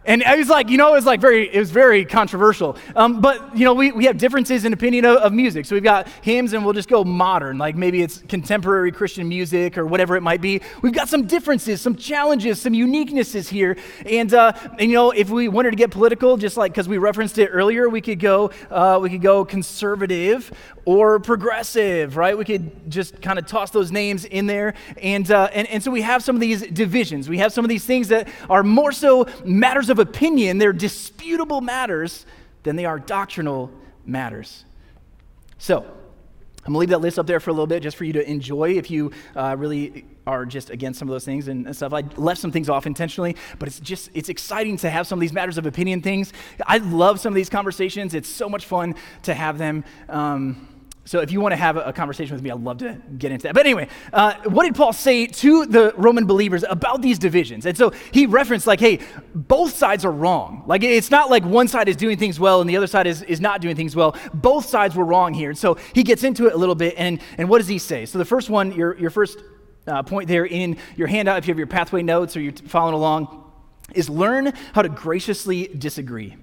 And 0.05 0.23
I 0.23 0.37
was 0.37 0.47
like, 0.47 0.69
you 0.69 0.77
know, 0.77 0.91
it 0.91 0.93
was 0.93 1.05
like 1.05 1.19
very, 1.19 1.53
it 1.53 1.59
was 1.59 1.69
very 1.69 2.05
controversial. 2.05 2.77
Um, 2.95 3.19
but, 3.19 3.57
you 3.57 3.65
know, 3.65 3.73
we, 3.73 3.91
we 3.91 4.05
have 4.05 4.17
differences 4.17 4.63
in 4.63 4.71
opinion 4.71 5.03
of, 5.03 5.17
of, 5.17 5.33
music. 5.33 5.65
So 5.65 5.75
we've 5.75 5.83
got 5.83 6.07
hymns 6.21 6.53
and 6.53 6.63
we'll 6.63 6.73
just 6.73 6.87
go 6.87 7.03
modern, 7.03 7.57
like 7.57 7.75
maybe 7.75 8.01
it's 8.01 8.19
contemporary 8.19 8.93
Christian 8.93 9.27
music 9.27 9.77
or 9.77 9.85
whatever 9.85 10.15
it 10.15 10.21
might 10.21 10.39
be. 10.39 10.61
We've 10.81 10.93
got 10.93 11.09
some 11.09 11.27
differences, 11.27 11.81
some 11.81 11.95
challenges, 11.95 12.61
some 12.61 12.71
uniquenesses 12.71 13.49
here. 13.49 13.75
And, 14.05 14.33
uh, 14.33 14.53
and 14.79 14.89
you 14.89 14.95
know, 14.95 15.11
if 15.11 15.29
we 15.29 15.49
wanted 15.49 15.71
to 15.71 15.75
get 15.75 15.91
political, 15.91 16.37
just 16.37 16.55
like, 16.55 16.71
because 16.71 16.87
we 16.87 16.97
referenced 16.97 17.37
it 17.37 17.47
earlier, 17.47 17.89
we 17.89 17.99
could 17.99 18.21
go, 18.21 18.51
uh, 18.71 18.99
we 19.01 19.09
could 19.09 19.21
go 19.21 19.43
conservative 19.43 20.53
or 20.87 21.19
progressive, 21.19 22.15
right? 22.15 22.37
We 22.37 22.45
could 22.45 22.89
just 22.89 23.21
kind 23.21 23.37
of 23.37 23.45
toss 23.45 23.71
those 23.71 23.91
names 23.91 24.23
in 24.23 24.45
there. 24.45 24.73
And, 25.01 25.29
uh, 25.29 25.49
and, 25.51 25.67
and 25.67 25.83
so 25.83 25.91
we 25.91 26.01
have 26.01 26.23
some 26.23 26.33
of 26.33 26.39
these 26.39 26.65
divisions. 26.65 27.27
We 27.27 27.39
have 27.39 27.51
some 27.51 27.65
of 27.65 27.69
these 27.69 27.83
things 27.83 28.07
that 28.07 28.29
are 28.49 28.63
more 28.63 28.93
so 28.93 29.27
matters 29.43 29.89
of 29.89 29.99
opinion, 29.99 30.59
they're 30.59 30.71
disputable 30.71 31.59
matters 31.59 32.25
than 32.63 32.77
they 32.77 32.85
are 32.85 32.99
doctrinal 32.99 33.69
matters. 34.05 34.63
So, 35.57 35.79
I'm 35.79 36.73
gonna 36.73 36.77
leave 36.79 36.89
that 36.89 37.01
list 37.01 37.19
up 37.19 37.27
there 37.27 37.41
for 37.41 37.49
a 37.49 37.53
little 37.53 37.67
bit 37.67 37.83
just 37.83 37.97
for 37.97 38.05
you 38.05 38.13
to 38.13 38.29
enjoy 38.29 38.77
if 38.77 38.89
you 38.89 39.11
uh, 39.35 39.55
really 39.57 40.05
are 40.25 40.45
just 40.45 40.69
against 40.69 40.99
some 40.99 41.09
of 41.09 41.13
those 41.13 41.25
things 41.25 41.49
and, 41.49 41.75
stuff. 41.75 41.91
I 41.91 42.03
left 42.15 42.39
some 42.39 42.51
things 42.51 42.69
off 42.69 42.85
intentionally, 42.85 43.35
but 43.59 43.67
it's 43.67 43.79
just, 43.81 44.09
it's 44.13 44.29
exciting 44.29 44.77
to 44.77 44.89
have 44.89 45.05
some 45.05 45.19
of 45.19 45.21
these 45.21 45.33
matters 45.33 45.57
of 45.57 45.65
opinion 45.65 46.01
things. 46.01 46.31
I 46.65 46.77
love 46.77 47.19
some 47.19 47.31
of 47.31 47.35
these 47.35 47.49
conversations. 47.49 48.13
It's 48.13 48.29
so 48.29 48.47
much 48.47 48.65
fun 48.65 48.95
to 49.23 49.33
have 49.33 49.57
them. 49.57 49.83
Um, 50.07 50.67
so 51.07 51.21
if 51.21 51.31
you 51.31 51.39
want 51.39 51.53
to 51.53 51.55
have 51.55 51.77
a 51.77 51.93
conversation 51.93 52.35
with 52.35 52.43
me, 52.43 52.51
I'd 52.51 52.59
love 52.59 52.79
to 52.79 53.01
get 53.17 53.31
into 53.31 53.43
that. 53.43 53.53
But 53.53 53.65
anyway, 53.65 53.87
uh, 54.11 54.33
what 54.43 54.65
did 54.65 54.75
Paul 54.75 54.91
say 54.91 55.25
to 55.25 55.65
the 55.65 55.93
Roman 55.95 56.25
believers 56.25 56.65
about 56.69 57.01
these 57.01 57.17
divisions? 57.17 57.65
And 57.65 57.77
so 57.77 57.91
he 58.11 58.25
referenced, 58.25 58.67
like, 58.67 58.81
hey, 58.81 58.99
both 59.33 59.73
sides 59.73 60.03
are 60.03 60.11
wrong. 60.11 60.63
Like, 60.67 60.83
it's 60.83 61.09
not 61.09 61.29
like 61.29 61.45
one 61.45 61.69
side 61.69 61.87
is 61.87 61.95
doing 61.95 62.17
things 62.17 62.41
well 62.41 62.59
and 62.59 62.69
the 62.69 62.75
other 62.75 62.87
side 62.87 63.07
is, 63.07 63.21
is 63.21 63.39
not 63.39 63.61
doing 63.61 63.77
things 63.77 63.95
well. 63.95 64.17
Both 64.33 64.65
sides 64.65 64.95
were 64.95 65.05
wrong 65.05 65.33
here. 65.33 65.49
And 65.49 65.57
so 65.57 65.77
he 65.93 66.03
gets 66.03 66.25
into 66.25 66.47
it 66.47 66.53
a 66.53 66.57
little 66.57 66.75
bit. 66.75 66.95
And, 66.97 67.21
and 67.37 67.47
what 67.47 67.59
does 67.59 67.69
he 67.69 67.79
say? 67.79 68.05
So 68.05 68.17
the 68.17 68.25
first 68.25 68.49
one, 68.49 68.73
your, 68.73 68.97
your 68.97 69.09
first 69.09 69.41
uh, 69.87 70.03
point 70.03 70.27
there 70.27 70.45
in 70.45 70.75
your 70.97 71.07
handout, 71.07 71.37
if 71.37 71.47
you 71.47 71.53
have 71.53 71.57
your 71.57 71.67
pathway 71.67 72.03
notes 72.03 72.35
or 72.35 72.41
you're 72.41 72.51
following 72.51 72.95
along, 72.95 73.45
is 73.95 74.09
learn 74.09 74.51
how 74.73 74.81
to 74.81 74.89
graciously 74.89 75.67
disagree. 75.67 76.35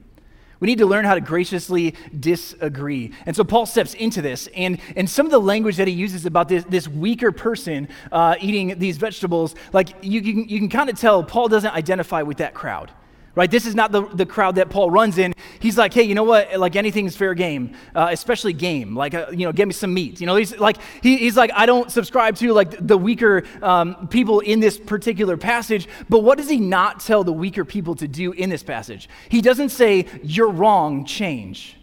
We 0.61 0.67
need 0.67 0.79
to 0.79 0.87
learn 0.87 1.05
how 1.05 1.15
to 1.15 1.21
graciously 1.21 1.95
disagree. 2.19 3.13
And 3.27 3.35
so 3.35 3.45
Paul 3.45 3.67
steps 3.67 3.95
into 3.95 4.23
this, 4.23 4.49
and, 4.57 4.81
and 4.97 5.09
some 5.09 5.27
of 5.27 5.33
the 5.33 5.41
language 5.41 5.77
that 5.77 5.89
he 5.89 5.95
uses 5.95 6.27
about 6.27 6.49
this, 6.49 6.65
this 6.65 6.89
weaker 6.89 7.33
person 7.33 7.89
uh, 8.13 8.37
eating 8.41 8.79
these 8.79 8.97
vegetables, 8.97 9.55
like 9.73 9.91
you, 10.03 10.21
you 10.21 10.33
can, 10.35 10.49
you 10.49 10.59
can 10.59 10.69
kind 10.69 10.91
of 10.91 10.99
tell 10.99 11.23
Paul 11.23 11.49
doesn't 11.49 11.75
identify 11.75 12.23
with 12.23 12.39
that 12.39 12.55
crowd 12.55 12.91
right? 13.35 13.51
This 13.51 13.67
is 13.67 13.75
not 13.75 13.93
the, 13.93 14.07
the 14.09 14.27
crowd 14.27 14.57
that 14.57 14.71
Paul 14.71 14.91
runs 14.91 15.19
in. 15.19 15.35
He's 15.59 15.77
like, 15.77 15.93
hey, 15.93 16.03
you 16.03 16.15
know 16.15 16.25
what? 16.25 16.59
Like 16.59 16.77
anything's 16.77 17.17
fair 17.17 17.35
game, 17.35 17.75
uh, 17.95 18.09
especially 18.11 18.53
game. 18.53 18.95
Like, 18.97 19.15
uh, 19.15 19.27
you 19.31 19.47
know, 19.47 19.53
give 19.53 19.67
me 19.67 19.75
some 19.75 19.93
meat. 19.93 20.21
You 20.21 20.27
know, 20.27 20.37
he's 20.37 20.57
like, 20.59 20.79
he, 21.03 21.17
he's 21.17 21.37
like, 21.37 21.51
I 21.55 21.67
don't 21.67 21.91
subscribe 21.91 22.37
to 22.37 22.53
like 22.53 22.87
the 22.87 22.99
weaker 22.99 23.45
um, 23.63 24.09
people 24.09 24.41
in 24.41 24.61
this 24.61 24.79
particular 24.79 25.37
passage. 25.37 25.89
But 26.09 26.21
what 26.21 26.39
does 26.39 26.49
he 26.49 26.61
not 26.61 27.01
tell 27.01 27.25
the 27.25 27.33
weaker 27.33 27.65
people 27.65 27.95
to 27.97 28.09
do 28.09 28.33
in 28.33 28.51
this 28.51 28.63
passage? 28.63 29.09
He 29.29 29.41
doesn't 29.41 29.71
say, 29.71 30.07
you're 30.23 30.51
wrong, 30.51 31.05
change. 31.05 31.77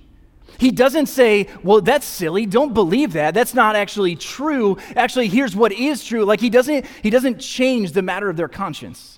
He 0.58 0.70
doesn't 0.70 1.08
say, 1.08 1.48
well, 1.64 1.82
that's 1.82 2.06
silly. 2.06 2.46
Don't 2.46 2.76
believe 2.76 3.14
that. 3.14 3.34
That's 3.34 3.56
not 3.56 3.76
actually 3.76 4.16
true. 4.16 4.78
Actually, 4.96 5.28
here's 5.28 5.56
what 5.56 5.72
is 5.72 6.04
true. 6.04 6.24
Like 6.24 6.40
he 6.40 6.52
doesn't, 6.52 6.86
he 7.02 7.10
doesn't 7.10 7.40
change 7.40 7.94
the 7.94 8.04
matter 8.04 8.30
of 8.30 8.38
their 8.38 8.48
conscience 8.48 9.18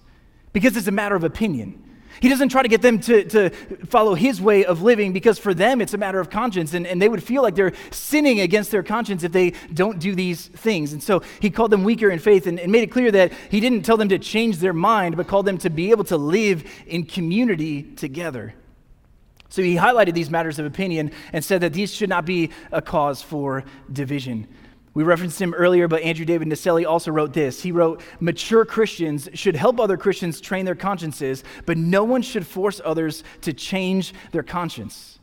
because 0.54 0.78
it's 0.78 0.88
a 0.88 0.92
matter 0.92 1.16
of 1.16 1.26
opinion. 1.26 1.83
He 2.24 2.30
doesn't 2.30 2.48
try 2.48 2.62
to 2.62 2.70
get 2.70 2.82
them 2.82 3.02
to, 3.02 3.26
to 3.26 3.50
follow 3.88 4.16
his 4.16 4.42
way 4.42 4.64
of 4.64 4.82
living 4.82 5.12
because 5.12 5.38
for 5.38 5.54
them 5.54 5.82
it's 5.82 5.94
a 5.94 5.98
matter 5.98 6.22
of 6.22 6.30
conscience 6.30 6.74
and, 6.74 6.88
and 6.88 7.02
they 7.02 7.10
would 7.10 7.22
feel 7.22 7.44
like 7.44 7.54
they're 7.54 7.74
sinning 7.92 8.40
against 8.40 8.72
their 8.72 8.82
conscience 8.82 9.24
if 9.24 9.34
they 9.34 9.52
don't 9.74 10.00
do 10.00 10.16
these 10.16 10.48
things. 10.48 10.94
And 10.94 11.04
so 11.04 11.22
he 11.42 11.50
called 11.50 11.70
them 11.70 11.84
weaker 11.84 12.10
in 12.10 12.20
faith 12.20 12.48
and, 12.48 12.62
and 12.62 12.72
made 12.72 12.84
it 12.84 12.92
clear 12.92 13.12
that 13.12 13.34
he 13.52 13.60
didn't 13.60 13.82
tell 13.82 13.98
them 13.98 14.08
to 14.08 14.18
change 14.18 14.60
their 14.60 14.72
mind, 14.72 15.18
but 15.18 15.28
called 15.28 15.46
them 15.46 15.58
to 15.58 15.70
be 15.70 15.92
able 15.92 16.06
to 16.06 16.16
live 16.16 16.64
in 16.88 17.04
community 17.04 17.84
together. 17.84 18.54
So 19.50 19.62
he 19.62 19.76
highlighted 19.76 20.14
these 20.14 20.30
matters 20.30 20.60
of 20.60 20.66
opinion 20.66 21.12
and 21.34 21.44
said 21.44 21.60
that 21.60 21.74
these 21.74 21.94
should 21.94 22.08
not 22.08 22.26
be 22.26 22.52
a 22.72 22.82
cause 22.82 23.22
for 23.22 23.66
division. 23.92 24.48
We 24.94 25.04
referenced 25.04 25.42
him 25.42 25.54
earlier, 25.54 25.88
but 25.88 26.04
Andrew 26.04 26.26
David 26.26 26.48
Naselli 26.48 26.88
also 26.88 27.12
wrote 27.12 27.34
this. 27.34 27.64
He 27.64 27.72
wrote, 27.72 28.02
Mature 28.20 28.64
Christians 28.64 29.28
should 29.34 29.56
help 29.56 29.80
other 29.80 29.98
Christians 29.98 30.40
train 30.40 30.66
their 30.66 30.76
consciences, 30.76 31.44
but 31.66 31.78
no 31.78 32.04
one 32.04 32.22
should 32.22 32.46
force 32.46 32.80
others 32.84 33.24
to 33.42 33.54
change 33.54 34.14
their 34.32 34.44
conscience. 34.44 35.20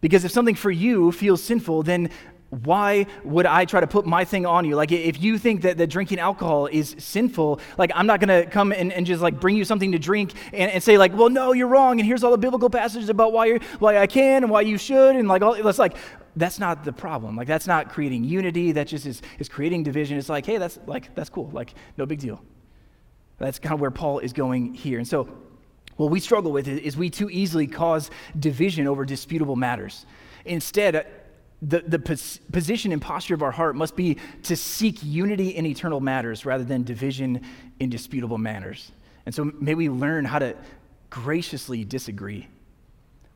Because 0.00 0.24
if 0.24 0.32
something 0.32 0.54
for 0.54 0.70
you 0.70 1.12
feels 1.12 1.42
sinful, 1.42 1.84
then 1.84 2.10
why 2.50 3.06
would 3.22 3.46
I 3.46 3.64
try 3.64 3.78
to 3.78 3.86
put 3.86 4.06
my 4.06 4.24
thing 4.24 4.44
on 4.44 4.64
you? 4.64 4.74
Like, 4.74 4.90
if 4.90 5.22
you 5.22 5.38
think 5.38 5.62
that, 5.62 5.78
that 5.78 5.86
drinking 5.86 6.18
alcohol 6.18 6.66
is 6.66 6.96
sinful, 6.98 7.60
like, 7.78 7.92
I'm 7.94 8.06
not 8.06 8.18
going 8.18 8.44
to 8.44 8.50
come 8.50 8.72
and, 8.72 8.92
and 8.92 9.06
just 9.06 9.22
like 9.22 9.38
bring 9.38 9.56
you 9.56 9.64
something 9.64 9.92
to 9.92 10.00
drink 10.00 10.32
and, 10.52 10.68
and 10.70 10.82
say, 10.82 10.98
like, 10.98 11.14
well, 11.16 11.30
no, 11.30 11.52
you're 11.52 11.68
wrong. 11.68 12.00
And 12.00 12.06
here's 12.06 12.24
all 12.24 12.32
the 12.32 12.38
biblical 12.38 12.68
passages 12.68 13.08
about 13.08 13.32
why, 13.32 13.46
you're, 13.46 13.60
why 13.78 13.98
I 13.98 14.08
can 14.08 14.42
and 14.42 14.50
why 14.50 14.62
you 14.62 14.78
should. 14.78 15.14
And 15.14 15.28
like, 15.28 15.42
all, 15.42 15.54
it's 15.54 15.78
like, 15.78 15.96
that's 16.36 16.58
not 16.58 16.84
the 16.84 16.92
problem. 16.92 17.36
Like, 17.36 17.48
that's 17.48 17.66
not 17.66 17.88
creating 17.90 18.24
unity. 18.24 18.72
That 18.72 18.86
just 18.86 19.06
is, 19.06 19.22
is 19.38 19.48
creating 19.48 19.82
division. 19.82 20.16
It's 20.18 20.28
like, 20.28 20.46
hey, 20.46 20.58
that's 20.58 20.78
like, 20.86 21.14
that's 21.14 21.30
cool. 21.30 21.50
Like, 21.52 21.74
no 21.96 22.06
big 22.06 22.20
deal. 22.20 22.42
That's 23.38 23.58
kind 23.58 23.74
of 23.74 23.80
where 23.80 23.90
Paul 23.90 24.20
is 24.20 24.32
going 24.32 24.74
here. 24.74 24.98
And 24.98 25.08
so, 25.08 25.28
what 25.96 26.10
we 26.10 26.20
struggle 26.20 26.52
with 26.52 26.66
is 26.66 26.96
we 26.96 27.10
too 27.10 27.28
easily 27.30 27.66
cause 27.66 28.10
division 28.38 28.86
over 28.86 29.04
disputable 29.04 29.56
matters. 29.56 30.06
Instead, 30.44 30.96
uh, 30.96 31.02
the, 31.62 31.80
the 31.80 31.98
pos- 31.98 32.38
position 32.52 32.92
and 32.92 33.02
posture 33.02 33.34
of 33.34 33.42
our 33.42 33.50
heart 33.50 33.76
must 33.76 33.96
be 33.96 34.16
to 34.44 34.56
seek 34.56 35.02
unity 35.02 35.50
in 35.50 35.66
eternal 35.66 36.00
matters 36.00 36.46
rather 36.46 36.64
than 36.64 36.84
division 36.84 37.42
in 37.80 37.90
disputable 37.90 38.38
matters. 38.38 38.92
And 39.26 39.34
so 39.34 39.44
may 39.60 39.74
we 39.74 39.90
learn 39.90 40.24
how 40.24 40.38
to 40.38 40.56
graciously 41.10 41.84
disagree. 41.84 42.48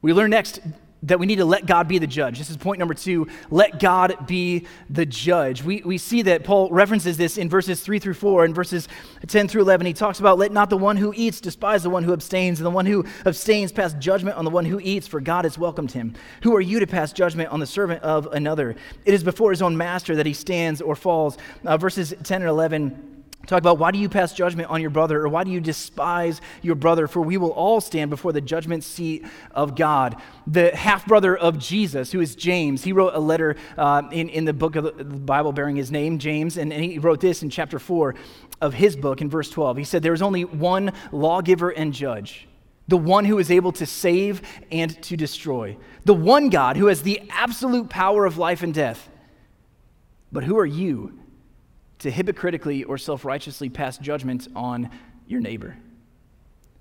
We 0.01 0.13
learn 0.13 0.31
next 0.31 0.61
that 1.05 1.19
we 1.19 1.27
need 1.27 1.37
to 1.37 1.45
let 1.45 1.67
God 1.67 1.87
be 1.87 1.99
the 1.99 2.07
judge. 2.07 2.39
This 2.39 2.51
is 2.51 2.57
point 2.57 2.79
number 2.79 2.95
two 2.95 3.29
let 3.51 3.79
God 3.79 4.27
be 4.27 4.67
the 4.89 5.07
judge. 5.07 5.63
We, 5.63 5.83
we 5.83 5.99
see 5.99 6.23
that 6.23 6.45
Paul 6.45 6.71
references 6.71 7.17
this 7.17 7.37
in 7.37 7.49
verses 7.49 7.81
3 7.81 7.99
through 7.99 8.15
4 8.15 8.47
and 8.47 8.55
verses 8.55 8.89
10 9.27 9.49
through 9.49 9.63
11. 9.63 9.87
He 9.87 9.93
talks 9.93 10.21
about, 10.21 10.39
Let 10.39 10.53
not 10.53 10.71
the 10.71 10.77
one 10.77 10.97
who 10.97 11.13
eats 11.15 11.41
despise 11.41 11.83
the 11.83 11.91
one 11.91 12.05
who 12.05 12.13
abstains, 12.13 12.59
and 12.59 12.67
the 12.67 12.71
one 12.71 12.87
who 12.87 13.05
abstains 13.27 13.73
pass 13.73 13.93
judgment 13.95 14.37
on 14.37 14.45
the 14.45 14.51
one 14.51 14.65
who 14.65 14.81
eats, 14.81 15.07
for 15.07 15.21
God 15.21 15.45
has 15.45 15.59
welcomed 15.59 15.93
him. 15.93 16.15
Who 16.43 16.55
are 16.57 16.61
you 16.61 16.81
to 16.81 16.87
pass 16.87 17.13
judgment 17.13 17.51
on 17.51 17.61
the 17.61 17.67
servant 17.67 18.03
of 18.03 18.27
another? 18.33 18.75
It 19.05 19.15
is 19.15 19.23
before 19.23 19.51
his 19.51 19.63
own 19.63 19.77
master 19.77 20.17
that 20.17 20.27
he 20.27 20.33
stands 20.33 20.81
or 20.81 20.97
falls. 20.97 21.39
Uh, 21.65 21.77
verses 21.77 22.15
10 22.23 22.43
and 22.43 22.49
11 22.49 23.14
Talk 23.47 23.59
about 23.59 23.79
why 23.79 23.91
do 23.91 23.99
you 23.99 24.09
pass 24.09 24.33
judgment 24.33 24.71
on 24.71 24.81
your 24.81 24.91
brother 24.91 25.23
or 25.23 25.29
why 25.29 25.45
do 25.45 25.51
you 25.51 25.61
despise 25.61 26.41
your 26.63 26.75
brother? 26.75 27.07
For 27.07 27.21
we 27.21 27.37
will 27.37 27.53
all 27.53 27.81
stand 27.81 28.11
before 28.11 28.33
the 28.33 28.41
judgment 28.41 28.85
seat 28.85 29.27
of 29.51 29.77
God. 29.77 30.17
The 30.47 30.75
half 30.75 31.07
brother 31.07 31.37
of 31.37 31.59
Jesus, 31.59 32.13
who 32.13 32.21
is 32.21 32.35
James, 32.35 32.85
he 32.85 32.93
wrote 32.93 33.15
a 33.15 33.21
letter 33.21 33.57
uh, 33.77 34.03
in, 34.11 34.29
in 34.29 34.45
the 34.45 34.53
book 34.53 34.77
of 34.77 34.97
the 34.97 35.05
Bible 35.05 35.53
bearing 35.53 35.77
his 35.77 35.91
name, 35.91 36.19
James, 36.19 36.57
and, 36.57 36.73
and 36.73 36.85
he 36.85 36.99
wrote 36.99 37.21
this 37.21 37.43
in 37.43 37.51
chapter 37.51 37.79
4 37.79 38.15
of 38.61 38.75
his 38.75 38.97
book 38.97 39.21
in 39.21 39.29
verse 39.29 39.51
12. 39.51 39.77
He 39.77 39.85
said, 39.85 40.03
There 40.03 40.15
is 40.15 40.23
only 40.23 40.45
one 40.45 40.93
lawgiver 41.13 41.71
and 41.71 41.93
judge, 41.93 42.49
the 42.89 42.97
one 42.97 43.25
who 43.25 43.39
is 43.39 43.51
able 43.51 43.73
to 43.73 43.87
save 43.87 44.43
and 44.71 45.01
to 45.03 45.17
destroy, 45.17 45.77
the 46.05 46.15
one 46.15 46.49
God 46.49 46.77
who 46.77 46.87
has 46.87 47.03
the 47.03 47.23
absolute 47.31 47.91
power 47.91 48.25
of 48.25 48.39
life 48.39 48.63
and 48.63 48.73
death. 48.73 49.09
But 50.33 50.45
who 50.45 50.59
are 50.59 50.67
you? 50.67 51.19
To 52.01 52.11
hypocritically 52.11 52.85
or 52.85 52.99
self 52.99 53.25
righteously 53.25 53.69
pass 53.69 53.99
judgment 53.99 54.49
on 54.55 54.91
your 55.27 55.41
neighbor. 55.41 55.77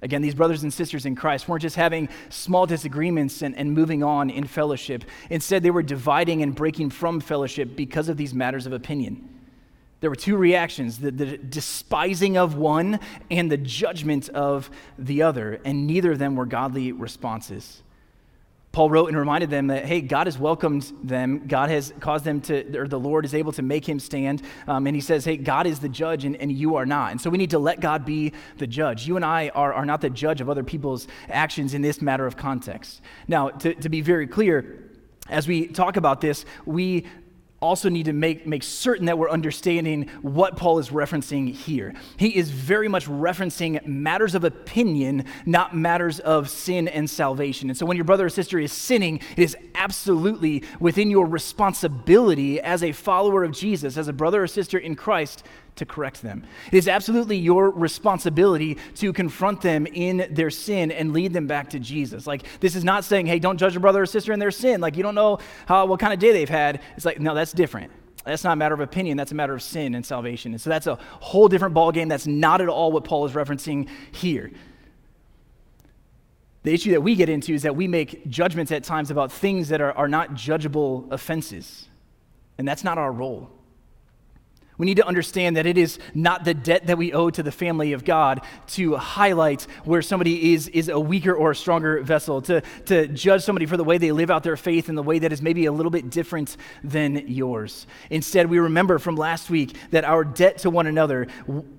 Again, 0.02 0.22
these 0.22 0.36
brothers 0.36 0.64
and 0.64 0.74
sisters 0.74 1.06
in 1.06 1.16
Christ 1.16 1.48
weren't 1.48 1.62
just 1.62 1.78
having 1.78 2.10
small 2.28 2.66
disagreements 2.66 3.42
and, 3.42 3.56
and 3.56 3.72
moving 3.72 4.04
on 4.04 4.30
in 4.30 4.46
fellowship. 4.46 5.06
Instead, 5.30 5.64
they 5.64 5.72
were 5.72 5.82
dividing 5.82 6.44
and 6.44 6.54
breaking 6.54 6.90
from 6.90 7.22
fellowship 7.22 7.78
because 7.78 8.10
of 8.10 8.18
these 8.18 8.34
matters 8.34 8.66
of 8.66 8.74
opinion. 8.74 9.30
There 10.02 10.10
were 10.10 10.18
two 10.18 10.36
reactions 10.36 11.00
the, 11.00 11.12
the 11.12 11.38
despising 11.38 12.36
of 12.38 12.56
one 12.56 13.00
and 13.32 13.50
the 13.50 13.56
judgment 13.56 14.28
of 14.28 14.70
the 15.00 15.22
other, 15.22 15.62
and 15.64 15.88
neither 15.88 16.12
of 16.12 16.20
them 16.20 16.36
were 16.36 16.46
godly 16.46 16.92
responses. 16.92 17.83
Paul 18.74 18.90
wrote 18.90 19.08
and 19.08 19.16
reminded 19.16 19.52
them 19.52 19.68
that, 19.68 19.86
hey, 19.86 20.02
God 20.02 20.26
has 20.26 20.40
welcomed 20.40 20.92
them. 21.04 21.46
God 21.48 21.70
has 21.70 21.94
caused 22.00 22.26
them 22.26 22.42
to, 22.42 22.76
or 22.76 22.88
the 22.88 23.00
Lord 23.00 23.24
is 23.24 23.36
able 23.36 23.52
to 23.52 23.62
make 23.62 23.88
him 23.88 24.00
stand. 24.00 24.42
Um, 24.68 24.88
and 24.88 24.96
he 24.96 25.02
says, 25.02 25.24
hey, 25.24 25.38
God 25.38 25.68
is 25.68 25.78
the 25.80 25.90
judge 25.90 26.26
and, 26.26 26.36
and 26.38 26.52
you 26.52 26.76
are 26.76 26.86
not. 26.86 27.12
And 27.12 27.22
so 27.22 27.30
we 27.30 27.38
need 27.38 27.52
to 27.52 27.60
let 27.60 27.82
God 27.82 28.04
be 28.04 28.34
the 28.58 28.66
judge. 28.66 29.08
You 29.08 29.16
and 29.16 29.24
I 29.24 29.50
are, 29.50 29.72
are 29.74 29.86
not 29.86 30.02
the 30.02 30.10
judge 30.10 30.42
of 30.42 30.50
other 30.50 30.64
people's 30.64 31.08
actions 31.30 31.76
in 31.76 31.84
this 31.84 32.02
matter 32.02 32.26
of 32.26 32.36
context. 32.36 33.02
Now, 33.28 33.50
to, 33.50 33.76
to 33.76 33.90
be 33.90 34.02
very 34.02 34.26
clear, 34.26 34.90
as 35.30 35.48
we 35.48 35.68
talk 35.68 35.96
about 35.96 36.20
this, 36.20 36.44
we 36.66 37.06
also 37.64 37.90
need 37.90 38.06
to 38.06 38.14
make, 38.14 38.46
make 38.46 38.62
certain 38.62 39.06
that 39.06 39.18
we're 39.18 39.30
understanding 39.30 40.10
what 40.22 40.58
Paul 40.58 40.80
is 40.80 40.90
referencing 40.90 41.54
here. 41.54 41.94
He 42.18 42.36
is 42.36 42.52
very 42.52 42.88
much 42.88 43.08
referencing 43.08 43.86
matters 43.88 44.36
of 44.36 44.44
opinion, 44.44 45.26
not 45.46 45.76
matters 45.76 46.20
of 46.20 46.50
sin 46.50 46.88
and 46.88 47.10
salvation. 47.10 47.70
And 47.70 47.78
so 47.78 47.86
when 47.86 47.98
your 47.98 48.04
brother 48.04 48.26
or 48.26 48.30
sister 48.30 48.60
is 48.60 48.72
sinning, 48.72 49.22
it 49.38 49.44
is 49.44 49.56
absolutely 49.76 50.64
within 50.80 51.10
your 51.10 51.26
responsibility 51.26 52.60
as 52.60 52.84
a 52.84 52.92
follower 52.92 53.44
of 53.44 53.54
Jesus, 53.54 53.98
as 53.98 54.08
a 54.08 54.14
brother 54.14 54.44
or 54.44 54.48
sister 54.48 54.78
in 54.78 54.96
Christ, 54.96 55.44
to 55.76 55.86
correct 55.86 56.22
them. 56.22 56.46
It 56.72 56.78
is 56.78 56.88
absolutely 56.88 57.38
your 57.38 57.70
responsibility 57.72 58.78
to 58.96 59.12
confront 59.12 59.62
them 59.62 59.88
in 59.88 60.28
their 60.32 60.50
sin 60.50 60.92
and 60.92 61.14
lead 61.14 61.34
them 61.34 61.48
back 61.48 61.72
to 61.72 61.80
Jesus. 61.80 62.28
Like, 62.28 62.44
this 62.60 62.76
is 62.76 62.84
not 62.84 63.04
saying, 63.04 63.26
hey, 63.26 63.40
don't 63.40 63.58
judge 63.58 63.74
your 63.74 63.82
brother 63.82 64.04
or 64.04 64.06
sister 64.06 64.34
in 64.34 64.40
their 64.40 64.52
sin. 64.52 64.82
Like, 64.82 64.96
you 64.96 65.04
don't 65.04 65.16
know 65.16 65.40
how, 65.66 65.86
what 65.86 66.00
kind 66.00 66.14
of 66.14 66.20
day 66.20 66.32
they've 66.32 66.50
had. 66.50 66.82
It's 66.96 67.06
like, 67.06 67.20
no, 67.20 67.34
that's 67.34 67.54
different. 67.54 67.92
That's 68.24 68.44
not 68.44 68.54
a 68.54 68.56
matter 68.56 68.74
of 68.74 68.80
opinion. 68.80 69.18
That's 69.18 69.32
a 69.32 69.36
matter 69.36 69.54
of 69.54 69.62
sin 69.62 69.96
and 69.96 70.06
salvation. 70.06 70.54
And 70.54 70.62
so 70.62 70.70
that's 70.70 70.88
a 70.88 70.96
whole 70.96 71.48
different 71.48 71.76
ballgame. 71.76 72.08
That's 72.08 72.28
not 72.28 72.62
at 72.62 72.70
all 72.70 72.92
what 72.92 73.04
Paul 73.04 73.26
is 73.26 73.34
referencing 73.34 73.90
here. 74.12 74.52
The 76.64 76.74
issue 76.74 76.92
that 76.92 77.02
we 77.02 77.16
get 77.16 77.28
into 77.28 77.54
is 77.54 77.64
that 77.64 77.76
we 77.76 77.90
make 77.90 78.30
judgments 78.30 78.72
at 78.72 78.86
times 78.86 79.12
about 79.12 79.32
things 79.32 79.68
that 79.70 79.82
are, 79.82 79.92
are 79.92 80.08
not 80.08 80.36
judgeable 80.36 81.12
offenses. 81.12 81.90
And 82.58 82.66
that's 82.66 82.86
not 82.86 82.98
our 82.98 83.12
role. 83.12 83.52
We 84.84 84.88
need 84.88 84.98
to 84.98 85.08
understand 85.08 85.56
that 85.56 85.66
it 85.66 85.78
is 85.78 85.98
not 86.14 86.44
the 86.44 86.54
debt 86.54 86.88
that 86.88 86.98
we 86.98 87.14
owe 87.14 87.30
to 87.30 87.42
the 87.42 87.54
family 87.54 87.94
of 87.94 88.04
God 88.04 88.42
to 88.72 88.98
highlight 88.98 89.62
where 89.86 90.02
somebody 90.02 90.54
is, 90.54 90.68
is 90.68 90.90
a 90.90 91.00
weaker 91.00 91.34
or 91.34 91.52
a 91.52 91.56
stronger 91.56 92.02
vessel, 92.02 92.42
to, 92.42 92.60
to 92.88 93.08
judge 93.08 93.44
somebody 93.44 93.66
for 93.66 93.78
the 93.78 93.84
way 93.86 93.98
they 93.98 94.12
live 94.12 94.30
out 94.30 94.44
their 94.44 94.58
faith 94.58 94.90
in 94.90 94.96
the 94.96 95.02
way 95.02 95.20
that 95.20 95.32
is 95.32 95.42
maybe 95.42 95.68
a 95.68 95.72
little 95.72 95.90
bit 95.90 96.10
different 96.10 96.58
than 96.84 97.30
yours. 97.30 97.88
Instead, 98.10 98.50
we 98.50 98.60
remember 98.60 99.00
from 99.00 99.16
last 99.16 99.50
week 99.50 99.74
that 99.92 100.04
our 100.04 100.26
debt 100.26 100.58
to 100.58 100.70
one 100.70 100.86
another 100.86 101.28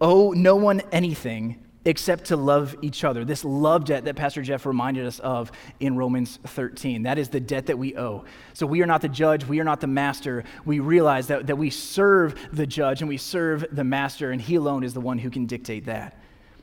owe 0.01 0.31
no 0.31 0.57
one 0.57 0.81
anything 0.91 1.63
except 1.85 2.27
to 2.27 2.37
love 2.37 2.77
each 2.83 3.05
other. 3.05 3.25
This 3.25 3.45
love 3.45 3.85
debt 3.85 4.05
that 4.05 4.17
Pastor 4.17 4.43
Jeff 4.43 4.67
reminded 4.67 5.07
us 5.07 5.19
of 5.19 5.53
in 5.81 5.97
Romans 5.97 6.39
13. 6.45 7.03
That 7.03 7.19
is 7.19 7.29
the 7.29 7.41
debt 7.41 7.67
that 7.67 7.79
we 7.79 7.97
owe. 7.97 8.25
So 8.53 8.67
we 8.67 8.83
are 8.83 8.87
not 8.87 9.03
the 9.03 9.09
judge, 9.09 9.45
we 9.45 9.61
are 9.61 9.65
not 9.65 9.81
the 9.81 9.87
master. 9.87 10.45
We 10.65 10.81
realize 10.81 11.27
that, 11.29 11.47
that 11.47 11.57
we 11.57 11.71
serve 11.71 12.35
the 12.53 12.67
judge 12.67 13.03
and 13.03 13.09
we 13.09 13.19
serve 13.19 13.67
the 13.71 13.85
master, 13.85 14.31
and 14.31 14.41
he 14.41 14.55
alone 14.57 14.85
is 14.85 14.95
the 14.95 15.01
one 15.01 15.19
who 15.19 15.31
can 15.31 15.47
dictate 15.47 15.87
that. 15.87 16.19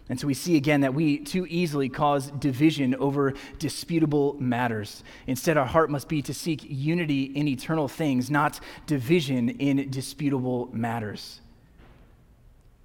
And 0.09 0.19
so 0.19 0.27
we 0.27 0.33
see 0.33 0.57
again 0.57 0.81
that 0.81 0.93
we 0.93 1.19
too 1.19 1.47
easily 1.49 1.87
cause 1.87 2.31
division 2.31 2.95
over 2.95 3.33
disputable 3.59 4.35
matters. 4.41 5.05
Instead, 5.25 5.55
our 5.55 5.65
heart 5.65 5.89
must 5.89 6.09
be 6.09 6.21
to 6.23 6.33
seek 6.33 6.65
unity 6.67 7.23
in 7.23 7.47
eternal 7.47 7.87
things, 7.87 8.29
not 8.29 8.59
division 8.87 9.49
in 9.49 9.89
disputable 9.89 10.69
matters. 10.73 11.39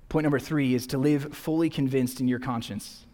Point 0.08 0.24
number 0.24 0.38
three 0.38 0.74
is 0.74 0.86
to 0.88 0.98
live 0.98 1.34
fully 1.34 1.68
convinced 1.68 2.20
in 2.20 2.28
your 2.28 2.38
conscience. 2.38 3.06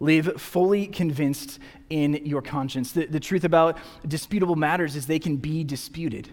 Live 0.00 0.40
fully 0.40 0.86
convinced 0.86 1.58
in 1.90 2.24
your 2.24 2.42
conscience. 2.42 2.92
The, 2.92 3.06
the 3.06 3.18
truth 3.18 3.44
about 3.44 3.78
disputable 4.06 4.54
matters 4.54 4.94
is 4.94 5.06
they 5.06 5.18
can 5.18 5.36
be 5.36 5.64
disputed, 5.64 6.30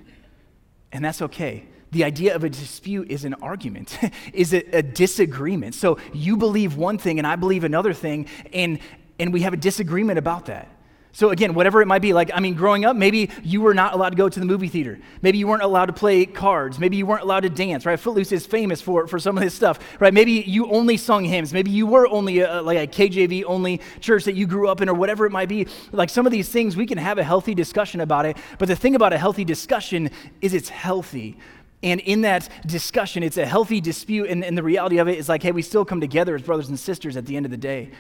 and 0.91 1.04
that's 1.04 1.22
okay. 1.24 1.65
The 1.91 2.04
idea 2.04 2.36
of 2.36 2.44
a 2.44 2.50
dispute 2.50 3.10
is 3.10 3.26
an 3.26 3.34
argument, 3.36 3.98
is 4.34 4.54
a, 4.54 4.78
a 4.78 4.84
disagreement. 4.84 5.74
So 5.74 5.98
you 6.13 6.38
believe 6.38 6.76
one 6.76 6.98
thing 6.98 7.18
and 7.18 7.26
I 7.26 7.36
believe 7.36 7.63
another 7.63 7.94
thing, 7.94 8.28
and, 8.54 8.80
and 9.20 9.34
we 9.34 9.41
have 9.41 9.54
a 9.54 9.58
disagreement 9.58 10.20
about 10.20 10.46
that. 10.46 10.70
So, 11.15 11.30
again, 11.30 11.54
whatever 11.54 11.82
it 11.82 11.86
might 11.86 12.01
be, 12.01 12.12
like, 12.12 12.30
I 12.34 12.41
mean, 12.41 12.56
growing 12.56 12.84
up, 12.84 12.93
maybe 12.93 13.30
you 13.41 13.62
were 13.62 13.73
not 13.73 13.93
allowed 13.93 14.10
to 14.10 14.17
go 14.17 14.28
to 14.28 14.38
the 14.38 14.45
movie 14.45 14.67
theater. 14.67 14.99
Maybe 15.21 15.38
you 15.38 15.47
weren't 15.47 15.63
allowed 15.63 15.86
to 15.86 15.93
play 15.93 16.25
cards. 16.25 16.78
Maybe 16.78 16.97
you 16.97 17.06
weren't 17.06 17.21
allowed 17.21 17.43
to 17.43 17.49
dance, 17.49 17.86
right? 17.86 17.97
Footloose 17.97 18.34
is 18.34 18.45
famous 18.45 18.82
for, 18.82 19.08
for 19.08 19.17
some 19.17 19.38
of 19.38 19.41
this 19.41 19.54
stuff, 19.54 19.80
right? 20.01 20.13
Maybe 20.13 20.43
you 20.45 20.69
only 20.69 20.97
sung 20.97 21.23
hymns. 21.23 21.54
Maybe 21.54 21.71
you 21.71 21.88
were 21.88 22.06
only 22.06 22.39
a, 22.39 22.62
like 22.62 22.78
a 22.78 22.86
KJV 22.86 23.45
only 23.47 23.80
church 24.01 24.25
that 24.25 24.36
you 24.36 24.45
grew 24.45 24.67
up 24.67 24.82
in, 24.82 24.89
or 24.89 24.93
whatever 24.93 25.25
it 25.25 25.32
might 25.32 25.47
be. 25.47 25.67
Like, 25.93 26.10
some 26.10 26.25
of 26.25 26.34
these 26.34 26.49
things, 26.49 26.75
we 26.75 26.86
can 26.86 26.97
have 26.97 27.17
a 27.17 27.23
healthy 27.23 27.56
discussion 27.56 28.01
about 28.01 28.25
it. 28.25 28.36
But 28.60 28.67
the 28.67 28.75
thing 28.75 28.93
about 28.93 29.13
a 29.13 29.17
healthy 29.17 29.45
discussion 29.45 30.10
is 30.41 30.54
it's 30.54 30.67
healthy. 30.67 31.38
And 31.82 32.01
in 32.01 32.23
that 32.23 32.49
discussion, 32.65 33.23
it's 33.23 33.38
a 33.38 33.45
healthy 33.45 33.80
dispute. 33.80 34.30
And, 34.30 34.43
and 34.43 34.58
the 34.58 34.63
reality 34.63 34.97
of 34.97 35.08
it 35.08 35.17
is 35.17 35.30
like, 35.30 35.43
hey, 35.43 35.54
we 35.54 35.62
still 35.62 35.86
come 35.86 36.01
together 36.01 36.36
as 36.36 36.41
brothers 36.41 36.67
and 36.67 36.78
sisters 36.78 37.15
at 37.15 37.25
the 37.25 37.38
end 37.38 37.45
of 37.45 37.51
the 37.51 37.58
day 37.58 37.91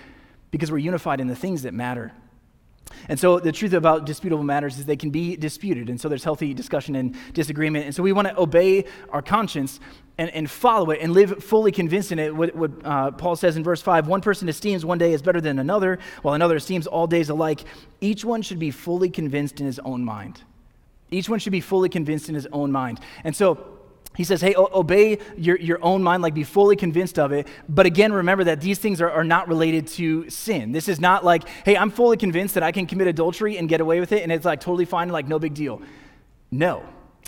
because 0.51 0.69
we're 0.69 0.79
unified 0.79 1.21
in 1.21 1.27
the 1.27 1.35
things 1.35 1.61
that 1.61 1.73
matter. 1.73 2.11
And 3.09 3.19
so 3.19 3.39
the 3.39 3.51
truth 3.51 3.73
about 3.73 4.05
disputable 4.05 4.43
matters 4.43 4.77
is 4.77 4.85
they 4.85 4.95
can 4.95 5.09
be 5.09 5.35
disputed. 5.35 5.89
And 5.89 5.99
so 5.99 6.09
there's 6.09 6.23
healthy 6.23 6.53
discussion 6.53 6.95
and 6.95 7.15
disagreement. 7.33 7.85
And 7.85 7.95
so 7.95 8.03
we 8.03 8.11
want 8.11 8.27
to 8.27 8.39
obey 8.39 8.85
our 9.09 9.21
conscience 9.21 9.79
and, 10.17 10.29
and 10.31 10.49
follow 10.49 10.91
it 10.91 10.99
and 11.01 11.13
live 11.13 11.43
fully 11.43 11.71
convinced 11.71 12.11
in 12.11 12.19
it. 12.19 12.35
What, 12.35 12.55
what 12.55 12.71
uh, 12.83 13.11
Paul 13.11 13.35
says 13.35 13.57
in 13.57 13.63
verse 13.63 13.81
5 13.81 14.07
one 14.07 14.21
person 14.21 14.47
esteems 14.49 14.85
one 14.85 14.97
day 14.97 15.13
as 15.13 15.21
better 15.21 15.41
than 15.41 15.59
another, 15.59 15.99
while 16.21 16.33
another 16.33 16.55
esteems 16.55 16.87
all 16.87 17.07
days 17.07 17.29
alike. 17.29 17.63
Each 18.01 18.23
one 18.23 18.41
should 18.41 18.59
be 18.59 18.71
fully 18.71 19.09
convinced 19.09 19.59
in 19.59 19.65
his 19.65 19.79
own 19.79 20.03
mind. 20.03 20.41
Each 21.11 21.29
one 21.29 21.39
should 21.39 21.51
be 21.51 21.61
fully 21.61 21.89
convinced 21.89 22.29
in 22.29 22.35
his 22.35 22.47
own 22.51 22.71
mind. 22.71 22.99
And 23.23 23.35
so 23.35 23.74
he 24.15 24.23
says, 24.23 24.41
hey, 24.41 24.55
obey 24.55 25.19
your, 25.37 25.57
your 25.57 25.83
own 25.83 26.01
mind, 26.03 26.23
like 26.23 26.33
be 26.33 26.43
fully 26.43 26.75
convinced 26.75 27.19
of 27.19 27.31
it. 27.31 27.47
But 27.67 27.85
again, 27.85 28.13
remember 28.13 28.43
that 28.45 28.61
these 28.61 28.79
things 28.79 29.01
are, 29.01 29.11
are 29.11 29.23
not 29.23 29.47
related 29.47 29.87
to 29.87 30.29
sin. 30.29 30.71
This 30.71 30.87
is 30.87 30.99
not 30.99 31.23
like, 31.23 31.47
hey, 31.65 31.77
I'm 31.77 31.89
fully 31.89 32.17
convinced 32.17 32.55
that 32.55 32.63
I 32.63 32.71
can 32.71 32.85
commit 32.85 33.07
adultery 33.07 33.57
and 33.57 33.67
get 33.67 33.81
away 33.81 33.99
with 33.99 34.11
it, 34.11 34.23
and 34.23 34.31
it's 34.31 34.45
like 34.45 34.59
totally 34.59 34.85
fine, 34.85 35.09
like 35.09 35.27
no 35.27 35.39
big 35.39 35.53
deal. 35.53 35.81
No, 36.51 36.83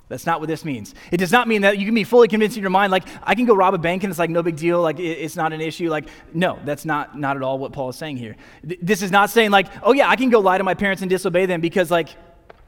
that's 0.10 0.26
not 0.26 0.40
what 0.40 0.48
this 0.48 0.64
means. 0.64 0.96
It 1.12 1.18
does 1.18 1.32
not 1.32 1.48
mean 1.48 1.64
that 1.64 1.78
you 1.78 1.86
can 1.86 1.96
be 1.96 2.06
fully 2.06 2.28
convinced 2.28 2.56
in 2.56 2.64
your 2.64 2.70
mind, 2.70 2.92
like, 2.92 3.04
I 3.24 3.36
can 3.36 3.46
go 3.46 3.56
rob 3.56 3.74
a 3.74 3.78
bank 3.78 4.04
and 4.04 4.12
it's 4.12 4.20
like 4.20 4.30
no 4.30 4.42
big 4.42 4.56
deal, 4.56 4.82
like, 4.82 5.00
it's 5.00 5.36
not 5.36 5.52
an 5.52 5.60
issue. 5.60 5.90
Like, 5.90 6.08
no, 6.34 6.60
that's 6.64 6.86
not, 6.86 7.20
not 7.20 7.36
at 7.36 7.44
all 7.44 7.60
what 7.60 7.74
Paul 7.74 7.90
is 7.90 7.98
saying 7.98 8.18
here. 8.18 8.38
This 8.64 9.02
is 9.02 9.12
not 9.12 9.30
saying, 9.30 9.52
like, 9.52 9.68
oh 9.84 9.94
yeah, 9.94 10.08
I 10.10 10.16
can 10.16 10.30
go 10.30 10.40
lie 10.40 10.58
to 10.58 10.64
my 10.64 10.76
parents 10.76 11.02
and 11.02 11.10
disobey 11.10 11.46
them 11.46 11.60
because, 11.60 11.92
like, 11.92 12.10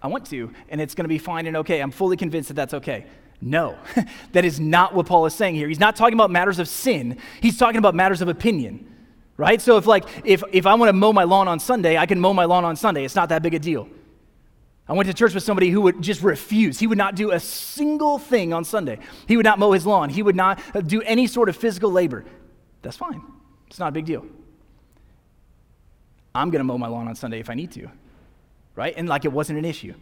I 0.02 0.08
want 0.08 0.26
to, 0.28 0.52
and 0.70 0.80
it's 0.82 0.96
going 0.96 1.06
to 1.06 1.10
be 1.10 1.18
fine 1.18 1.46
and 1.46 1.58
okay. 1.58 1.82
I'm 1.82 1.92
fully 1.92 2.18
convinced 2.18 2.50
that 2.50 2.56
that's 2.56 2.74
okay. 2.74 3.06
No, 3.42 3.78
that 4.34 4.46
is 4.46 4.60
not 4.60 4.94
what 4.94 5.06
Paul 5.06 5.26
is 5.26 5.34
saying 5.34 5.56
here. 5.56 5.68
He's 5.68 5.80
not 5.80 5.96
talking 5.96 6.14
about 6.14 6.32
matters 6.32 6.60
of 6.60 6.68
sin, 6.68 7.18
he's 7.42 7.58
talking 7.58 7.78
about 7.78 7.96
matters 7.96 8.22
of 8.22 8.28
opinion. 8.28 8.86
Right? 9.38 9.62
So 9.62 9.78
if 9.78 9.86
like 9.86 10.04
if 10.26 10.44
if 10.52 10.66
I 10.66 10.74
want 10.74 10.90
to 10.90 10.94
mow 10.94 11.14
my 11.14 11.24
lawn 11.24 11.48
on 11.48 11.60
Sunday, 11.60 11.98
I 11.98 12.06
can 12.06 12.20
mow 12.20 12.34
my 12.34 12.44
lawn 12.44 12.66
on 12.66 12.76
Sunday. 12.76 13.06
It's 13.06 13.16
not 13.16 13.30
that 13.30 13.42
big 13.42 13.54
a 13.54 13.60
deal. 13.60 13.88
I 14.90 14.94
went 14.94 15.08
to 15.08 15.14
church 15.14 15.36
with 15.36 15.44
somebody 15.44 15.70
who 15.70 15.82
would 15.82 16.02
just 16.02 16.24
refuse. 16.24 16.80
He 16.80 16.88
would 16.88 16.98
not 16.98 17.16
do 17.16 17.32
a 17.32 17.40
single 17.40 18.18
thing 18.18 18.54
on 18.54 18.66
Sunday. 18.66 18.98
He 19.28 19.38
would 19.38 19.46
not 19.46 19.60
mow 19.60 19.72
his 19.72 19.86
lawn. 19.86 20.10
He 20.10 20.24
would 20.24 20.36
not 20.36 20.60
do 20.88 21.02
any 21.04 21.28
sort 21.28 21.48
of 21.48 21.56
physical 21.56 21.92
labor. 21.92 22.26
That's 22.82 22.98
fine. 22.98 23.22
It's 23.68 23.78
not 23.78 23.90
a 23.90 23.92
big 23.92 24.06
deal. 24.06 24.26
I'm 26.34 26.50
going 26.50 26.60
to 26.60 26.64
mow 26.64 26.80
my 26.80 26.88
lawn 26.88 27.08
on 27.08 27.16
Sunday 27.16 27.40
if 27.40 27.52
I 27.52 27.54
need 27.54 27.72
to. 27.74 27.88
Right? 28.76 28.96
And 28.98 29.08
like 29.08 29.26
it 29.26 29.32
wasn't 29.32 29.60
an 29.60 29.66
issue. 29.66 29.94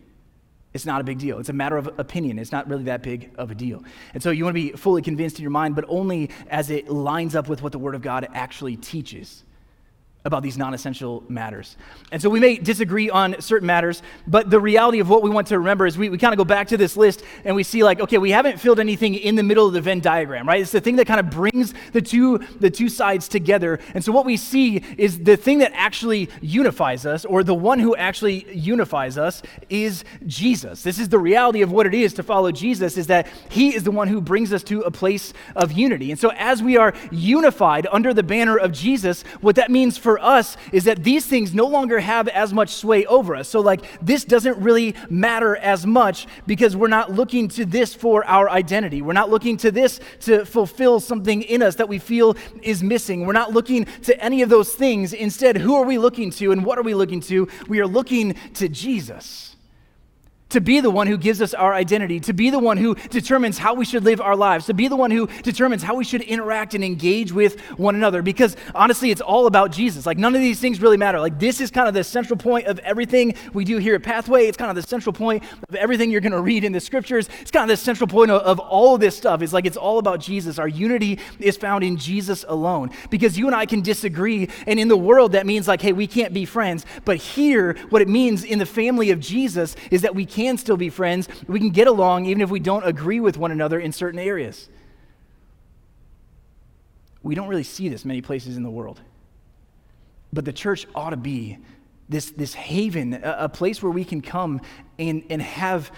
It's 0.77 0.85
not 0.85 1.01
a 1.01 1.03
big 1.03 1.17
deal. 1.17 1.39
It's 1.39 1.49
a 1.49 1.53
matter 1.53 1.75
of 1.75 1.89
opinion. 1.97 2.37
It's 2.37 2.51
not 2.51 2.69
really 2.69 2.83
that 2.83 3.01
big 3.01 3.31
of 3.39 3.49
a 3.49 3.55
deal. 3.55 3.83
And 4.13 4.21
so 4.21 4.29
you 4.29 4.43
want 4.43 4.55
to 4.55 4.61
be 4.61 4.77
fully 4.77 5.01
convinced 5.01 5.39
in 5.39 5.41
your 5.41 5.49
mind, 5.49 5.75
but 5.75 5.85
only 5.87 6.29
as 6.49 6.69
it 6.69 6.87
lines 6.87 7.35
up 7.35 7.49
with 7.49 7.63
what 7.63 7.71
the 7.71 7.79
Word 7.79 7.95
of 7.95 8.03
God 8.03 8.27
actually 8.35 8.77
teaches 8.77 9.43
about 10.27 10.43
these 10.43 10.57
non 10.57 10.73
essential 10.73 11.23
matters. 11.29 11.77
And 12.11 12.21
so 12.21 12.29
we 12.29 12.39
may 12.39 12.57
disagree 12.57 13.09
on 13.09 13.41
certain 13.41 13.65
matters, 13.65 14.03
but 14.27 14.49
the 14.49 14.59
reality 14.59 14.99
of 14.99 15.09
what 15.09 15.23
we 15.23 15.29
want 15.29 15.47
to 15.47 15.57
remember 15.57 15.87
is 15.87 15.97
we, 15.97 16.09
we 16.09 16.17
kind 16.17 16.33
of 16.33 16.37
go 16.37 16.45
back 16.45 16.67
to 16.67 16.77
this 16.77 16.95
list 16.95 17.23
and 17.45 17.55
we 17.55 17.63
see, 17.63 17.83
like, 17.83 17.99
okay, 18.01 18.17
we 18.17 18.31
haven't 18.31 18.59
filled 18.59 18.79
anything 18.79 19.15
in 19.15 19.35
the 19.35 19.43
middle 19.43 19.65
of 19.65 19.73
the 19.73 19.81
Venn 19.81 20.01
diagram, 20.01 20.47
right? 20.47 20.61
It's 20.61 20.71
the 20.71 20.81
thing 20.81 20.97
that 20.97 21.07
kind 21.07 21.19
of 21.19 21.29
brings 21.29 21.73
the 21.93 22.01
two, 22.01 22.39
the 22.59 22.69
two 22.69 22.89
sides 22.89 23.27
together. 23.27 23.79
And 23.93 24.03
so 24.03 24.11
what 24.11 24.25
we 24.25 24.37
see 24.37 24.83
is 24.97 25.19
the 25.19 25.37
thing 25.37 25.59
that 25.59 25.71
actually 25.73 26.29
unifies 26.41 27.05
us, 27.05 27.23
or 27.25 27.43
the 27.43 27.55
one 27.55 27.79
who 27.79 27.95
actually 27.95 28.45
unifies 28.53 29.17
us, 29.17 29.41
is 29.69 30.03
Jesus. 30.25 30.83
This 30.83 30.99
is 30.99 31.09
the 31.09 31.19
reality 31.19 31.61
of 31.61 31.71
what 31.71 31.87
it 31.87 31.93
is 31.93 32.13
to 32.15 32.23
follow 32.23 32.51
Jesus, 32.51 32.97
is 32.97 33.07
that 33.07 33.27
he 33.49 33.73
is 33.73 33.83
the 33.83 33.91
one 33.91 34.09
who 34.09 34.19
brings 34.19 34.51
us 34.51 34.63
to 34.63 34.81
a 34.81 34.91
place 34.91 35.33
of 35.55 35.71
unity. 35.71 36.11
And 36.11 36.19
so 36.19 36.31
as 36.35 36.61
we 36.61 36.75
are 36.75 36.93
unified 37.11 37.87
under 37.91 38.13
the 38.13 38.23
banner 38.23 38.57
of 38.57 38.73
Jesus, 38.73 39.23
what 39.39 39.55
that 39.55 39.71
means 39.71 39.97
for 39.97 40.16
us 40.19 40.57
is 40.71 40.85
that 40.85 41.03
these 41.03 41.25
things 41.25 41.53
no 41.53 41.65
longer 41.65 41.99
have 41.99 42.27
as 42.27 42.53
much 42.53 42.69
sway 42.69 43.05
over 43.05 43.35
us. 43.35 43.49
So, 43.49 43.59
like, 43.59 43.83
this 44.01 44.23
doesn't 44.23 44.57
really 44.57 44.95
matter 45.09 45.55
as 45.57 45.85
much 45.85 46.27
because 46.45 46.75
we're 46.75 46.87
not 46.87 47.11
looking 47.11 47.47
to 47.49 47.65
this 47.65 47.93
for 47.93 48.25
our 48.25 48.49
identity. 48.49 49.01
We're 49.01 49.13
not 49.13 49.29
looking 49.29 49.57
to 49.57 49.71
this 49.71 49.99
to 50.21 50.45
fulfill 50.45 50.99
something 50.99 51.41
in 51.41 51.61
us 51.61 51.75
that 51.75 51.89
we 51.89 51.99
feel 51.99 52.35
is 52.61 52.83
missing. 52.83 53.25
We're 53.25 53.33
not 53.33 53.53
looking 53.53 53.85
to 54.03 54.23
any 54.23 54.41
of 54.41 54.49
those 54.49 54.73
things. 54.73 55.13
Instead, 55.13 55.57
who 55.57 55.75
are 55.75 55.85
we 55.85 55.97
looking 55.97 56.31
to 56.31 56.51
and 56.51 56.65
what 56.65 56.77
are 56.77 56.83
we 56.83 56.93
looking 56.93 57.19
to? 57.21 57.47
We 57.67 57.79
are 57.79 57.87
looking 57.87 58.35
to 58.55 58.69
Jesus 58.69 59.56
to 60.49 60.61
be 60.61 60.79
the 60.79 60.89
one 60.89 61.07
who 61.07 61.17
gives 61.17 61.41
us 61.41 61.53
our 61.53 61.73
identity, 61.73 62.19
to 62.21 62.33
be 62.33 62.49
the 62.49 62.59
one 62.59 62.77
who 62.77 62.95
determines 63.09 63.57
how 63.57 63.73
we 63.73 63.85
should 63.85 64.03
live 64.03 64.21
our 64.21 64.35
lives, 64.35 64.65
to 64.67 64.73
be 64.73 64.87
the 64.87 64.95
one 64.95 65.11
who 65.11 65.27
determines 65.43 65.83
how 65.83 65.95
we 65.95 66.03
should 66.03 66.21
interact 66.21 66.73
and 66.73 66.83
engage 66.83 67.31
with 67.31 67.59
one 67.77 67.95
another. 67.95 68.21
Because 68.21 68.55
honestly, 68.73 69.11
it's 69.11 69.21
all 69.21 69.47
about 69.47 69.71
Jesus. 69.71 70.05
Like, 70.05 70.17
none 70.17 70.35
of 70.35 70.41
these 70.41 70.59
things 70.59 70.81
really 70.81 70.97
matter. 70.97 71.19
Like, 71.19 71.39
this 71.39 71.59
is 71.59 71.71
kind 71.71 71.87
of 71.87 71.93
the 71.93 72.03
central 72.03 72.37
point 72.37 72.67
of 72.67 72.79
everything 72.79 73.35
we 73.53 73.65
do 73.65 73.77
here 73.77 73.95
at 73.95 74.03
Pathway. 74.03 74.47
It's 74.47 74.57
kind 74.57 74.69
of 74.69 74.75
the 74.75 74.87
central 74.87 75.13
point 75.13 75.43
of 75.67 75.75
everything 75.75 76.11
you're 76.11 76.21
going 76.21 76.31
to 76.31 76.41
read 76.41 76.63
in 76.63 76.71
the 76.71 76.79
scriptures. 76.79 77.29
It's 77.41 77.51
kind 77.51 77.63
of 77.63 77.69
the 77.69 77.81
central 77.81 78.07
point 78.07 78.31
of, 78.31 78.41
of 78.41 78.59
all 78.59 78.95
of 78.95 79.01
this 79.01 79.17
stuff. 79.17 79.41
It's 79.41 79.53
like 79.53 79.65
it's 79.65 79.77
all 79.77 79.99
about 79.99 80.19
Jesus. 80.19 80.59
Our 80.59 80.67
unity 80.67 81.19
is 81.39 81.57
found 81.57 81.83
in 81.83 81.97
Jesus 81.97 82.45
alone. 82.47 82.91
Because 83.09 83.37
you 83.37 83.47
and 83.47 83.55
I 83.55 83.65
can 83.65 83.81
disagree, 83.81 84.49
and 84.65 84.79
in 84.79 84.87
the 84.87 84.97
world, 84.97 85.33
that 85.33 85.45
means 85.45 85.67
like, 85.67 85.81
hey, 85.81 85.93
we 85.93 86.07
can't 86.07 86.33
be 86.33 86.45
friends. 86.45 86.85
But 87.05 87.17
here, 87.17 87.75
what 87.89 88.01
it 88.01 88.07
means 88.07 88.43
in 88.43 88.59
the 88.59 88.65
family 88.65 89.11
of 89.11 89.19
Jesus 89.19 89.75
is 89.91 90.01
that 90.03 90.15
we 90.15 90.25
can 90.37 90.57
still 90.57 90.77
be 90.77 90.89
friends. 90.89 91.27
We 91.47 91.59
can 91.59 91.71
get 91.71 91.87
along 91.87 92.27
even 92.27 92.41
if 92.41 92.51
we 92.51 92.59
don't 92.59 92.85
agree 92.85 93.19
with 93.19 93.37
one 93.37 93.51
another 93.51 93.79
in 93.79 93.91
certain 93.91 94.19
areas. 94.19 94.69
We 97.23 97.33
don't 97.33 97.47
really 97.47 97.63
see 97.63 97.89
this 97.89 98.05
many 98.05 98.21
places 98.21 98.55
in 98.55 98.61
the 98.61 98.69
world. 98.69 99.01
But 100.31 100.45
the 100.45 100.53
church 100.53 100.85
ought 100.93 101.09
to 101.09 101.17
be 101.17 101.57
this, 102.07 102.29
this 102.29 102.53
haven, 102.53 103.15
a, 103.15 103.35
a 103.39 103.49
place 103.49 103.81
where 103.81 103.91
we 103.91 104.05
can 104.05 104.21
come 104.21 104.61
and, 104.99 105.23
and 105.31 105.41
have 105.41 105.91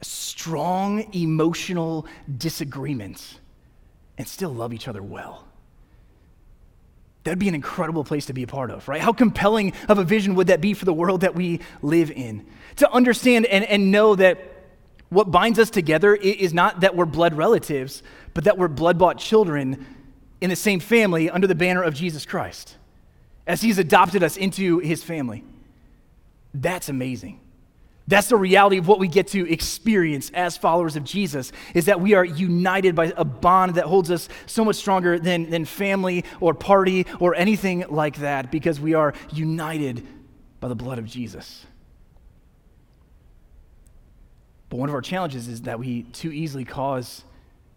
strong 0.00 1.14
emotional 1.14 2.06
disagreements 2.38 3.38
and 4.16 4.26
still 4.26 4.54
love 4.54 4.72
each 4.72 4.88
other 4.88 5.02
well. 5.02 5.46
That'd 7.24 7.38
be 7.38 7.48
an 7.48 7.54
incredible 7.54 8.02
place 8.02 8.26
to 8.26 8.32
be 8.32 8.42
a 8.42 8.46
part 8.46 8.70
of, 8.70 8.88
right? 8.88 9.00
How 9.00 9.12
compelling 9.12 9.74
of 9.88 9.98
a 9.98 10.04
vision 10.04 10.34
would 10.34 10.48
that 10.48 10.60
be 10.60 10.74
for 10.74 10.84
the 10.84 10.92
world 10.92 11.20
that 11.20 11.34
we 11.34 11.60
live 11.80 12.10
in? 12.10 12.46
To 12.76 12.90
understand 12.90 13.46
and, 13.46 13.64
and 13.64 13.92
know 13.92 14.16
that 14.16 14.38
what 15.08 15.30
binds 15.30 15.58
us 15.58 15.70
together 15.70 16.14
is 16.14 16.52
not 16.54 16.80
that 16.80 16.96
we're 16.96 17.04
blood 17.04 17.34
relatives, 17.34 18.02
but 18.34 18.44
that 18.44 18.58
we're 18.58 18.68
blood 18.68 18.98
bought 18.98 19.18
children 19.18 19.86
in 20.40 20.50
the 20.50 20.56
same 20.56 20.80
family 20.80 21.30
under 21.30 21.46
the 21.46 21.54
banner 21.54 21.82
of 21.82 21.94
Jesus 21.94 22.26
Christ, 22.26 22.76
as 23.46 23.60
He's 23.60 23.78
adopted 23.78 24.22
us 24.22 24.36
into 24.36 24.78
His 24.78 25.04
family. 25.04 25.44
That's 26.54 26.88
amazing. 26.88 27.40
That's 28.08 28.28
the 28.28 28.36
reality 28.36 28.78
of 28.78 28.88
what 28.88 28.98
we 28.98 29.08
get 29.08 29.28
to 29.28 29.50
experience 29.50 30.30
as 30.34 30.56
followers 30.56 30.96
of 30.96 31.04
Jesus 31.04 31.52
is 31.74 31.86
that 31.86 32.00
we 32.00 32.14
are 32.14 32.24
united 32.24 32.94
by 32.94 33.12
a 33.16 33.24
bond 33.24 33.76
that 33.76 33.84
holds 33.84 34.10
us 34.10 34.28
so 34.46 34.64
much 34.64 34.76
stronger 34.76 35.18
than, 35.18 35.50
than 35.50 35.64
family 35.64 36.24
or 36.40 36.52
party 36.52 37.06
or 37.20 37.34
anything 37.34 37.84
like 37.88 38.16
that 38.16 38.50
because 38.50 38.80
we 38.80 38.94
are 38.94 39.14
united 39.32 40.06
by 40.58 40.68
the 40.68 40.74
blood 40.74 40.98
of 40.98 41.06
Jesus. 41.06 41.64
But 44.68 44.78
one 44.78 44.88
of 44.88 44.94
our 44.94 45.02
challenges 45.02 45.48
is 45.48 45.62
that 45.62 45.78
we 45.78 46.04
too 46.04 46.32
easily 46.32 46.64
cause 46.64 47.24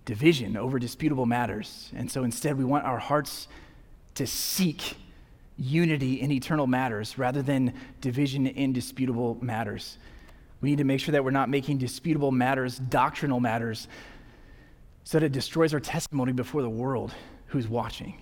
division 0.06 0.56
over 0.56 0.80
disputable 0.80 1.26
matters. 1.26 1.92
And 1.96 2.10
so 2.10 2.24
instead, 2.24 2.58
we 2.58 2.64
want 2.64 2.86
our 2.86 3.00
hearts 3.00 3.48
to 4.16 4.26
seek 4.26 4.96
unity 5.58 6.22
in 6.22 6.32
eternal 6.32 6.68
matters 6.68 7.18
rather 7.18 7.42
than 7.42 7.74
division 8.02 8.48
in 8.48 8.72
disputable 8.72 9.38
matters. 9.42 9.98
We 10.62 10.70
need 10.70 10.78
to 10.78 10.84
make 10.84 11.00
sure 11.00 11.12
that 11.13 11.24
we're 11.24 11.32
not 11.32 11.50
making 11.50 11.78
disputable 11.78 12.32
matters 12.32 12.78
doctrinal 12.78 13.39
matters 13.39 13.88
so 15.04 15.20
that 15.20 15.26
it 15.26 15.32
destroys 15.32 15.74
our 15.74 15.80
testimony 15.80 16.32
before 16.32 16.62
the 16.62 16.70
world 16.70 17.13
who's 17.48 17.68
watching. 17.68 18.20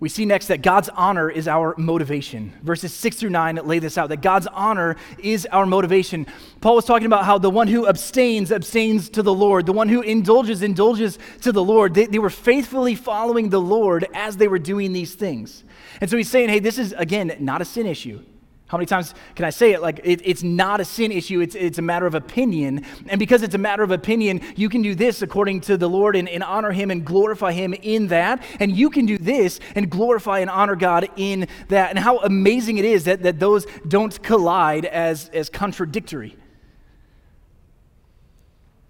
We 0.00 0.08
see 0.08 0.24
next 0.24 0.46
that 0.46 0.62
God's 0.62 0.88
honor 0.88 1.30
is 1.30 1.46
our 1.46 1.74
motivation. 1.76 2.54
Verses 2.62 2.92
6 2.94 3.16
through 3.16 3.30
9 3.30 3.56
lay 3.56 3.78
this 3.78 3.98
out 3.98 4.08
that 4.08 4.22
God's 4.22 4.46
honor 4.46 4.96
is 5.18 5.46
our 5.52 5.66
motivation. 5.66 6.26
Paul 6.62 6.76
was 6.76 6.86
talking 6.86 7.04
about 7.04 7.26
how 7.26 7.36
the 7.36 7.50
one 7.50 7.68
who 7.68 7.86
abstains, 7.86 8.50
abstains 8.50 9.10
to 9.10 9.22
the 9.22 9.34
Lord. 9.34 9.66
The 9.66 9.74
one 9.74 9.90
who 9.90 10.00
indulges, 10.00 10.62
indulges 10.62 11.18
to 11.42 11.52
the 11.52 11.62
Lord. 11.62 11.92
They, 11.92 12.06
they 12.06 12.18
were 12.18 12.30
faithfully 12.30 12.94
following 12.94 13.50
the 13.50 13.60
Lord 13.60 14.06
as 14.14 14.38
they 14.38 14.48
were 14.48 14.58
doing 14.58 14.94
these 14.94 15.14
things. 15.14 15.64
And 16.00 16.08
so 16.08 16.16
he's 16.16 16.30
saying, 16.30 16.48
hey, 16.48 16.60
this 16.60 16.78
is, 16.78 16.94
again, 16.96 17.36
not 17.38 17.60
a 17.60 17.66
sin 17.66 17.86
issue. 17.86 18.22
How 18.70 18.78
many 18.78 18.86
times 18.86 19.14
can 19.34 19.44
I 19.44 19.50
say 19.50 19.72
it? 19.72 19.82
Like, 19.82 19.98
it, 20.04 20.22
it's 20.24 20.44
not 20.44 20.80
a 20.80 20.84
sin 20.84 21.10
issue, 21.10 21.40
it's, 21.40 21.56
it's 21.56 21.78
a 21.78 21.82
matter 21.82 22.06
of 22.06 22.14
opinion. 22.14 22.86
And 23.08 23.18
because 23.18 23.42
it's 23.42 23.56
a 23.56 23.58
matter 23.58 23.82
of 23.82 23.90
opinion, 23.90 24.42
you 24.54 24.68
can 24.68 24.80
do 24.80 24.94
this 24.94 25.22
according 25.22 25.62
to 25.62 25.76
the 25.76 25.88
Lord 25.88 26.14
and, 26.14 26.28
and 26.28 26.44
honor 26.44 26.70
Him 26.70 26.92
and 26.92 27.04
glorify 27.04 27.50
Him 27.50 27.74
in 27.74 28.06
that. 28.06 28.44
And 28.60 28.76
you 28.76 28.88
can 28.88 29.06
do 29.06 29.18
this 29.18 29.58
and 29.74 29.90
glorify 29.90 30.38
and 30.38 30.48
honor 30.48 30.76
God 30.76 31.08
in 31.16 31.48
that. 31.66 31.90
And 31.90 31.98
how 31.98 32.18
amazing 32.18 32.78
it 32.78 32.84
is 32.84 33.06
that, 33.06 33.24
that 33.24 33.40
those 33.40 33.66
don't 33.88 34.22
collide 34.22 34.84
as, 34.84 35.30
as 35.30 35.50
contradictory. 35.50 36.36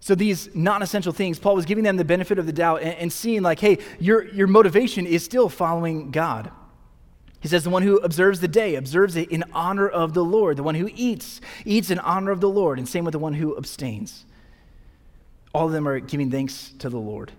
So 0.00 0.14
these 0.14 0.54
non-essential 0.54 1.14
things, 1.14 1.38
Paul 1.38 1.56
was 1.56 1.64
giving 1.64 1.84
them 1.84 1.96
the 1.96 2.04
benefit 2.04 2.38
of 2.38 2.44
the 2.44 2.52
doubt 2.52 2.82
and, 2.82 2.94
and 2.96 3.10
seeing 3.10 3.40
like, 3.40 3.60
hey, 3.60 3.78
your, 3.98 4.26
your 4.28 4.46
motivation 4.46 5.06
is 5.06 5.24
still 5.24 5.48
following 5.48 6.10
God. 6.10 6.50
He 7.40 7.48
says, 7.48 7.64
The 7.64 7.70
one 7.70 7.82
who 7.82 7.96
observes 7.98 8.40
the 8.40 8.48
day 8.48 8.74
observes 8.74 9.16
it 9.16 9.30
in 9.30 9.44
honor 9.52 9.88
of 9.88 10.14
the 10.14 10.24
Lord. 10.24 10.58
The 10.58 10.62
one 10.62 10.74
who 10.74 10.90
eats, 10.94 11.40
eats 11.64 11.90
in 11.90 11.98
honor 11.98 12.30
of 12.30 12.40
the 12.40 12.48
Lord. 12.48 12.78
And 12.78 12.88
same 12.88 13.04
with 13.04 13.12
the 13.12 13.18
one 13.18 13.34
who 13.34 13.56
abstains. 13.56 14.24
All 15.54 15.66
of 15.66 15.72
them 15.72 15.88
are 15.88 15.98
giving 15.98 16.30
thanks 16.30 16.72
to 16.78 16.88
the 16.88 16.98
Lord. 16.98 17.32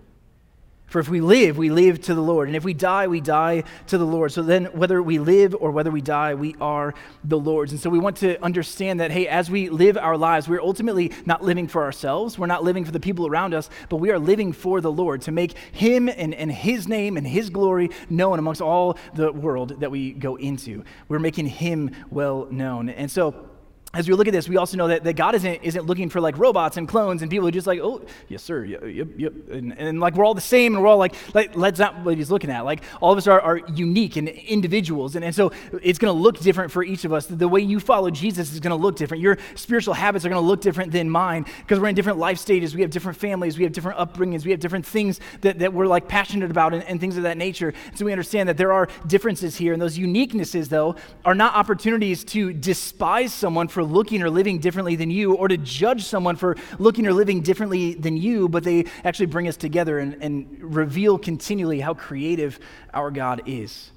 For 0.92 0.98
if 0.98 1.08
we 1.08 1.22
live, 1.22 1.56
we 1.56 1.70
live 1.70 2.02
to 2.02 2.14
the 2.14 2.20
Lord. 2.20 2.48
And 2.48 2.54
if 2.54 2.64
we 2.64 2.74
die, 2.74 3.06
we 3.06 3.22
die 3.22 3.64
to 3.86 3.96
the 3.96 4.04
Lord. 4.04 4.30
So 4.30 4.42
then, 4.42 4.66
whether 4.66 5.02
we 5.02 5.18
live 5.18 5.56
or 5.58 5.70
whether 5.70 5.90
we 5.90 6.02
die, 6.02 6.34
we 6.34 6.54
are 6.60 6.92
the 7.24 7.38
Lord's. 7.38 7.72
And 7.72 7.80
so 7.80 7.88
we 7.88 7.98
want 7.98 8.18
to 8.18 8.38
understand 8.44 9.00
that, 9.00 9.10
hey, 9.10 9.26
as 9.26 9.50
we 9.50 9.70
live 9.70 9.96
our 9.96 10.18
lives, 10.18 10.48
we're 10.48 10.60
ultimately 10.60 11.10
not 11.24 11.42
living 11.42 11.66
for 11.66 11.82
ourselves. 11.82 12.38
We're 12.38 12.46
not 12.46 12.62
living 12.62 12.84
for 12.84 12.90
the 12.90 13.00
people 13.00 13.26
around 13.26 13.54
us, 13.54 13.70
but 13.88 13.96
we 13.96 14.10
are 14.10 14.18
living 14.18 14.52
for 14.52 14.82
the 14.82 14.92
Lord 14.92 15.22
to 15.22 15.32
make 15.32 15.56
Him 15.72 16.10
and, 16.10 16.34
and 16.34 16.52
His 16.52 16.86
name 16.86 17.16
and 17.16 17.26
His 17.26 17.48
glory 17.48 17.88
known 18.10 18.38
amongst 18.38 18.60
all 18.60 18.98
the 19.14 19.32
world 19.32 19.80
that 19.80 19.90
we 19.90 20.12
go 20.12 20.36
into. 20.36 20.84
We're 21.08 21.20
making 21.20 21.46
Him 21.46 21.92
well 22.10 22.48
known. 22.50 22.90
And 22.90 23.10
so, 23.10 23.48
as 23.94 24.08
we 24.08 24.14
look 24.14 24.26
at 24.26 24.32
this, 24.32 24.48
we 24.48 24.56
also 24.56 24.78
know 24.78 24.88
that, 24.88 25.04
that 25.04 25.16
God 25.16 25.34
isn't, 25.34 25.62
isn't 25.62 25.84
looking 25.84 26.08
for 26.08 26.18
like 26.18 26.38
robots 26.38 26.78
and 26.78 26.88
clones 26.88 27.20
and 27.20 27.30
people 27.30 27.46
who 27.46 27.50
just 27.50 27.66
like, 27.66 27.78
oh, 27.80 28.00
yes, 28.26 28.42
sir, 28.42 28.64
yep, 28.64 28.82
yep, 28.86 29.08
yep. 29.18 29.32
And, 29.50 29.78
and 29.78 30.00
like 30.00 30.14
we're 30.14 30.24
all 30.24 30.32
the 30.32 30.40
same 30.40 30.74
and 30.74 30.82
we're 30.82 30.88
all 30.88 30.96
like, 30.96 31.14
like 31.34 31.52
that's 31.52 31.78
not 31.78 32.02
what 32.02 32.16
he's 32.16 32.30
looking 32.30 32.48
at. 32.48 32.64
Like 32.64 32.82
all 33.02 33.12
of 33.12 33.18
us 33.18 33.26
are, 33.26 33.38
are 33.38 33.58
unique 33.74 34.16
and 34.16 34.30
individuals. 34.30 35.14
And, 35.14 35.22
and 35.22 35.34
so 35.34 35.52
it's 35.82 35.98
going 35.98 36.14
to 36.14 36.18
look 36.18 36.38
different 36.40 36.72
for 36.72 36.82
each 36.82 37.04
of 37.04 37.12
us. 37.12 37.26
The 37.26 37.46
way 37.46 37.60
you 37.60 37.80
follow 37.80 38.10
Jesus 38.10 38.54
is 38.54 38.60
going 38.60 38.70
to 38.70 38.82
look 38.82 38.96
different. 38.96 39.22
Your 39.22 39.36
spiritual 39.56 39.92
habits 39.92 40.24
are 40.24 40.30
going 40.30 40.40
to 40.40 40.46
look 40.46 40.62
different 40.62 40.90
than 40.90 41.10
mine 41.10 41.44
because 41.58 41.78
we're 41.78 41.88
in 41.88 41.94
different 41.94 42.18
life 42.18 42.38
stages. 42.38 42.74
We 42.74 42.80
have 42.80 42.90
different 42.90 43.18
families. 43.18 43.58
We 43.58 43.64
have 43.64 43.74
different 43.74 43.98
upbringings. 43.98 44.46
We 44.46 44.52
have 44.52 44.60
different 44.60 44.86
things 44.86 45.20
that, 45.42 45.58
that 45.58 45.74
we're 45.74 45.86
like 45.86 46.08
passionate 46.08 46.50
about 46.50 46.72
and, 46.72 46.82
and 46.84 46.98
things 46.98 47.18
of 47.18 47.24
that 47.24 47.36
nature. 47.36 47.74
So 47.94 48.06
we 48.06 48.12
understand 48.12 48.48
that 48.48 48.56
there 48.56 48.72
are 48.72 48.88
differences 49.06 49.54
here. 49.54 49.74
And 49.74 49.82
those 49.82 49.98
uniquenesses, 49.98 50.70
though, 50.70 50.96
are 51.26 51.34
not 51.34 51.54
opportunities 51.54 52.24
to 52.24 52.54
despise 52.54 53.34
someone 53.34 53.68
for 53.68 53.81
for 53.82 53.92
looking 53.92 54.22
or 54.22 54.30
living 54.30 54.58
differently 54.58 54.96
than 54.96 55.10
you 55.10 55.34
or 55.34 55.48
to 55.48 55.56
judge 55.56 56.04
someone 56.04 56.36
for 56.36 56.56
looking 56.78 57.06
or 57.06 57.12
living 57.12 57.40
differently 57.40 57.94
than 57.94 58.16
you, 58.16 58.48
but 58.48 58.62
they 58.62 58.84
actually 59.04 59.26
bring 59.26 59.48
us 59.48 59.56
together 59.56 59.98
and, 59.98 60.22
and 60.22 60.74
reveal 60.74 61.18
continually 61.18 61.80
how 61.80 61.94
creative 61.94 62.60
our 62.94 63.10
God 63.10 63.42
is. 63.46 63.90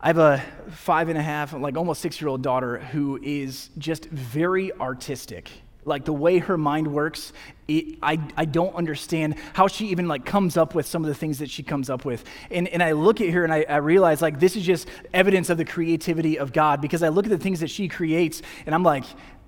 I 0.00 0.08
have 0.08 0.18
a 0.18 0.42
five 0.70 1.08
and 1.08 1.18
a 1.18 1.22
half, 1.22 1.52
like 1.52 1.76
almost 1.76 2.00
six 2.00 2.20
year 2.20 2.28
old 2.28 2.42
daughter 2.42 2.78
who 2.78 3.18
is 3.22 3.70
just 3.78 4.06
very 4.06 4.72
artistic 4.72 5.50
like 5.84 6.04
the 6.04 6.12
way 6.12 6.38
her 6.38 6.56
mind 6.56 6.92
works 6.92 7.32
it, 7.66 7.98
I, 8.02 8.20
I 8.36 8.44
don't 8.44 8.74
understand 8.74 9.36
how 9.54 9.68
she 9.68 9.88
even 9.88 10.06
like 10.06 10.24
comes 10.26 10.56
up 10.56 10.74
with 10.74 10.86
some 10.86 11.02
of 11.02 11.08
the 11.08 11.14
things 11.14 11.38
that 11.38 11.48
she 11.48 11.62
comes 11.62 11.88
up 11.88 12.04
with. 12.04 12.24
And, 12.50 12.68
and 12.68 12.82
i 12.82 12.92
look 12.92 13.20
at 13.20 13.30
her 13.30 13.44
and 13.44 13.52
I, 13.52 13.64
I 13.68 13.76
realize 13.76 14.20
like 14.22 14.38
this 14.40 14.56
is 14.56 14.64
just 14.64 14.88
evidence 15.12 15.50
of 15.50 15.58
the 15.58 15.64
creativity 15.64 16.38
of 16.38 16.52
god 16.52 16.80
because 16.80 17.02
i 17.02 17.08
look 17.08 17.26
at 17.26 17.30
the 17.30 17.38
things 17.38 17.60
that 17.60 17.70
she 17.70 17.88
creates 17.88 18.42
and 18.66 18.74
i'm 18.74 18.82
like 18.82 19.04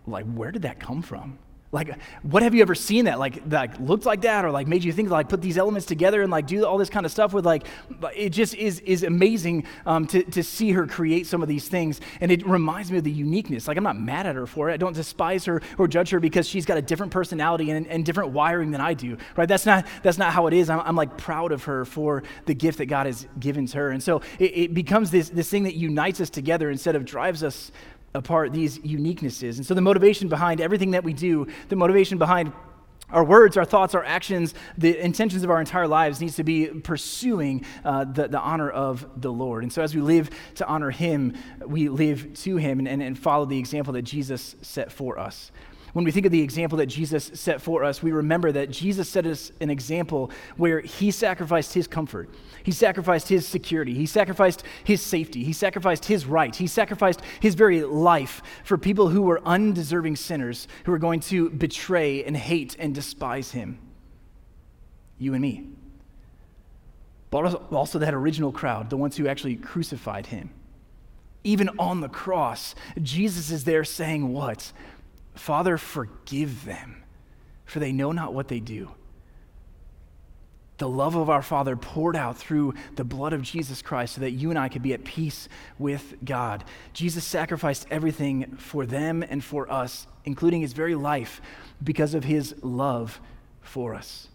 like 0.06 0.26
where 0.32 0.52
did 0.52 0.62
that 0.62 0.80
come 0.80 1.02
from 1.02 1.38
Like, 1.76 1.98
what 2.22 2.42
have 2.42 2.54
you 2.54 2.62
ever 2.62 2.74
seen 2.74 3.04
that 3.04 3.18
like 3.18 3.46
that 3.50 3.82
looked 3.82 4.06
like 4.06 4.22
that, 4.22 4.46
or 4.46 4.50
like 4.50 4.66
made 4.66 4.82
you 4.82 4.94
think 4.94 5.10
like 5.10 5.28
put 5.28 5.42
these 5.42 5.58
elements 5.58 5.86
together 5.86 6.22
and 6.22 6.32
like 6.32 6.46
do 6.46 6.64
all 6.64 6.78
this 6.78 6.88
kind 6.88 7.04
of 7.04 7.12
stuff 7.12 7.34
with 7.34 7.44
like? 7.44 7.66
It 8.16 8.30
just 8.30 8.54
is 8.54 8.80
is 8.80 9.02
amazing 9.02 9.66
um, 9.84 10.06
to 10.06 10.22
to 10.22 10.42
see 10.42 10.72
her 10.72 10.86
create 10.86 11.26
some 11.26 11.42
of 11.42 11.48
these 11.48 11.68
things, 11.68 12.00
and 12.22 12.32
it 12.32 12.46
reminds 12.46 12.90
me 12.90 12.96
of 12.96 13.04
the 13.04 13.10
uniqueness. 13.10 13.68
Like, 13.68 13.76
I'm 13.76 13.84
not 13.84 14.00
mad 14.00 14.26
at 14.26 14.36
her 14.36 14.46
for 14.46 14.70
it. 14.70 14.72
I 14.72 14.78
don't 14.78 14.94
despise 14.94 15.44
her 15.44 15.60
or 15.76 15.86
judge 15.86 16.08
her 16.08 16.18
because 16.18 16.48
she's 16.48 16.64
got 16.64 16.78
a 16.78 16.82
different 16.82 17.12
personality 17.12 17.68
and, 17.70 17.86
and 17.88 18.06
different 18.06 18.30
wiring 18.30 18.70
than 18.70 18.80
I 18.80 18.94
do. 18.94 19.18
Right? 19.36 19.46
That's 19.46 19.66
not 19.66 19.86
that's 20.02 20.16
not 20.16 20.32
how 20.32 20.46
it 20.46 20.54
is. 20.54 20.70
I'm, 20.70 20.80
I'm 20.80 20.96
like 20.96 21.18
proud 21.18 21.52
of 21.52 21.64
her 21.64 21.84
for 21.84 22.22
the 22.46 22.54
gift 22.54 22.78
that 22.78 22.86
God 22.86 23.04
has 23.04 23.28
given 23.38 23.66
to 23.66 23.76
her, 23.76 23.90
and 23.90 24.02
so 24.02 24.22
it, 24.38 24.56
it 24.56 24.74
becomes 24.74 25.10
this 25.10 25.28
this 25.28 25.50
thing 25.50 25.64
that 25.64 25.74
unites 25.74 26.22
us 26.22 26.30
together 26.30 26.70
instead 26.70 26.96
of 26.96 27.04
drives 27.04 27.42
us 27.42 27.70
apart 28.16 28.52
these 28.52 28.78
uniquenesses. 28.80 29.56
And 29.56 29.66
so 29.66 29.74
the 29.74 29.80
motivation 29.80 30.28
behind 30.28 30.60
everything 30.60 30.92
that 30.92 31.04
we 31.04 31.12
do, 31.12 31.46
the 31.68 31.76
motivation 31.76 32.18
behind 32.18 32.52
our 33.10 33.22
words, 33.22 33.56
our 33.56 33.64
thoughts, 33.64 33.94
our 33.94 34.04
actions, 34.04 34.52
the 34.76 34.98
intentions 34.98 35.44
of 35.44 35.50
our 35.50 35.60
entire 35.60 35.86
lives 35.86 36.20
needs 36.20 36.36
to 36.36 36.44
be 36.44 36.66
pursuing 36.66 37.64
uh, 37.84 38.04
the, 38.04 38.26
the 38.26 38.40
honor 38.40 38.68
of 38.68 39.06
the 39.20 39.32
Lord. 39.32 39.62
And 39.62 39.72
so 39.72 39.82
as 39.82 39.94
we 39.94 40.00
live 40.00 40.30
to 40.56 40.66
honor 40.66 40.90
Him, 40.90 41.34
we 41.64 41.88
live 41.88 42.34
to 42.34 42.56
Him 42.56 42.80
and, 42.80 42.88
and, 42.88 43.02
and 43.02 43.16
follow 43.16 43.44
the 43.44 43.58
example 43.58 43.92
that 43.92 44.02
Jesus 44.02 44.56
set 44.62 44.90
for 44.90 45.20
us 45.20 45.52
when 45.96 46.04
we 46.04 46.10
think 46.10 46.26
of 46.26 46.32
the 46.32 46.42
example 46.42 46.76
that 46.76 46.88
Jesus 46.88 47.30
set 47.32 47.62
for 47.62 47.82
us, 47.82 48.02
we 48.02 48.12
remember 48.12 48.52
that 48.52 48.70
Jesus 48.70 49.08
set 49.08 49.24
us 49.24 49.50
an 49.62 49.70
example 49.70 50.30
where 50.58 50.82
he 50.82 51.10
sacrificed 51.10 51.72
his 51.72 51.86
comfort, 51.86 52.28
he 52.64 52.70
sacrificed 52.70 53.30
his 53.30 53.48
security, 53.48 53.94
he 53.94 54.04
sacrificed 54.04 54.62
his 54.84 55.00
safety, 55.00 55.42
he 55.42 55.54
sacrificed 55.54 56.04
his 56.04 56.26
right, 56.26 56.54
he 56.54 56.66
sacrificed 56.66 57.22
his 57.40 57.54
very 57.54 57.82
life 57.82 58.42
for 58.62 58.76
people 58.76 59.08
who 59.08 59.22
were 59.22 59.40
undeserving 59.46 60.16
sinners 60.16 60.68
who 60.84 60.92
were 60.92 60.98
going 60.98 61.20
to 61.20 61.48
betray 61.48 62.22
and 62.24 62.36
hate 62.36 62.76
and 62.78 62.94
despise 62.94 63.52
him. 63.52 63.78
You 65.16 65.32
and 65.32 65.40
me. 65.40 65.66
But 67.30 67.72
also 67.72 67.98
that 68.00 68.12
original 68.12 68.52
crowd, 68.52 68.90
the 68.90 68.98
ones 68.98 69.16
who 69.16 69.28
actually 69.28 69.56
crucified 69.56 70.26
him. 70.26 70.50
Even 71.42 71.70
on 71.78 72.02
the 72.02 72.08
cross, 72.10 72.74
Jesus 73.00 73.50
is 73.50 73.64
there 73.64 73.84
saying, 73.84 74.30
What? 74.30 74.72
Father, 75.36 75.78
forgive 75.78 76.64
them, 76.64 77.02
for 77.64 77.78
they 77.78 77.92
know 77.92 78.12
not 78.12 78.34
what 78.34 78.48
they 78.48 78.60
do. 78.60 78.90
The 80.78 80.88
love 80.88 81.14
of 81.14 81.30
our 81.30 81.42
Father 81.42 81.74
poured 81.74 82.16
out 82.16 82.36
through 82.36 82.74
the 82.96 83.04
blood 83.04 83.32
of 83.32 83.42
Jesus 83.42 83.80
Christ 83.80 84.14
so 84.14 84.20
that 84.20 84.32
you 84.32 84.50
and 84.50 84.58
I 84.58 84.68
could 84.68 84.82
be 84.82 84.92
at 84.92 85.04
peace 85.04 85.48
with 85.78 86.16
God. 86.24 86.64
Jesus 86.92 87.24
sacrificed 87.24 87.86
everything 87.90 88.56
for 88.56 88.84
them 88.84 89.22
and 89.22 89.42
for 89.42 89.70
us, 89.72 90.06
including 90.24 90.60
his 90.60 90.74
very 90.74 90.94
life, 90.94 91.40
because 91.82 92.12
of 92.12 92.24
his 92.24 92.54
love 92.62 93.20
for 93.62 93.94
us. 93.94 94.28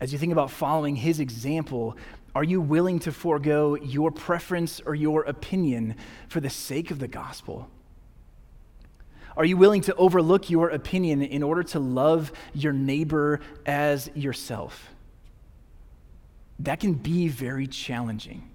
As 0.00 0.12
you 0.12 0.18
think 0.18 0.32
about 0.32 0.50
following 0.50 0.96
his 0.96 1.20
example, 1.20 1.96
are 2.34 2.44
you 2.44 2.60
willing 2.60 2.98
to 3.00 3.12
forego 3.12 3.74
your 3.74 4.10
preference 4.10 4.80
or 4.80 4.94
your 4.94 5.22
opinion 5.24 5.96
for 6.28 6.40
the 6.40 6.50
sake 6.50 6.90
of 6.90 6.98
the 6.98 7.08
gospel? 7.08 7.68
Are 9.36 9.44
you 9.44 9.56
willing 9.56 9.82
to 9.82 9.94
overlook 9.94 10.50
your 10.50 10.68
opinion 10.70 11.22
in 11.22 11.42
order 11.42 11.62
to 11.64 11.78
love 11.78 12.32
your 12.54 12.72
neighbor 12.72 13.40
as 13.66 14.10
yourself? 14.14 14.90
That 16.58 16.80
can 16.80 16.94
be 16.94 17.28
very 17.28 17.66
challenging. 17.66 18.48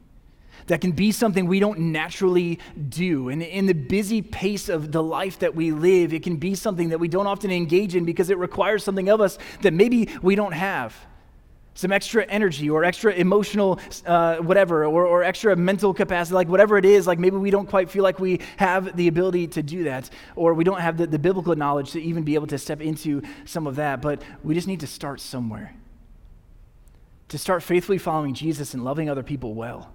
That 0.67 0.81
can 0.81 0.91
be 0.91 1.11
something 1.11 1.47
we 1.47 1.59
don't 1.59 1.79
naturally 1.79 2.59
do. 2.89 3.29
And 3.29 3.41
in 3.41 3.67
the 3.67 3.73
busy 3.73 4.21
pace 4.21 4.69
of 4.69 4.91
the 4.91 5.03
life 5.03 5.39
that 5.39 5.55
we 5.55 5.71
live, 5.71 6.13
it 6.13 6.23
can 6.23 6.37
be 6.37 6.55
something 6.55 6.89
that 6.89 6.99
we 6.99 7.07
don't 7.07 7.27
often 7.27 7.51
engage 7.51 7.95
in 7.95 8.05
because 8.05 8.29
it 8.29 8.37
requires 8.37 8.83
something 8.83 9.09
of 9.09 9.21
us 9.21 9.37
that 9.61 9.73
maybe 9.73 10.09
we 10.21 10.35
don't 10.35 10.53
have 10.53 10.95
some 11.77 11.91
extra 11.91 12.25
energy 12.25 12.71
or 12.71 12.83
extra 12.83 13.13
emotional 13.13 13.79
uh, 14.07 14.37
whatever 14.37 14.83
or, 14.85 15.05
or 15.05 15.23
extra 15.23 15.55
mental 15.55 15.93
capacity 15.93 16.33
like 16.33 16.47
whatever 16.47 16.75
it 16.79 16.85
is 16.85 17.05
like 17.05 17.19
maybe 17.19 17.37
we 17.37 17.51
don't 17.51 17.67
quite 17.67 17.87
feel 17.87 18.01
like 18.01 18.19
we 18.19 18.39
have 18.57 18.97
the 18.97 19.07
ability 19.07 19.45
to 19.45 19.61
do 19.61 19.83
that 19.83 20.09
or 20.35 20.55
we 20.55 20.63
don't 20.63 20.81
have 20.81 20.97
the, 20.97 21.05
the 21.05 21.19
biblical 21.19 21.55
knowledge 21.55 21.91
to 21.91 22.01
even 22.01 22.23
be 22.23 22.33
able 22.33 22.47
to 22.47 22.57
step 22.57 22.81
into 22.81 23.21
some 23.45 23.67
of 23.67 23.75
that 23.75 24.01
but 24.01 24.23
we 24.43 24.55
just 24.55 24.67
need 24.67 24.79
to 24.79 24.87
start 24.87 25.21
somewhere. 25.21 25.75
To 27.29 27.37
start 27.37 27.61
faithfully 27.61 27.99
following 27.99 28.33
jesus 28.33 28.73
and 28.73 28.83
loving 28.83 29.07
other 29.07 29.23
people 29.23 29.53
well. 29.53 29.93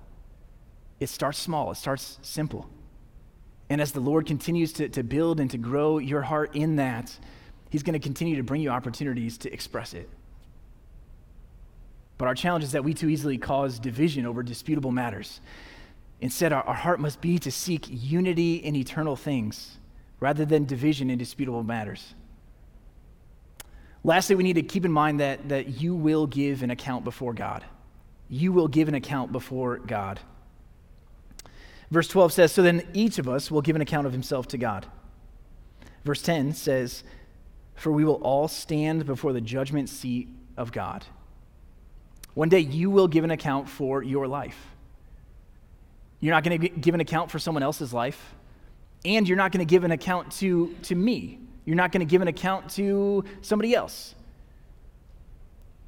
It 1.01 1.09
starts 1.09 1.39
small 1.39 1.73
it 1.73 1.79
starts 1.79 2.21
simple. 2.23 2.71
And 3.69 3.81
as 3.81 3.91
the 3.91 4.01
lord 4.01 4.25
continues 4.25 4.73
to, 4.75 4.89
to 4.91 5.03
build 5.03 5.41
and 5.41 5.51
to 5.51 5.59
grow 5.59 5.99
your 5.99 6.23
heart 6.23 6.55
in 6.55 6.77
that 6.77 7.19
he's 7.71 7.83
going 7.83 7.95
to 7.95 7.99
continue 7.99 8.37
to 8.37 8.45
bring 8.45 8.61
you 8.61 8.71
opportunities 8.71 9.37
to 9.39 9.53
express 9.53 9.95
it 9.95 10.09
but 12.19 12.29
our 12.29 12.35
challenge 12.35 12.65
is 12.65 12.73
that 12.73 12.85
we 12.85 12.95
too 12.95 13.09
easily 13.09 13.39
cause 13.39 13.79
division 13.79 14.27
over 14.27 14.43
disputable 14.43 14.93
matters. 14.93 15.41
Instead, 16.21 16.53
our, 16.53 16.63
our 16.63 16.75
heart 16.75 17.01
must 17.01 17.21
be 17.21 17.39
to 17.39 17.51
seek 17.51 17.87
unity 17.91 18.57
in 18.57 18.77
eternal 18.77 19.17
things 19.17 19.79
rather 20.21 20.45
than 20.45 20.65
division 20.65 21.11
in 21.11 21.19
disputable 21.19 21.65
matters. 21.65 22.15
Lastly, 24.05 24.37
we 24.37 24.45
need 24.45 24.55
to 24.55 24.63
keep 24.63 24.85
in 24.85 24.93
mind 24.93 25.21
that, 25.21 25.49
that 25.49 25.81
you 25.81 25.95
will 25.95 26.27
give 26.27 26.63
an 26.63 26.71
account 26.71 27.05
before 27.05 27.33
God. 27.33 27.65
You 28.29 28.53
will 28.53 28.69
give 28.69 28.89
an 28.89 28.95
account 28.95 29.33
before 29.33 29.79
God. 29.79 30.21
Verse 31.91 32.09
12 32.09 32.33
says, 32.33 32.53
So 32.53 32.63
then 32.63 32.87
each 32.95 33.19
of 33.19 33.29
us 33.29 33.51
will 33.51 33.61
give 33.61 33.77
an 33.77 33.83
account 33.83 34.07
of 34.07 34.13
himself 34.13 34.49
to 34.49 34.59
God. 34.59 34.87
Verse 36.05 36.23
10 36.23 36.55
says, 36.55 37.05
For 37.75 37.93
we 37.93 38.05
will 38.05 38.21
all 38.23 38.49
stand 38.49 39.07
before 39.07 39.33
the 39.33 39.41
judgment 39.41 39.89
seat 39.89 40.29
of 40.57 40.73
God. 40.73 41.05
One 42.35 42.49
day 42.49 42.61
you 42.61 42.91
will 42.91 43.09
give 43.09 43.25
an 43.25 43.31
account 43.31 43.69
for 43.69 44.03
your 44.03 44.27
life. 44.27 44.57
You're 46.21 46.35
not 46.35 46.45
going 46.45 46.61
to 46.61 46.69
give 46.69 46.95
an 46.95 47.01
account 47.01 47.31
for 47.31 47.39
someone 47.39 47.63
else's 47.63 47.93
life, 47.93 48.35
and 49.05 49.29
you're 49.29 49.37
not 49.37 49.53
going 49.53 49.67
to 49.67 49.71
give 49.71 49.85
an 49.85 49.91
account 49.91 50.31
to, 50.33 50.75
to 50.85 50.95
me. 50.95 51.39
You're 51.65 51.77
not 51.77 51.93
going 51.93 52.07
to 52.07 52.11
give 52.11 52.23
an 52.23 52.29
account 52.29 52.71
to 52.73 53.25
somebody 53.41 53.75
else. 53.75 54.15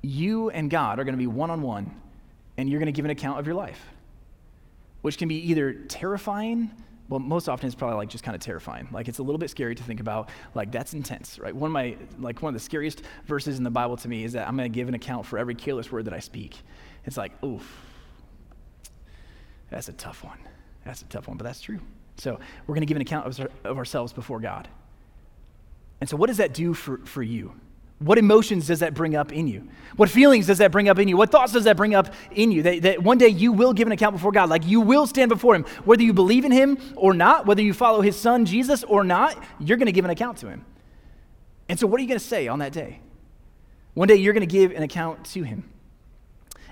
You 0.02 0.50
and 0.50 0.70
God 0.70 0.98
are 0.98 1.04
going 1.04 1.14
to 1.14 1.18
be 1.18 1.26
one 1.26 1.50
on 1.50 1.62
one, 1.62 1.94
and 2.57 2.68
you're 2.68 2.80
going 2.80 2.92
to 2.92 2.92
give 2.92 3.04
an 3.04 3.11
account 3.11 3.38
of 3.38 3.46
your 3.46 3.54
life, 3.54 3.80
which 5.02 5.18
can 5.18 5.28
be 5.28 5.50
either 5.50 5.72
terrifying 5.72 6.70
well, 7.08 7.20
most 7.20 7.48
often 7.48 7.66
it's 7.66 7.74
probably 7.74 7.96
like 7.96 8.08
just 8.08 8.24
kind 8.24 8.34
of 8.34 8.40
terrifying. 8.40 8.88
Like 8.90 9.08
it's 9.08 9.18
a 9.18 9.22
little 9.22 9.38
bit 9.38 9.50
scary 9.50 9.74
to 9.74 9.82
think 9.82 10.00
about. 10.00 10.30
Like 10.54 10.72
that's 10.72 10.94
intense, 10.94 11.38
right? 11.38 11.54
One 11.54 11.68
of 11.68 11.72
my 11.72 11.96
like 12.18 12.40
one 12.40 12.54
of 12.54 12.60
the 12.60 12.64
scariest 12.64 13.02
verses 13.26 13.58
in 13.58 13.64
the 13.64 13.70
Bible 13.70 13.96
to 13.98 14.08
me 14.08 14.24
is 14.24 14.32
that 14.32 14.48
I'm 14.48 14.56
going 14.56 14.70
to 14.70 14.74
give 14.74 14.88
an 14.88 14.94
account 14.94 15.26
for 15.26 15.38
every 15.38 15.54
careless 15.54 15.92
word 15.92 16.06
that 16.06 16.14
I 16.14 16.20
speak. 16.20 16.56
It's 17.04 17.16
like, 17.16 17.32
oof, 17.44 17.82
that's 19.70 19.88
a 19.88 19.92
tough 19.92 20.24
one. 20.24 20.38
That's 20.84 21.02
a 21.02 21.06
tough 21.06 21.28
one, 21.28 21.36
but 21.36 21.44
that's 21.44 21.60
true. 21.60 21.80
So 22.16 22.38
we're 22.66 22.74
going 22.74 22.82
to 22.82 22.86
give 22.86 22.96
an 22.96 23.02
account 23.02 23.26
of, 23.26 23.48
of 23.64 23.78
ourselves 23.78 24.12
before 24.12 24.40
God. 24.40 24.68
And 26.00 26.08
so, 26.08 26.16
what 26.16 26.28
does 26.28 26.36
that 26.38 26.54
do 26.54 26.74
for, 26.74 26.98
for 26.98 27.22
you? 27.22 27.52
What 28.04 28.18
emotions 28.18 28.66
does 28.66 28.80
that 28.80 28.92
bring 28.92 29.16
up 29.16 29.32
in 29.32 29.46
you? 29.46 29.66
What 29.96 30.10
feelings 30.10 30.46
does 30.46 30.58
that 30.58 30.70
bring 30.70 30.90
up 30.90 30.98
in 30.98 31.08
you? 31.08 31.16
What 31.16 31.30
thoughts 31.30 31.52
does 31.52 31.64
that 31.64 31.74
bring 31.74 31.94
up 31.94 32.12
in 32.32 32.52
you? 32.52 32.62
That, 32.62 32.82
that, 32.82 33.02
one 33.02 33.16
day 33.16 33.28
you 33.28 33.50
will 33.50 33.72
give 33.72 33.88
an 33.88 33.92
account 33.92 34.14
before 34.14 34.30
God. 34.30 34.50
Like 34.50 34.66
you 34.66 34.82
will 34.82 35.06
stand 35.06 35.30
before 35.30 35.54
Him. 35.54 35.64
Whether 35.86 36.02
you 36.02 36.12
believe 36.12 36.44
in 36.44 36.52
Him 36.52 36.76
or 36.96 37.14
not, 37.14 37.46
whether 37.46 37.62
you 37.62 37.72
follow 37.72 38.02
His 38.02 38.14
Son 38.14 38.44
Jesus 38.44 38.84
or 38.84 39.04
not, 39.04 39.42
you're 39.58 39.78
going 39.78 39.86
to 39.86 39.92
give 39.92 40.04
an 40.04 40.10
account 40.10 40.36
to 40.38 40.48
Him. 40.48 40.66
And 41.66 41.80
so, 41.80 41.86
what 41.86 41.98
are 41.98 42.02
you 42.02 42.08
going 42.08 42.20
to 42.20 42.24
say 42.24 42.46
on 42.46 42.58
that 42.58 42.72
day? 42.72 43.00
One 43.94 44.06
day 44.06 44.16
you're 44.16 44.34
going 44.34 44.46
to 44.46 44.52
give 44.52 44.72
an 44.72 44.82
account 44.82 45.24
to 45.26 45.42
Him. 45.42 45.70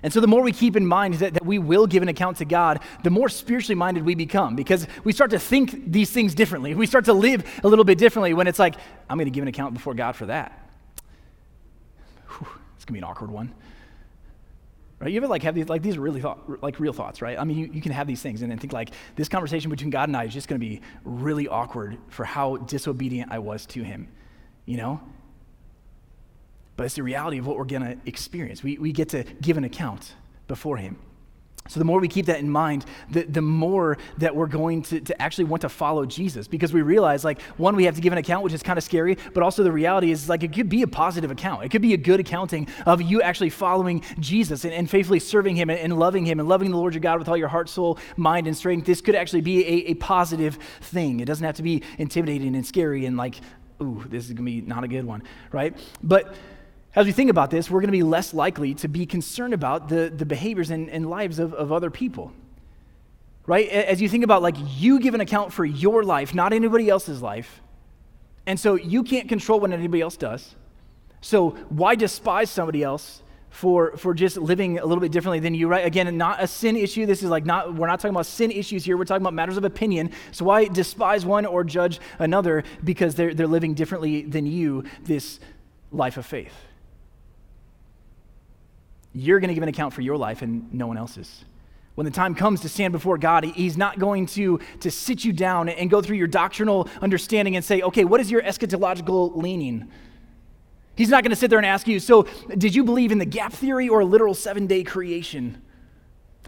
And 0.02 0.12
so, 0.12 0.20
the 0.20 0.26
more 0.26 0.42
we 0.42 0.52
keep 0.52 0.76
in 0.76 0.86
mind 0.86 1.14
that, 1.14 1.32
that 1.32 1.46
we 1.46 1.58
will 1.58 1.86
give 1.86 2.02
an 2.02 2.10
account 2.10 2.36
to 2.38 2.44
God, 2.44 2.80
the 3.04 3.10
more 3.10 3.30
spiritually 3.30 3.76
minded 3.76 4.04
we 4.04 4.14
become 4.14 4.54
because 4.54 4.86
we 5.02 5.14
start 5.14 5.30
to 5.30 5.38
think 5.38 5.90
these 5.90 6.10
things 6.10 6.34
differently. 6.34 6.74
We 6.74 6.86
start 6.86 7.06
to 7.06 7.14
live 7.14 7.42
a 7.64 7.68
little 7.68 7.86
bit 7.86 7.96
differently 7.96 8.34
when 8.34 8.48
it's 8.48 8.58
like, 8.58 8.74
I'm 9.08 9.16
going 9.16 9.24
to 9.24 9.34
give 9.34 9.42
an 9.42 9.48
account 9.48 9.72
before 9.72 9.94
God 9.94 10.14
for 10.14 10.26
that. 10.26 10.61
It's 12.82 12.88
gonna 12.88 12.96
be 12.96 12.98
an 12.98 13.04
awkward 13.04 13.30
one. 13.30 13.54
Right? 14.98 15.12
You 15.12 15.18
ever 15.18 15.28
like 15.28 15.44
have 15.44 15.54
these 15.54 15.68
like 15.68 15.82
these 15.82 15.96
really 15.96 16.20
thought, 16.20 16.60
like 16.64 16.80
real 16.80 16.92
thoughts, 16.92 17.22
right? 17.22 17.38
I 17.38 17.44
mean, 17.44 17.56
you, 17.56 17.70
you 17.72 17.80
can 17.80 17.92
have 17.92 18.08
these 18.08 18.20
things 18.20 18.42
and 18.42 18.50
then 18.50 18.58
think 18.58 18.72
like 18.72 18.90
this 19.14 19.28
conversation 19.28 19.70
between 19.70 19.90
God 19.90 20.08
and 20.08 20.16
I 20.16 20.24
is 20.24 20.34
just 20.34 20.48
gonna 20.48 20.58
be 20.58 20.80
really 21.04 21.46
awkward 21.46 21.96
for 22.08 22.24
how 22.24 22.56
disobedient 22.56 23.30
I 23.30 23.38
was 23.38 23.66
to 23.66 23.84
Him, 23.84 24.08
you 24.66 24.76
know. 24.76 25.00
But 26.76 26.86
it's 26.86 26.96
the 26.96 27.04
reality 27.04 27.38
of 27.38 27.46
what 27.46 27.56
we're 27.56 27.66
gonna 27.66 27.98
experience. 28.04 28.64
We 28.64 28.78
we 28.78 28.90
get 28.90 29.10
to 29.10 29.22
give 29.40 29.56
an 29.56 29.62
account 29.62 30.14
before 30.48 30.76
Him. 30.76 30.98
So, 31.68 31.78
the 31.78 31.84
more 31.84 32.00
we 32.00 32.08
keep 32.08 32.26
that 32.26 32.40
in 32.40 32.50
mind, 32.50 32.84
the, 33.10 33.22
the 33.22 33.40
more 33.40 33.96
that 34.18 34.34
we're 34.34 34.48
going 34.48 34.82
to, 34.82 35.00
to 35.00 35.22
actually 35.22 35.44
want 35.44 35.60
to 35.62 35.68
follow 35.68 36.04
Jesus 36.04 36.48
because 36.48 36.72
we 36.72 36.82
realize, 36.82 37.24
like, 37.24 37.40
one, 37.56 37.76
we 37.76 37.84
have 37.84 37.94
to 37.94 38.00
give 38.00 38.12
an 38.12 38.18
account, 38.18 38.42
which 38.42 38.52
is 38.52 38.64
kind 38.64 38.78
of 38.78 38.82
scary, 38.82 39.16
but 39.32 39.44
also 39.44 39.62
the 39.62 39.70
reality 39.70 40.10
is, 40.10 40.28
like, 40.28 40.42
it 40.42 40.52
could 40.52 40.68
be 40.68 40.82
a 40.82 40.88
positive 40.88 41.30
account. 41.30 41.64
It 41.64 41.70
could 41.70 41.80
be 41.80 41.94
a 41.94 41.96
good 41.98 42.18
accounting 42.18 42.66
of 42.84 43.00
you 43.00 43.22
actually 43.22 43.50
following 43.50 44.02
Jesus 44.18 44.64
and, 44.64 44.74
and 44.74 44.90
faithfully 44.90 45.20
serving 45.20 45.54
Him 45.54 45.70
and, 45.70 45.78
and, 45.78 45.96
loving 45.96 46.26
Him 46.26 46.40
and 46.40 46.48
loving 46.48 46.72
the 46.72 46.76
Lord 46.76 46.94
your 46.94 47.00
God 47.00 47.20
with 47.20 47.28
all 47.28 47.36
your 47.36 47.48
heart, 47.48 47.68
soul, 47.68 47.96
mind, 48.16 48.48
and 48.48 48.56
strength. 48.56 48.84
This 48.84 49.00
could 49.00 49.14
actually 49.14 49.42
be 49.42 49.64
a, 49.64 49.90
a 49.90 49.94
positive 49.94 50.58
thing. 50.80 51.20
It 51.20 51.26
doesn't 51.26 51.44
have 51.44 51.56
to 51.56 51.62
be 51.62 51.82
intimidating 51.96 52.56
and 52.56 52.66
scary 52.66 53.06
and, 53.06 53.16
like, 53.16 53.36
ooh, 53.80 54.04
this 54.08 54.24
is 54.24 54.32
going 54.32 54.38
to 54.38 54.42
be 54.42 54.60
not 54.62 54.82
a 54.82 54.88
good 54.88 55.04
one, 55.04 55.22
right? 55.52 55.76
But 56.02 56.34
as 56.94 57.06
we 57.06 57.12
think 57.12 57.30
about 57.30 57.50
this, 57.50 57.70
we're 57.70 57.80
going 57.80 57.88
to 57.88 57.92
be 57.92 58.02
less 58.02 58.34
likely 58.34 58.74
to 58.74 58.88
be 58.88 59.06
concerned 59.06 59.54
about 59.54 59.88
the, 59.88 60.12
the 60.14 60.26
behaviors 60.26 60.70
and, 60.70 60.90
and 60.90 61.08
lives 61.08 61.38
of, 61.38 61.54
of 61.54 61.72
other 61.72 61.90
people. 61.90 62.32
Right? 63.46 63.68
As 63.68 64.00
you 64.00 64.08
think 64.08 64.24
about 64.24 64.42
like 64.42 64.56
you 64.76 65.00
give 65.00 65.14
an 65.14 65.20
account 65.20 65.52
for 65.52 65.64
your 65.64 66.04
life, 66.04 66.34
not 66.34 66.52
anybody 66.52 66.88
else's 66.88 67.22
life. 67.22 67.60
And 68.46 68.60
so 68.60 68.74
you 68.74 69.02
can't 69.02 69.28
control 69.28 69.58
what 69.58 69.72
anybody 69.72 70.00
else 70.00 70.16
does. 70.16 70.54
So 71.20 71.50
why 71.68 71.94
despise 71.94 72.50
somebody 72.50 72.82
else 72.82 73.22
for, 73.50 73.96
for 73.96 74.14
just 74.14 74.36
living 74.36 74.78
a 74.78 74.84
little 74.84 75.00
bit 75.00 75.12
differently 75.12 75.40
than 75.40 75.54
you, 75.54 75.68
right? 75.68 75.84
Again, 75.84 76.16
not 76.16 76.42
a 76.42 76.46
sin 76.46 76.76
issue. 76.76 77.06
This 77.06 77.22
is 77.22 77.30
like 77.30 77.44
not, 77.44 77.74
we're 77.74 77.86
not 77.86 78.00
talking 78.00 78.14
about 78.14 78.26
sin 78.26 78.50
issues 78.50 78.84
here. 78.84 78.96
We're 78.96 79.04
talking 79.04 79.22
about 79.22 79.34
matters 79.34 79.56
of 79.56 79.64
opinion. 79.64 80.10
So 80.30 80.44
why 80.44 80.66
despise 80.66 81.24
one 81.24 81.46
or 81.46 81.64
judge 81.64 82.00
another 82.18 82.64
because 82.84 83.14
they're, 83.14 83.34
they're 83.34 83.46
living 83.46 83.74
differently 83.74 84.22
than 84.22 84.46
you 84.46 84.84
this 85.04 85.40
life 85.90 86.16
of 86.16 86.26
faith? 86.26 86.54
You're 89.14 89.40
going 89.40 89.48
to 89.48 89.54
give 89.54 89.62
an 89.62 89.68
account 89.68 89.94
for 89.94 90.00
your 90.00 90.16
life 90.16 90.42
and 90.42 90.72
no 90.72 90.86
one 90.86 90.96
else's. 90.96 91.44
When 91.94 92.06
the 92.06 92.10
time 92.10 92.34
comes 92.34 92.62
to 92.62 92.68
stand 92.68 92.92
before 92.92 93.18
God, 93.18 93.44
He's 93.44 93.76
not 93.76 93.98
going 93.98 94.26
to, 94.26 94.60
to 94.80 94.90
sit 94.90 95.24
you 95.24 95.32
down 95.32 95.68
and 95.68 95.90
go 95.90 96.00
through 96.00 96.16
your 96.16 96.26
doctrinal 96.26 96.88
understanding 97.02 97.54
and 97.54 97.64
say, 97.64 97.82
okay, 97.82 98.04
what 98.04 98.20
is 98.20 98.30
your 98.30 98.42
eschatological 98.42 99.36
leaning? 99.36 99.90
He's 100.96 101.10
not 101.10 101.22
going 101.22 101.30
to 101.30 101.36
sit 101.36 101.50
there 101.50 101.58
and 101.58 101.66
ask 101.66 101.86
you, 101.86 102.00
so 102.00 102.26
did 102.56 102.74
you 102.74 102.84
believe 102.84 103.12
in 103.12 103.18
the 103.18 103.26
gap 103.26 103.52
theory 103.52 103.88
or 103.88 104.00
a 104.00 104.04
literal 104.04 104.34
seven 104.34 104.66
day 104.66 104.84
creation? 104.84 105.60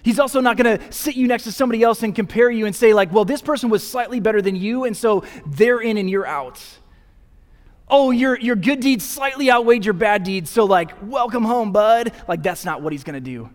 He's 0.03 0.19
also 0.19 0.41
not 0.41 0.59
going 0.59 0.79
to 0.79 0.93
sit 0.93 1.17
you 1.17 1.27
next 1.27 1.45
to 1.45 1.53
somebody 1.53 1.83
else 1.83 2.03
and 2.03 2.15
compare 2.15 2.51
you 2.51 2.67
and 2.67 2.77
say, 2.77 2.93
like, 2.93 3.11
well, 3.11 3.25
this 3.25 3.41
person 3.41 3.71
was 3.71 3.87
slightly 3.87 4.21
better 4.21 4.43
than 4.43 4.55
you, 4.55 4.85
and 4.85 4.95
so 4.95 5.25
they're 5.47 5.81
in 5.81 5.97
and 5.97 6.11
you're 6.11 6.27
out. 6.27 6.63
Oh, 7.89 8.11
your, 8.11 8.39
your 8.39 8.57
good 8.57 8.81
deeds 8.81 9.05
slightly 9.05 9.51
outweighed 9.51 9.85
your 9.85 9.95
bad 9.95 10.25
deeds, 10.25 10.51
so, 10.51 10.65
like, 10.65 10.91
welcome 11.03 11.45
home, 11.45 11.71
bud. 11.71 12.13
Like, 12.27 12.43
that's 12.43 12.65
not 12.65 12.81
what 12.81 12.93
he's 12.93 13.05
going 13.05 13.15
to 13.15 13.21
do. 13.21 13.51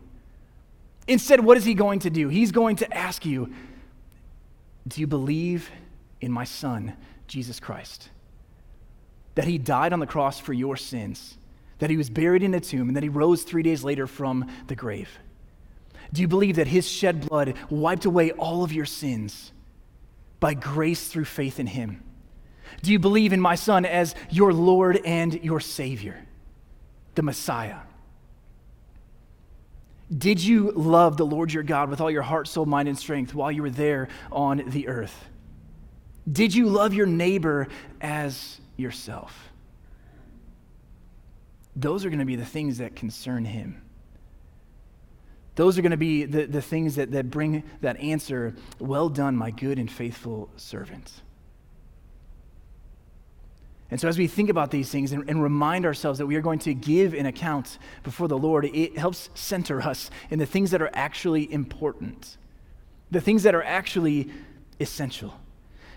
Instead, 1.08 1.44
what 1.44 1.58
is 1.58 1.66
he 1.66 1.74
going 1.74 2.00
to 2.00 2.10
do? 2.10 2.30
He's 2.30 2.52
going 2.52 2.76
to 2.78 2.94
ask 2.94 3.26
you, 3.26 3.52
do 4.88 5.02
you 5.02 5.08
believe 5.08 5.72
in 6.22 6.32
my 6.32 6.44
son, 6.44 6.94
Jesus 7.28 7.60
Christ? 7.60 8.10
that 9.40 9.48
he 9.48 9.58
died 9.58 9.94
on 9.94 10.00
the 10.00 10.06
cross 10.06 10.38
for 10.38 10.52
your 10.52 10.76
sins, 10.76 11.38
that 11.78 11.90
he 11.90 11.96
was 11.96 12.10
buried 12.10 12.44
in 12.44 12.54
a 12.54 12.60
tomb, 12.60 12.90
and 12.90 12.96
that 12.98 13.04
he 13.04 13.08
rose 13.08 13.44
three 13.44 13.64
days 13.64 13.86
later 13.86 14.06
from 14.06 14.52
the 14.68 14.76
grave? 14.76 15.18
Do 16.12 16.20
you 16.20 16.28
believe 16.28 16.58
that 16.58 16.68
his 16.68 16.86
shed 16.86 17.26
blood 17.26 17.54
wiped 17.70 18.04
away 18.04 18.32
all 18.32 18.66
of 18.66 18.74
your 18.74 18.86
sins 18.86 19.54
by 20.42 20.56
grace 20.56 21.08
through 21.08 21.24
faith 21.24 21.58
in 21.58 21.68
him? 21.68 22.04
Do 22.82 22.92
you 22.92 23.00
believe 23.00 23.34
in 23.34 23.42
my 23.42 23.56
son 23.56 23.86
as 23.86 24.16
your 24.30 24.54
Lord 24.54 25.00
and 25.04 25.34
your 25.44 25.60
Savior, 25.60 26.16
the 27.16 27.22
Messiah? 27.22 27.80
Did 30.16 30.42
you 30.42 30.72
love 30.72 31.18
the 31.18 31.26
Lord 31.26 31.54
your 31.54 31.64
God 31.64 31.90
with 31.90 32.02
all 32.02 32.10
your 32.10 32.24
heart, 32.24 32.48
soul, 32.48 32.66
mind, 32.66 32.88
and 32.88 32.98
strength 32.98 33.36
while 33.36 33.52
you 33.52 33.62
were 33.62 33.70
there 33.70 34.08
on 34.32 34.64
the 34.68 34.88
earth? 34.88 35.26
Did 36.32 36.54
you 36.54 36.68
love 36.68 36.94
your 36.94 37.06
neighbor 37.06 37.68
as 38.02 38.60
yourself. 38.80 39.52
Those 41.76 42.06
are 42.06 42.10
going 42.10 42.20
to 42.20 42.26
be 42.26 42.36
the 42.36 42.46
things 42.46 42.80
that 42.80 42.96
concern 42.96 43.46
him. 43.46 43.82
Those 45.56 45.78
are 45.78 45.82
going 45.82 45.92
to 45.92 45.98
be 45.98 46.24
the, 46.26 46.46
the 46.46 46.62
things 46.62 46.96
that, 46.96 47.12
that 47.12 47.30
bring 47.30 47.64
that 47.82 47.98
answer 48.00 48.56
well 48.80 49.10
done, 49.10 49.36
my 49.36 49.52
good 49.52 49.78
and 49.78 49.92
faithful 49.92 50.50
servant. 50.56 51.22
And 53.92 54.00
so, 54.00 54.08
as 54.08 54.18
we 54.18 54.28
think 54.28 54.50
about 54.50 54.70
these 54.70 54.90
things 54.90 55.12
and, 55.12 55.28
and, 55.28 55.42
remind 55.42 55.86
ourselves 55.86 56.20
that 56.20 56.28
we 56.28 56.36
are 56.36 56.42
going 56.42 56.60
to 56.60 56.76
give 56.76 57.16
an 57.16 57.26
account 57.26 57.80
before 58.04 58.28
the 58.28 58.38
Lord, 58.38 58.66
it 58.66 58.98
helps 58.98 59.30
center 59.34 59.82
us 59.82 60.12
in 60.30 60.38
the 60.38 60.46
things 60.46 60.72
that 60.72 60.82
are 60.82 60.92
actually 60.94 61.52
important, 61.52 62.38
the 63.10 63.22
things 63.22 63.44
that 63.44 63.56
are 63.56 63.64
actually 63.64 64.30
essential 64.80 65.34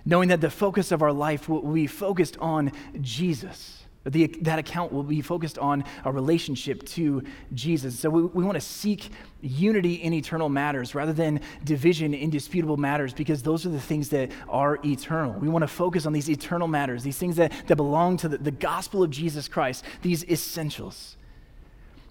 knowing 0.05 0.29
that 0.29 0.41
the 0.41 0.51
focus 0.51 0.93
of 0.93 1.03
our 1.03 1.13
life 1.13 1.49
will 1.49 1.63
be 1.63 1.87
focused 1.87 2.37
on 2.39 2.73
Jesus. 3.01 3.82
The, 4.05 4.27
that 4.41 4.59
account 4.59 4.93
will 4.93 5.05
be 5.05 5.21
focused 5.21 5.59
on 5.59 5.85
a 6.05 6.11
relationship 6.11 6.85
to 6.87 7.23
Jesus. 7.55 7.99
So 7.99 8.11
we, 8.11 8.23
we 8.23 8.45
want 8.45 8.57
to 8.57 8.61
seek 8.61 9.11
unity 9.41 9.95
in 9.95 10.13
eternal 10.13 10.49
matters 10.49 10.95
rather 10.95 11.13
than 11.13 11.41
division 11.63 12.13
in 12.13 12.29
disputable 12.31 12.77
matters 12.77 13.15
because 13.15 13.43
those 13.43 13.65
are 13.65 13.69
the 13.69 13.81
things 13.81 14.09
that 14.09 14.33
are 14.49 14.81
eternal. 14.85 15.33
We 15.35 15.49
want 15.49 15.63
to 15.63 15.69
focus 15.69 16.05
on 16.05 16.13
these 16.13 16.29
eternal 16.29 16.67
matters, 16.67 17.05
these 17.05 17.19
things 17.19 17.37
that, 17.37 17.53
that 17.69 17.77
belong 17.77 18.17
to 18.19 18.29
the, 18.29 18.39
the 18.39 18.51
gospel 18.51 19.05
of 19.05 19.11
Jesus 19.11 19.47
Christ, 19.47 19.85
these 20.03 20.25
essentials. 20.25 21.17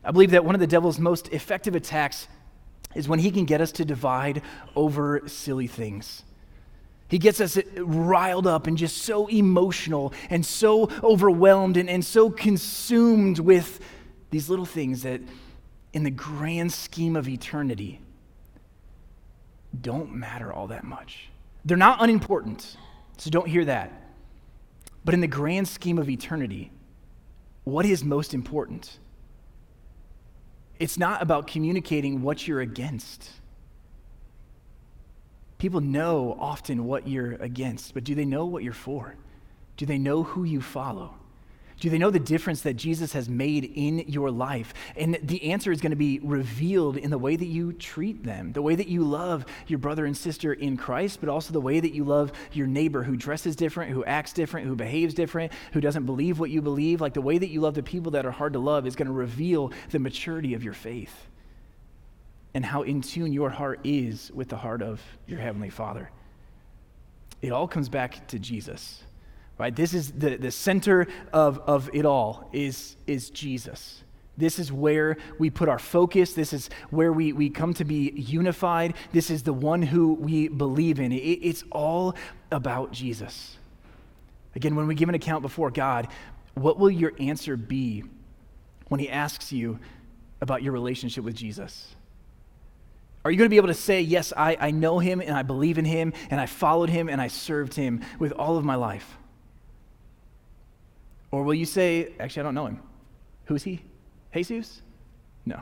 I 0.03 0.11
believe 0.11 0.31
that 0.31 0.45
one 0.45 0.55
of 0.55 0.61
the 0.61 0.67
devil's 0.67 0.97
most 0.97 1.27
effective 1.29 1.75
attacks 1.75 2.27
is 2.95 3.07
when 3.07 3.19
he 3.19 3.31
can 3.31 3.45
get 3.45 3.61
us 3.61 3.71
to 3.73 3.85
divide 3.85 4.41
over 4.75 5.27
silly 5.27 5.67
things. 5.67 6.23
He 7.11 7.19
gets 7.19 7.41
us 7.41 7.57
riled 7.75 8.47
up 8.47 8.67
and 8.67 8.77
just 8.77 8.99
so 8.99 9.27
emotional 9.27 10.13
and 10.29 10.45
so 10.45 10.89
overwhelmed 11.03 11.75
and, 11.75 11.89
and 11.89 12.05
so 12.05 12.29
consumed 12.29 13.37
with 13.37 13.81
these 14.29 14.49
little 14.49 14.63
things 14.63 15.03
that, 15.03 15.19
in 15.91 16.03
the 16.03 16.09
grand 16.09 16.71
scheme 16.71 17.17
of 17.17 17.27
eternity, 17.27 17.99
don't 19.81 20.13
matter 20.13 20.53
all 20.53 20.67
that 20.67 20.85
much. 20.85 21.27
They're 21.65 21.75
not 21.75 22.01
unimportant, 22.01 22.77
so 23.17 23.29
don't 23.29 23.49
hear 23.49 23.65
that. 23.65 23.91
But 25.03 25.13
in 25.13 25.19
the 25.19 25.27
grand 25.27 25.67
scheme 25.67 25.97
of 25.97 26.09
eternity, 26.09 26.71
what 27.65 27.85
is 27.85 28.05
most 28.05 28.33
important? 28.33 28.99
It's 30.79 30.97
not 30.97 31.21
about 31.21 31.45
communicating 31.45 32.21
what 32.21 32.47
you're 32.47 32.61
against. 32.61 33.31
People 35.61 35.81
know 35.81 36.35
often 36.39 36.85
what 36.85 37.07
you're 37.07 37.33
against, 37.33 37.93
but 37.93 38.03
do 38.03 38.15
they 38.15 38.25
know 38.25 38.47
what 38.47 38.63
you're 38.63 38.73
for? 38.73 39.15
Do 39.77 39.85
they 39.85 39.99
know 39.99 40.23
who 40.23 40.43
you 40.43 40.59
follow? 40.59 41.13
Do 41.79 41.91
they 41.91 41.99
know 41.99 42.09
the 42.09 42.19
difference 42.19 42.61
that 42.61 42.77
Jesus 42.77 43.13
has 43.13 43.29
made 43.29 43.65
in 43.75 43.99
your 44.07 44.31
life? 44.31 44.73
And 44.95 45.19
the 45.21 45.51
answer 45.51 45.71
is 45.71 45.79
going 45.79 45.91
to 45.91 45.95
be 45.95 46.19
revealed 46.23 46.97
in 46.97 47.11
the 47.11 47.17
way 47.19 47.35
that 47.35 47.45
you 47.45 47.73
treat 47.73 48.23
them, 48.23 48.53
the 48.53 48.61
way 48.63 48.73
that 48.73 48.87
you 48.87 49.03
love 49.03 49.45
your 49.67 49.77
brother 49.77 50.07
and 50.07 50.17
sister 50.17 50.51
in 50.51 50.77
Christ, 50.77 51.19
but 51.19 51.29
also 51.29 51.53
the 51.53 51.61
way 51.61 51.79
that 51.79 51.93
you 51.93 52.05
love 52.05 52.31
your 52.53 52.65
neighbor 52.65 53.03
who 53.03 53.15
dresses 53.15 53.55
different, 53.55 53.91
who 53.91 54.03
acts 54.05 54.33
different, 54.33 54.65
who 54.65 54.75
behaves 54.75 55.13
different, 55.13 55.51
who 55.73 55.79
doesn't 55.79 56.07
believe 56.07 56.39
what 56.39 56.49
you 56.49 56.63
believe. 56.63 57.01
Like 57.01 57.13
the 57.13 57.21
way 57.21 57.37
that 57.37 57.49
you 57.49 57.61
love 57.61 57.75
the 57.75 57.83
people 57.83 58.13
that 58.13 58.25
are 58.25 58.31
hard 58.31 58.53
to 58.53 58.59
love 58.59 58.87
is 58.87 58.95
going 58.95 59.09
to 59.09 59.13
reveal 59.13 59.71
the 59.91 59.99
maturity 59.99 60.55
of 60.55 60.63
your 60.63 60.73
faith 60.73 61.27
and 62.53 62.65
how 62.65 62.81
in 62.83 63.01
tune 63.01 63.31
your 63.31 63.49
heart 63.49 63.79
is 63.83 64.31
with 64.33 64.49
the 64.49 64.57
heart 64.57 64.81
of 64.81 65.01
your 65.27 65.39
Heavenly 65.39 65.69
Father. 65.69 66.09
It 67.41 67.51
all 67.51 67.67
comes 67.67 67.89
back 67.89 68.27
to 68.27 68.39
Jesus, 68.39 69.03
right? 69.57 69.75
This 69.75 69.93
is 69.93 70.11
the, 70.11 70.35
the 70.37 70.51
center 70.51 71.07
of, 71.33 71.59
of 71.59 71.89
it 71.93 72.05
all 72.05 72.49
is, 72.51 72.97
is 73.07 73.29
Jesus. 73.29 74.03
This 74.37 74.59
is 74.59 74.71
where 74.71 75.17
we 75.39 75.49
put 75.49 75.69
our 75.69 75.79
focus. 75.79 76.33
This 76.33 76.53
is 76.53 76.69
where 76.89 77.11
we, 77.11 77.33
we 77.33 77.49
come 77.49 77.73
to 77.75 77.85
be 77.85 78.11
unified. 78.15 78.95
This 79.11 79.29
is 79.29 79.43
the 79.43 79.53
one 79.53 79.81
who 79.81 80.13
we 80.13 80.47
believe 80.47 80.99
in. 80.99 81.11
It, 81.11 81.17
it's 81.17 81.63
all 81.71 82.15
about 82.51 82.91
Jesus. 82.91 83.57
Again, 84.55 84.75
when 84.75 84.87
we 84.87 84.95
give 84.95 85.09
an 85.09 85.15
account 85.15 85.41
before 85.41 85.71
God, 85.71 86.07
what 86.55 86.77
will 86.77 86.91
your 86.91 87.13
answer 87.19 87.55
be 87.55 88.03
when 88.87 88.99
He 88.99 89.09
asks 89.09 89.51
you 89.51 89.79
about 90.41 90.63
your 90.63 90.73
relationship 90.73 91.23
with 91.23 91.35
Jesus? 91.35 91.95
Are 93.23 93.31
you 93.31 93.37
going 93.37 93.45
to 93.45 93.49
be 93.49 93.57
able 93.57 93.67
to 93.67 93.73
say, 93.73 94.01
Yes, 94.01 94.33
I, 94.35 94.57
I 94.59 94.71
know 94.71 94.99
him 94.99 95.21
and 95.21 95.31
I 95.31 95.43
believe 95.43 95.77
in 95.77 95.85
him 95.85 96.13
and 96.29 96.39
I 96.39 96.45
followed 96.45 96.89
him 96.89 97.09
and 97.09 97.21
I 97.21 97.27
served 97.27 97.73
him 97.73 98.01
with 98.19 98.31
all 98.31 98.57
of 98.57 98.65
my 98.65 98.75
life? 98.75 99.17
Or 101.29 101.43
will 101.43 101.53
you 101.53 101.65
say, 101.65 102.13
Actually, 102.19 102.41
I 102.41 102.43
don't 102.43 102.55
know 102.55 102.65
him? 102.67 102.79
Who's 103.45 103.63
he? 103.63 103.81
Jesus? 104.33 104.81
No. 105.45 105.61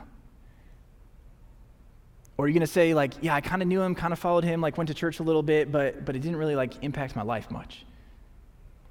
Or 2.38 2.46
are 2.46 2.48
you 2.48 2.54
going 2.54 2.60
to 2.60 2.66
say, 2.66 2.94
like, 2.94 3.12
yeah, 3.20 3.34
I 3.34 3.42
kind 3.42 3.60
of 3.60 3.68
knew 3.68 3.82
him, 3.82 3.94
kind 3.94 4.14
of 4.14 4.18
followed 4.18 4.44
him, 4.44 4.62
like 4.62 4.78
went 4.78 4.88
to 4.88 4.94
church 4.94 5.20
a 5.20 5.22
little 5.22 5.42
bit, 5.42 5.70
but, 5.70 6.06
but 6.06 6.16
it 6.16 6.20
didn't 6.20 6.38
really 6.38 6.54
like 6.56 6.82
impact 6.82 7.14
my 7.14 7.22
life 7.22 7.50
much? 7.50 7.84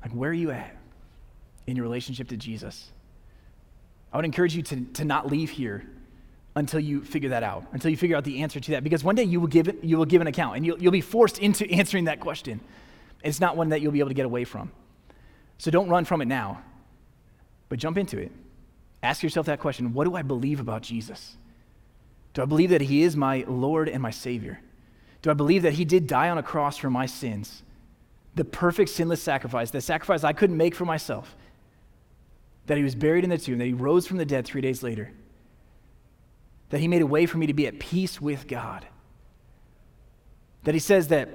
Like, 0.04 0.12
where 0.12 0.30
are 0.30 0.34
you 0.34 0.52
at 0.52 0.76
in 1.66 1.76
your 1.76 1.84
relationship 1.84 2.28
to 2.28 2.38
Jesus? 2.38 2.92
I 4.14 4.18
would 4.18 4.26
encourage 4.26 4.56
you 4.56 4.62
to, 4.64 4.82
to 4.94 5.06
not 5.06 5.32
leave 5.32 5.50
here 5.50 5.90
until 6.60 6.80
you 6.80 7.04
figure 7.04 7.30
that 7.30 7.44
out, 7.44 7.66
until 7.72 7.90
you 7.92 7.98
figure 7.98 8.16
out 8.16 8.24
the 8.24 8.42
answer 8.42 8.60
to 8.60 8.72
that. 8.72 8.84
Because 8.84 9.04
one 9.04 9.16
day 9.16 9.24
you 9.24 9.40
will 9.40 9.48
give, 9.48 9.68
it, 9.68 9.84
you 9.84 9.98
will 9.98 10.06
give 10.06 10.22
an 10.22 10.28
account 10.28 10.58
and 10.58 10.66
you'll, 10.66 10.80
you'll 10.82 10.92
be 10.92 11.02
forced 11.02 11.40
into 11.40 11.70
answering 11.72 12.06
that 12.06 12.20
question. 12.20 12.62
It's 13.24 13.40
not 13.40 13.58
one 13.58 13.70
that 13.70 13.82
you'll 13.82 13.92
be 13.92 14.00
able 14.00 14.10
to 14.10 14.16
get 14.16 14.26
away 14.26 14.44
from. 14.44 14.72
So 15.58 15.72
don't 15.72 15.90
run 15.90 16.06
from 16.06 16.22
it 16.22 16.26
now, 16.26 16.62
but 17.68 17.80
jump 17.80 17.98
into 17.98 18.18
it. 18.18 18.32
Ask 19.02 19.24
yourself 19.24 19.46
that 19.48 19.60
question 19.60 19.94
What 19.94 20.06
do 20.06 20.16
I 20.16 20.22
believe 20.22 20.60
about 20.60 20.82
Jesus? 20.82 21.38
Do 22.34 22.42
I 22.42 22.46
believe 22.46 22.70
that 22.70 22.82
He 22.82 23.04
is 23.04 23.16
my 23.16 23.44
Lord 23.48 23.90
and 23.90 24.02
my 24.02 24.12
Savior? 24.12 24.60
Do 25.22 25.32
I 25.32 25.34
believe 25.34 25.64
that 25.64 25.74
He 25.74 25.86
did 25.86 26.08
die 26.08 26.30
on 26.30 26.38
a 26.38 26.44
cross 26.44 26.78
for 26.78 26.90
my 26.90 27.06
sins? 27.06 27.64
the 28.40 28.46
perfect 28.46 28.90
sinless 28.90 29.22
sacrifice, 29.22 29.72
the 29.72 29.82
sacrifice 29.82 30.24
I 30.24 30.34
couldn't 30.34 30.56
make 30.56 30.74
for 30.74 30.86
myself, 30.86 31.36
that 32.68 32.78
he 32.78 32.84
was 32.84 32.96
buried 32.96 33.26
in 33.26 33.30
the 33.30 33.38
tomb, 33.38 33.58
that 33.58 33.66
he 33.66 33.74
rose 33.74 34.08
from 34.08 34.16
the 34.16 34.26
dead 34.26 34.46
three 34.46 34.62
days 34.62 34.82
later, 34.82 35.12
that 36.70 36.80
he 36.80 36.88
made 36.88 37.02
a 37.02 37.08
way 37.08 37.26
for 37.26 37.38
me 37.38 37.48
to 37.48 37.54
be 37.54 37.68
at 37.68 37.80
peace 37.80 38.22
with 38.22 38.48
God, 38.48 38.86
that 40.64 40.74
he 40.74 40.80
says 40.80 41.08
that 41.10 41.30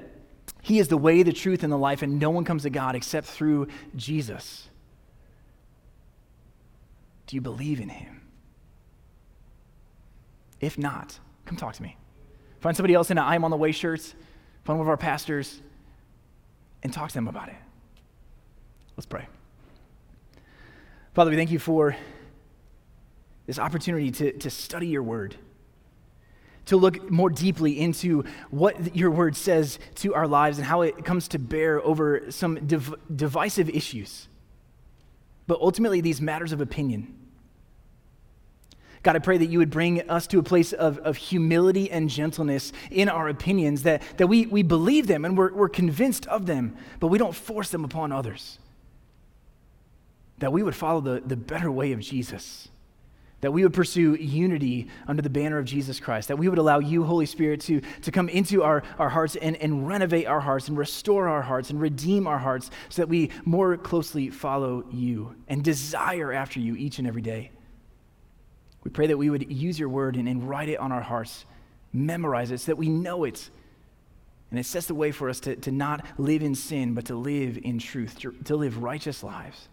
he 0.63 0.79
is 0.79 0.89
the 0.89 0.97
way, 0.97 1.23
the 1.23 1.33
truth, 1.33 1.63
and 1.63 1.73
the 1.73 1.79
life, 1.79 2.03
and 2.03 2.19
no 2.19 2.31
one 2.31 2.45
comes 2.45 2.63
to 2.63 2.71
God 2.71 2.95
except 2.95 3.27
through 3.27 3.69
Jesus. 3.97 4.69
Do 7.27 7.37
you 7.37 7.41
believe 7.41 7.81
in 7.81 7.89
him? 7.89 8.23
If 10.61 10.79
not, 10.79 11.19
come 11.45 11.57
talk 11.57 11.75
to 11.75 11.83
me. 11.83 11.97
Find 12.61 12.77
somebody 12.77 12.95
else 12.95 13.11
in 13.11 13.19
an 13.19 13.25
I'm 13.25 13.45
on 13.45 13.51
the 13.51 13.57
way 13.57 13.73
shirts, 13.73 14.15
find 14.65 14.79
one 14.79 14.87
of 14.87 14.89
our 14.89 14.97
pastors, 14.97 15.61
and 16.83 16.93
talk 16.93 17.09
to 17.09 17.15
them 17.15 17.29
about 17.29 17.49
it. 17.49 17.57
Let's 18.97 19.07
pray. 19.07 19.27
Father, 21.13 21.31
we 21.31 21.37
thank 21.37 21.51
you 21.51 21.59
for 21.59 21.97
this 23.47 23.59
opportunity 23.59 24.11
to, 24.11 24.33
to 24.33 24.51
study 24.51 24.89
your 24.89 25.03
word, 25.03 25.37
to 26.67 26.77
look 26.77 27.11
more 27.11 27.29
deeply 27.29 27.79
into 27.79 28.25
what 28.51 28.97
your 28.97 29.11
word 29.11 29.37
says 29.37 29.79
to 29.97 30.15
our 30.15 30.27
lives 30.27 30.59
and 30.59 30.67
how 30.67 30.83
it 30.83 31.05
comes 31.05 31.29
to 31.29 31.39
bear 31.39 31.85
over 31.85 32.31
some 32.31 32.67
div- 32.67 32.95
divisive 33.15 33.69
issues, 33.69 34.29
but 35.47 35.61
ultimately 35.61 36.01
these 36.01 36.21
matters 36.21 36.53
of 36.53 36.61
opinion. 36.61 37.15
God, 39.03 39.17
I 39.17 39.19
pray 39.19 39.37
that 39.37 39.47
you 39.47 39.59
would 39.59 39.69
bring 39.69 40.09
us 40.09 40.27
to 40.29 40.39
a 40.39 40.43
place 40.43 40.73
of, 40.73 40.97
of 41.01 41.19
humility 41.19 41.91
and 41.91 42.09
gentleness 42.09 42.73
in 42.91 43.11
our 43.11 43.29
opinions, 43.29 43.83
that, 43.83 44.03
that 44.17 44.29
we, 44.29 44.47
we 44.47 44.63
believe 44.63 45.07
them 45.07 45.27
and 45.27 45.37
we're, 45.37 45.53
we're 45.53 45.69
convinced 45.69 46.27
of 46.29 46.47
them, 46.47 46.75
but 47.01 47.09
we 47.09 47.19
don't 47.19 47.35
force 47.35 47.69
them 47.69 47.85
upon 47.85 48.13
others. 48.13 48.59
That 50.39 50.55
we 50.55 50.63
would 50.63 50.75
follow 50.75 51.03
the, 51.03 51.23
the 51.25 51.37
better 51.37 51.71
way 51.71 51.93
of 51.93 52.01
Jesus. 52.01 52.69
That 53.45 53.53
we 53.53 53.63
would 53.63 53.75
pursue 53.75 54.15
unity 54.15 54.89
under 55.07 55.21
the 55.21 55.29
banner 55.29 55.59
of 55.59 55.67
Jesus 55.67 56.01
Christ. 56.01 56.29
That 56.29 56.39
we 56.39 56.49
would 56.49 56.57
allow 56.57 56.79
you, 56.79 57.05
Holy 57.05 57.27
Spirit, 57.27 57.61
to, 57.63 57.83
to 58.01 58.11
come 58.11 58.31
into 58.31 58.63
our, 58.63 58.83
our 58.99 59.11
hearts 59.11 59.37
and, 59.37 59.55
and 59.57 59.87
renovate 59.87 60.27
our 60.27 60.41
hearts 60.41 60.69
and 60.69 60.79
restore 60.79 61.29
our 61.29 61.43
hearts 61.43 61.69
and 61.69 61.79
redeem 61.79 62.27
our 62.27 62.39
hearts 62.39 62.71
so 62.89 63.03
that 63.03 63.09
we 63.11 63.31
more 63.45 63.77
closely 63.77 64.31
follow 64.31 64.87
you 64.91 65.37
and 65.47 65.63
desire 65.63 66.33
after 66.33 66.59
you 66.59 66.75
each 66.75 66.99
and 66.99 67.07
every 67.07 67.21
day. 67.21 67.51
We 68.83 68.91
pray 68.91 69.09
that 69.09 69.19
we 69.19 69.29
would 69.29 69.53
use 69.53 69.79
your 69.79 69.91
word 69.91 70.17
and, 70.17 70.27
and 70.27 70.49
write 70.49 70.71
it 70.71 70.79
on 70.79 70.91
our 70.91 71.03
hearts, 71.03 71.45
memorize 71.93 72.51
it 72.51 72.61
so 72.61 72.73
that 72.73 72.77
we 72.77 72.89
know 72.89 73.25
it. 73.25 73.51
And 74.51 74.59
it 74.59 74.65
sets 74.65 74.87
the 74.87 74.95
way 74.95 75.13
for 75.13 75.29
us 75.29 75.39
to, 75.41 75.55
to 75.57 75.71
not 75.71 76.03
live 76.17 76.43
in 76.43 76.55
sin, 76.55 76.95
but 76.95 77.05
to 77.07 77.15
live 77.15 77.59
in 77.63 77.79
truth, 77.79 78.19
to, 78.21 78.33
to 78.45 78.57
live 78.57 78.83
righteous 78.83 79.23
lives. 79.23 79.69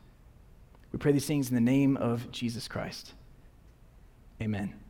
We 0.91 0.99
pray 0.99 1.13
these 1.13 1.25
things 1.25 1.47
in 1.47 1.55
the 1.55 1.61
name 1.61 1.95
of 1.95 2.29
Jesus 2.33 2.67
Christ. 2.67 3.13
Amen. 4.41 4.80